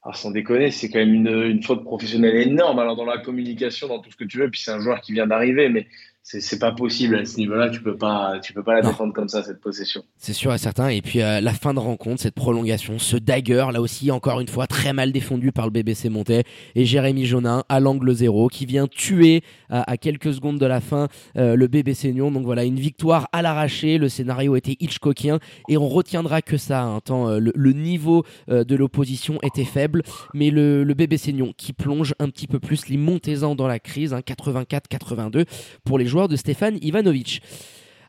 Alors, 0.08 0.16
sans 0.16 0.32
déconner, 0.32 0.72
c'est 0.72 0.89
quand 0.89 0.99
même 0.99 1.14
une, 1.14 1.28
une, 1.28 1.62
faute 1.62 1.84
professionnelle 1.84 2.38
énorme. 2.38 2.80
Alors, 2.80 2.95
dans 2.95 3.03
la 3.03 3.18
communication, 3.18 3.89
dans 3.89 3.99
tout 3.99 4.10
ce 4.10 4.16
que 4.16 4.24
tu 4.24 4.38
veux, 4.38 4.49
puis 4.49 4.62
c'est 4.62 4.72
un 4.72 4.80
joueur 4.80 5.01
qui 5.01 5.12
vient 5.12 5.28
d'arriver, 5.28 5.68
mais 5.68 5.86
c'est 6.30 6.59
pas 6.59 6.73
possible 6.73 7.15
à 7.15 7.25
ce 7.25 7.38
niveau-là. 7.38 7.69
Tu 7.69 7.82
peux 7.82 7.95
pas, 7.95 8.39
tu 8.43 8.51
peux 8.51 8.63
pas 8.63 8.73
la 8.73 8.82
défendre 8.82 9.13
comme 9.13 9.30
ça 9.30 9.43
cette 9.43 9.61
possession. 9.61 10.03
C'est 10.17 10.34
sûr 10.34 10.53
et 10.53 10.57
certain. 10.57 10.89
Et 10.89 11.01
puis 11.01 11.21
euh, 11.21 11.39
la 11.39 11.53
fin 11.53 11.73
de 11.73 11.80
rencontre, 11.80 12.21
cette 12.21 12.36
prolongation, 12.36 12.99
ce 12.99 13.15
dagger, 13.15 13.67
là 13.71 13.80
aussi 13.80 14.11
encore 14.11 14.41
une 14.41 14.49
fois 14.49 14.67
très 14.67 14.91
mal 14.91 15.13
défendu 15.13 15.53
par 15.53 15.65
le 15.65 15.71
BBC 15.71 16.09
Montais 16.09 16.43
et 16.75 16.84
Jérémy 16.84 17.25
Jonin 17.25 17.63
à 17.69 17.80
l'angle 17.80 18.13
zéro 18.13 18.49
qui 18.49 18.65
vient 18.65 18.88
tuer 18.88 19.41
à, 19.69 19.95
quelques 19.95 20.34
secondes 20.34 20.59
de 20.59 20.65
la 20.65 20.82
fin 20.82 21.07
euh, 21.38 21.55
le 21.55 21.67
BBC 21.67 22.11
Nyon. 22.11 22.32
Donc 22.32 22.43
voilà, 22.43 22.65
une 22.65 22.80
victoire 22.80 23.30
à 23.32 23.41
l'arraché. 23.41 23.97
Le 23.97 24.09
scénario 24.09 24.57
était 24.57 24.75
Hitchcockien 24.82 25.39
et 25.69 25.78
on 25.78 25.88
retiendra 25.88 26.41
que 26.41 26.57
ça. 26.57 26.84
hein, 26.84 26.99
tant 27.03 27.30
euh, 27.30 27.39
le, 27.39 27.71
niveau 27.71 28.23
de 28.47 28.75
l'opposition 28.75 29.39
était 29.43 29.65
faible, 29.65 30.01
mais 30.34 30.49
le, 30.49 30.84
le 30.84 30.93
BBC 30.93 31.32
Nyon 31.32 31.53
qui 31.55 31.73
plonge 31.73 32.15
un 32.19 32.30
petit 32.30 32.47
peu 32.47 32.59
plus 32.59 32.89
les 32.89 32.97
Montezans 32.97 33.55
dans 33.55 33.67
la 33.67 33.80
crise, 33.80 34.13
hein, 34.13 34.21
84-82 34.21 35.45
pour 35.86 35.99
les 35.99 36.05
joueurs 36.05 36.16
de 36.28 36.36
Stéphane 36.36 36.80
Ivanovic. 36.82 37.43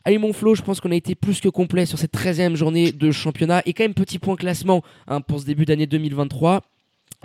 Allez 0.05 0.17
mon 0.17 0.33
je 0.55 0.61
pense 0.63 0.81
qu'on 0.81 0.91
a 0.91 0.95
été 0.95 1.13
plus 1.13 1.39
que 1.39 1.49
complet 1.49 1.85
sur 1.85 1.99
cette 1.99 2.13
13e 2.13 2.55
journée 2.55 2.91
de 2.91 3.11
championnat 3.11 3.61
et 3.67 3.73
quand 3.73 3.83
même 3.83 3.93
petit 3.93 4.17
point 4.17 4.35
classement 4.35 4.81
hein, 5.07 5.21
pour 5.21 5.39
ce 5.39 5.45
début 5.45 5.65
d'année 5.65 5.85
2023. 5.85 6.61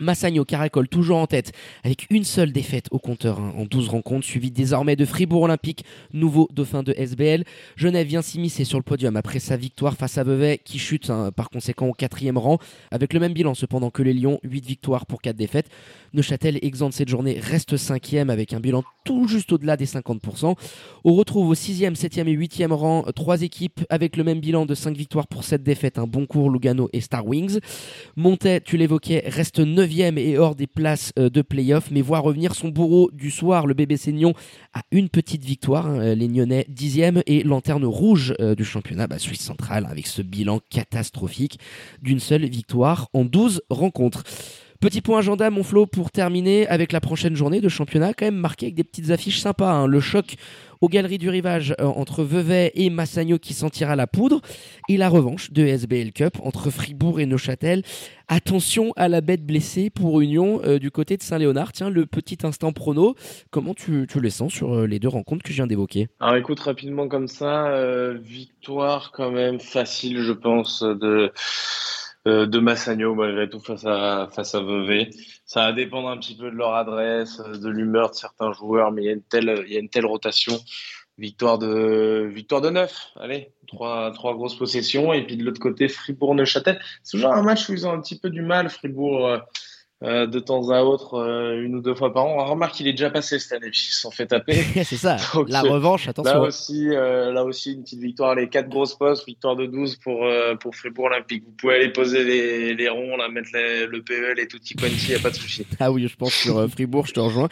Massagno 0.01 0.45
caracole 0.45 0.89
toujours 0.89 1.19
en 1.19 1.29
tête 1.29 1.53
avec 1.85 2.07
une 2.11 2.25
seule 2.25 2.51
défaite 2.51 2.89
au 2.91 2.99
compteur 2.99 3.39
hein, 3.39 3.55
en 3.57 3.65
12 3.65 3.89
rencontres, 3.89 4.27
suivi 4.27 4.51
désormais 4.51 4.97
de 4.97 5.05
Fribourg 5.05 5.43
Olympique, 5.43 5.85
nouveau 6.13 6.49
dauphin 6.53 6.83
de 6.83 6.93
SBL. 6.97 7.45
Genève 7.77 8.09
vient 8.09 8.23
s'immiscer 8.23 8.65
sur 8.65 8.79
le 8.79 8.83
podium 8.83 9.17
après 9.17 9.39
sa 9.39 9.57
victoire 9.57 9.95
face 9.95 10.19
à 10.19 10.25
Vevey 10.25 10.59
qui 10.65 10.81
chute 10.81 11.11
hein, 11.11 11.31
par 11.31 11.49
conséquent 11.49 11.87
au 11.87 11.93
quatrième 11.93 12.39
rang 12.39 12.59
avec 12.91 13.13
le 13.13 13.21
même 13.21 13.35
bilan 13.35 13.55
cependant 13.55 13.91
que 13.91 14.03
les 14.03 14.15
Lions, 14.15 14.41
8 14.43 14.65
victoires 14.65 15.07
pour 15.07 15.23
4 15.23 15.37
défaites. 15.37 15.69
Neuchâtel, 16.13 16.59
exempt 16.63 16.89
de 16.89 16.95
cette 16.95 17.09
journée, 17.09 17.39
reste 17.41 17.77
cinquième 17.77 18.31
avec 18.31 18.53
un 18.53 18.61
bilan 18.61 18.83
tout 19.05 19.29
juste 19.29 19.53
au-delà 19.53 19.77
des 19.77 19.87
50%. 19.87 20.57
On 21.05 21.15
retrouve 21.15 21.49
au 21.49 21.55
6e, 21.55 21.95
7e 21.95 22.27
et 22.27 22.37
8e 22.37 22.73
rang 22.73 23.05
trois 23.15 23.43
équipes 23.43 23.81
avec 23.91 24.17
le 24.17 24.25
même 24.25 24.41
bilan 24.41 24.67
de 24.67 24.75
5 24.75 24.97
victoires 24.97 25.27
pour 25.29 25.45
7 25.45 25.63
défaites, 25.63 25.99
un 25.99 26.07
bon 26.07 26.27
Lugano 26.49 26.89
et 26.93 27.01
Star 27.01 27.27
Wings. 27.27 27.59
Montet, 28.17 28.61
tu 28.61 28.77
l'évoquais, 28.77 29.23
reste 29.27 29.61
9e 29.85 30.19
et 30.19 30.39
hors 30.39 30.55
des 30.55 30.67
places 30.67 31.13
euh, 31.19 31.29
de 31.29 31.43
playoff, 31.43 31.91
mais 31.91 32.01
voit 32.01 32.21
revenir 32.21 32.55
son 32.55 32.69
bourreau 32.69 33.11
du 33.13 33.31
soir, 33.31 33.67
le 33.67 33.75
BBC 33.75 34.13
Nyon, 34.13 34.35
à 34.73 34.83
une 34.91 35.09
petite 35.09 35.45
victoire. 35.45 35.87
Hein, 35.87 36.15
les 36.15 36.29
Nyonnais 36.29 36.67
10e 36.75 37.23
et 37.27 37.43
lanterne 37.43 37.85
rouge 37.85 38.35
euh, 38.41 38.55
du 38.55 38.65
championnat 38.65 39.07
bah, 39.07 39.19
Suisse 39.19 39.41
centrale 39.41 39.87
avec 39.91 40.07
ce 40.07 40.23
bilan 40.23 40.61
catastrophique 40.71 41.59
d'une 42.03 42.21
seule 42.21 42.47
victoire 42.47 43.09
en 43.13 43.25
12 43.25 43.63
rencontres. 43.71 44.25
Petit 44.85 45.01
point 45.01 45.21
agenda, 45.21 45.49
mon 45.49 45.63
Flo, 45.63 45.87
pour 45.87 46.11
terminer 46.11 46.69
avec 46.69 46.93
la 46.93 47.01
prochaine 47.01 47.35
journée 47.35 47.63
de 47.63 47.71
championnat, 47.71 48.13
quand 48.13 48.27
même 48.27 48.35
marqué 48.35 48.67
avec 48.67 48.75
des 48.75 48.85
petites 48.85 49.11
affiches 49.11 49.41
sympas. 49.41 49.73
Hein. 49.73 49.87
Le 49.87 49.99
choc 49.99 50.35
aux 50.83 50.91
galeries 50.91 51.17
du 51.17 51.31
rivage 51.31 51.75
euh, 51.81 51.87
entre 51.87 52.23
Vevey 52.23 52.71
et 52.75 52.91
Massagno 52.91 53.39
qui 53.39 53.55
sentira 53.55 53.97
la 53.97 54.07
poudre, 54.07 54.43
et 54.91 54.99
la 54.99 55.09
revanche 55.09 55.53
de 55.53 55.65
SBL 55.65 56.13
Cup 56.13 56.35
entre 56.43 56.69
Fribourg 56.69 57.19
et 57.19 57.25
Neuchâtel. 57.25 57.83
Attention 58.29 58.93
à 58.97 59.09
la 59.09 59.23
bête 59.23 59.47
blessée 59.47 59.89
pour 59.89 60.21
Union 60.21 60.61
euh, 60.67 60.79
du 60.79 60.91
côté 60.91 61.17
de 61.17 61.23
Saint-Léonard. 61.23 61.73
Tiens, 61.73 61.89
le 61.89 62.05
petit 62.05 62.37
instant 62.43 62.73
prono, 62.73 63.15
comment 63.51 63.73
tu, 63.73 64.07
tu 64.07 64.21
les 64.21 64.29
sens 64.29 64.53
sur 64.53 64.75
euh, 64.75 64.87
les 64.87 64.99
deux 64.99 65.09
rencontres 65.09 65.45
que 65.45 65.51
je 65.51 65.55
viens 65.55 65.67
d'évoquer? 65.67 66.09
Alors 66.21 66.37
écoute, 66.37 66.61
rapidement 66.61 67.09
comme 67.09 67.29
ça, 67.29 67.73
victoire 68.23 69.13
quand 69.13 69.31
même 69.31 69.61
facile, 69.61 70.21
je 70.21 70.33
pense, 70.33 70.83
de 70.83 71.33
euh, 72.27 72.47
de 72.47 72.59
Massagno 72.59 73.15
malgré 73.15 73.49
tout 73.49 73.61
face 73.61 73.85
à 73.85 74.29
face 74.33 74.55
à 74.55 74.61
Vevey. 74.61 75.11
Ça 75.45 75.67
va 75.67 75.73
dépendre 75.73 76.09
un 76.09 76.19
petit 76.19 76.37
peu 76.37 76.51
de 76.51 76.57
leur 76.57 76.75
adresse, 76.75 77.39
de 77.39 77.69
l'humeur 77.69 78.11
de 78.11 78.15
certains 78.15 78.53
joueurs, 78.53 78.93
mais 78.93 79.03
il 79.03 79.07
y 79.07 79.09
a 79.09 79.13
une 79.13 79.23
telle 79.23 79.65
il 79.67 79.73
y 79.73 79.77
a 79.77 79.81
une 79.81 79.91
telle 79.91 80.07
rotation. 80.07 80.59
Victoire 81.17 81.59
de 81.59 82.29
victoire 82.33 82.61
de 82.61 82.71
neuf. 82.71 83.13
Allez, 83.17 83.53
trois 83.69 84.11
trois 84.13 84.35
grosses 84.35 84.57
possessions 84.57 85.13
et 85.13 85.25
puis 85.25 85.37
de 85.37 85.45
l'autre 85.45 85.61
côté 85.61 85.87
Fribourg-Neuchâtel. 85.87 86.81
C'est 87.03 87.19
toujours 87.19 87.33
un 87.33 87.43
match 87.43 87.69
où 87.69 87.73
ils 87.73 87.87
ont 87.87 87.93
un 87.93 88.01
petit 88.01 88.19
peu 88.19 88.31
du 88.31 88.43
mal 88.43 88.69
Fribourg. 88.69 89.29
Euh, 89.29 89.39
euh, 90.05 90.27
de 90.27 90.39
temps 90.39 90.69
à 90.69 90.83
autre, 90.83 91.15
euh, 91.15 91.63
une 91.63 91.77
ou 91.77 91.81
deux 91.81 91.95
fois 91.95 92.13
par 92.13 92.27
an. 92.27 92.45
remarque, 92.45 92.79
il 92.79 92.89
est 92.89 92.93
déjà 92.93 93.09
passé 93.09 93.39
cette 93.39 93.53
année, 93.53 93.71
puisqu'ils 93.71 93.95
se 93.95 94.03
sont 94.03 94.11
fait 94.11 94.27
taper. 94.27 94.55
c'est 94.85 94.97
ça, 94.97 95.17
la 95.49 95.63
revanche, 95.63 96.09
attention. 96.09 96.35
Là 96.35 96.41
aussi, 96.41 96.89
euh, 96.91 97.33
là 97.33 97.43
aussi, 97.43 97.73
une 97.73 97.85
petite 97.85 98.01
victoire, 98.01 98.35
les 98.35 98.51
quatre 98.51 98.69
grosses 98.69 98.95
postes, 98.95 99.25
victoire 99.27 99.57
de 99.57 99.65
12 99.65 99.97
pour, 99.97 100.27
pour 100.61 100.77
Fribourg 100.77 101.07
Olympique. 101.07 101.45
Vous 101.47 101.53
pouvez 101.53 101.77
aller 101.77 101.89
poser 101.89 102.23
les, 102.23 102.75
les 102.75 102.89
ronds, 102.91 103.17
là, 103.17 103.29
mettre 103.29 103.49
le 103.55 104.03
PEL 104.03 104.39
et 104.39 104.47
tout 104.47 104.59
petit 104.59 104.75
quanti, 104.75 105.07
il 105.09 105.11
n'y 105.11 105.15
a 105.15 105.21
pas 105.21 105.31
de 105.31 105.37
souci. 105.37 105.67
Ah 105.81 105.91
oui, 105.91 106.07
je 106.07 106.17
pense 106.17 106.33
sur 106.33 106.67
Fribourg, 106.71 107.07
je 107.07 107.13
te 107.13 107.21
rejoins. 107.21 107.49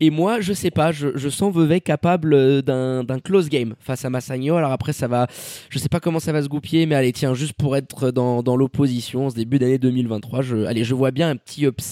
Et 0.00 0.10
moi, 0.10 0.40
je 0.40 0.52
sais 0.52 0.70
pas, 0.70 0.90
je, 0.90 1.08
je 1.16 1.28
sens 1.28 1.54
Vevey 1.54 1.80
capable 1.80 2.62
d'un 2.62 3.18
close 3.22 3.48
game 3.48 3.74
face 3.80 4.04
à 4.04 4.10
Massagno. 4.10 4.56
Alors 4.56 4.72
après, 4.72 4.92
ça 4.92 5.06
va, 5.06 5.26
je 5.70 5.78
sais 5.78 5.88
pas 5.88 6.00
comment 6.00 6.20
ça 6.20 6.32
va 6.32 6.42
se 6.42 6.48
goupiller, 6.48 6.86
mais 6.86 6.94
allez, 6.94 7.12
tiens, 7.12 7.34
juste 7.34 7.54
pour 7.54 7.76
être 7.76 8.10
dans, 8.10 8.42
dans 8.42 8.56
l'opposition, 8.56 9.30
ce 9.30 9.34
début 9.34 9.58
d'année 9.58 9.78
2023, 9.78 10.42
je, 10.42 10.56
allez, 10.64 10.84
je 10.84 10.94
vois 10.94 11.10
bien 11.10 11.30
un 11.30 11.36
petit 11.36 11.64
upset 11.64 11.87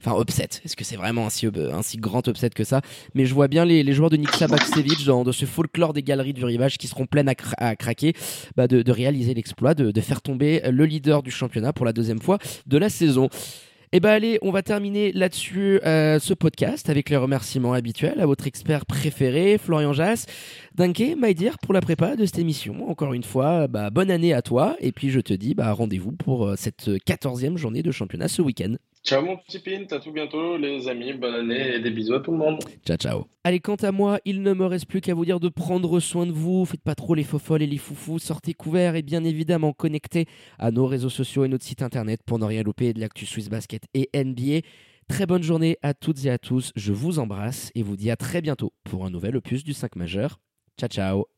Enfin, 0.00 0.20
upset. 0.20 0.48
Est-ce 0.64 0.76
que 0.76 0.84
c'est 0.84 0.96
vraiment 0.96 1.26
un 1.26 1.82
si, 1.82 1.96
grand 1.98 2.26
upset 2.26 2.50
que 2.50 2.64
ça? 2.64 2.80
Mais 3.14 3.26
je 3.26 3.34
vois 3.34 3.48
bien 3.48 3.64
les, 3.64 3.92
joueurs 3.92 4.10
de 4.10 4.16
Niksa 4.16 4.48
Baksevic 4.48 5.04
dans, 5.04 5.30
ce 5.32 5.44
folklore 5.44 5.92
des 5.92 6.02
galeries 6.02 6.32
du 6.32 6.44
rivage 6.44 6.78
qui 6.78 6.88
seront 6.88 7.06
pleines 7.06 7.30
à, 7.58 7.76
craquer 7.76 8.14
bah 8.56 8.68
de, 8.68 8.90
réaliser 8.90 9.34
l'exploit, 9.34 9.74
de, 9.74 10.00
faire 10.00 10.22
tomber 10.22 10.62
le 10.70 10.84
leader 10.84 11.22
du 11.22 11.30
championnat 11.30 11.72
pour 11.72 11.86
la 11.86 11.92
deuxième 11.92 12.20
fois 12.20 12.38
de 12.66 12.78
la 12.78 12.88
saison. 12.88 13.28
Et 13.94 13.98
eh 13.98 14.00
ben 14.00 14.10
allez, 14.10 14.40
on 14.42 14.50
va 14.50 14.62
terminer 14.62 15.12
là-dessus 15.12 15.78
euh, 15.86 16.18
ce 16.18 16.34
podcast 16.34 16.90
avec 16.90 17.10
les 17.10 17.16
remerciements 17.16 17.74
habituels 17.74 18.18
à 18.18 18.26
votre 18.26 18.48
expert 18.48 18.86
préféré, 18.86 19.56
Florian 19.56 19.92
Jass. 19.92 20.26
Danke, 20.74 21.14
Maïdir, 21.16 21.58
pour 21.60 21.72
la 21.72 21.80
prépa 21.80 22.16
de 22.16 22.26
cette 22.26 22.40
émission. 22.40 22.90
Encore 22.90 23.14
une 23.14 23.22
fois, 23.22 23.68
bah, 23.68 23.90
bonne 23.90 24.10
année 24.10 24.32
à 24.32 24.42
toi. 24.42 24.74
Et 24.80 24.90
puis 24.90 25.10
je 25.10 25.20
te 25.20 25.32
dis 25.32 25.54
bah, 25.54 25.72
rendez-vous 25.72 26.10
pour 26.10 26.44
euh, 26.44 26.56
cette 26.56 26.90
quatorzième 27.04 27.56
journée 27.56 27.84
de 27.84 27.92
championnat 27.92 28.26
ce 28.26 28.42
week-end. 28.42 28.74
Ciao 29.04 29.22
mon 29.22 29.36
petit 29.36 29.58
Pint, 29.58 29.94
à 29.94 30.00
tout 30.00 30.12
bientôt 30.12 30.56
les 30.56 30.88
amis, 30.88 31.12
bonne 31.12 31.34
année 31.34 31.74
et 31.74 31.80
des 31.80 31.90
bisous 31.90 32.14
à 32.14 32.20
tout 32.20 32.30
le 32.30 32.38
monde. 32.38 32.58
Ciao 32.86 32.96
ciao. 32.96 33.26
Allez, 33.44 33.60
quant 33.60 33.74
à 33.74 33.92
moi, 33.92 34.18
il 34.24 34.40
ne 34.40 34.54
me 34.54 34.64
reste 34.64 34.86
plus 34.86 35.02
qu'à 35.02 35.12
vous 35.12 35.26
dire 35.26 35.40
de 35.40 35.50
prendre 35.50 36.00
soin 36.00 36.24
de 36.24 36.32
vous, 36.32 36.64
faites 36.64 36.80
pas 36.80 36.94
trop 36.94 37.14
les 37.14 37.22
folles 37.22 37.62
et 37.62 37.66
les 37.66 37.76
foufous, 37.76 38.18
sortez 38.18 38.54
couverts 38.54 38.96
et 38.96 39.02
bien 39.02 39.22
évidemment 39.22 39.74
connectez 39.74 40.24
à 40.58 40.70
nos 40.70 40.86
réseaux 40.86 41.10
sociaux 41.10 41.44
et 41.44 41.48
notre 41.48 41.66
site 41.66 41.82
internet 41.82 42.22
pour 42.24 42.38
ne 42.38 42.46
rien 42.46 42.62
louper 42.62 42.94
de 42.94 43.00
l'actu 43.00 43.26
Swiss 43.26 43.50
Basket 43.50 43.82
et 43.92 44.08
NBA. 44.14 44.66
Très 45.06 45.26
bonne 45.26 45.42
journée 45.42 45.76
à 45.82 45.92
toutes 45.92 46.24
et 46.24 46.30
à 46.30 46.38
tous, 46.38 46.72
je 46.74 46.94
vous 46.94 47.18
embrasse 47.18 47.70
et 47.74 47.82
vous 47.82 47.96
dis 47.96 48.10
à 48.10 48.16
très 48.16 48.40
bientôt 48.40 48.72
pour 48.84 49.04
un 49.04 49.10
nouvel 49.10 49.36
opus 49.36 49.64
du 49.64 49.74
5 49.74 49.96
majeur. 49.96 50.40
Ciao 50.78 50.88
ciao 50.88 51.33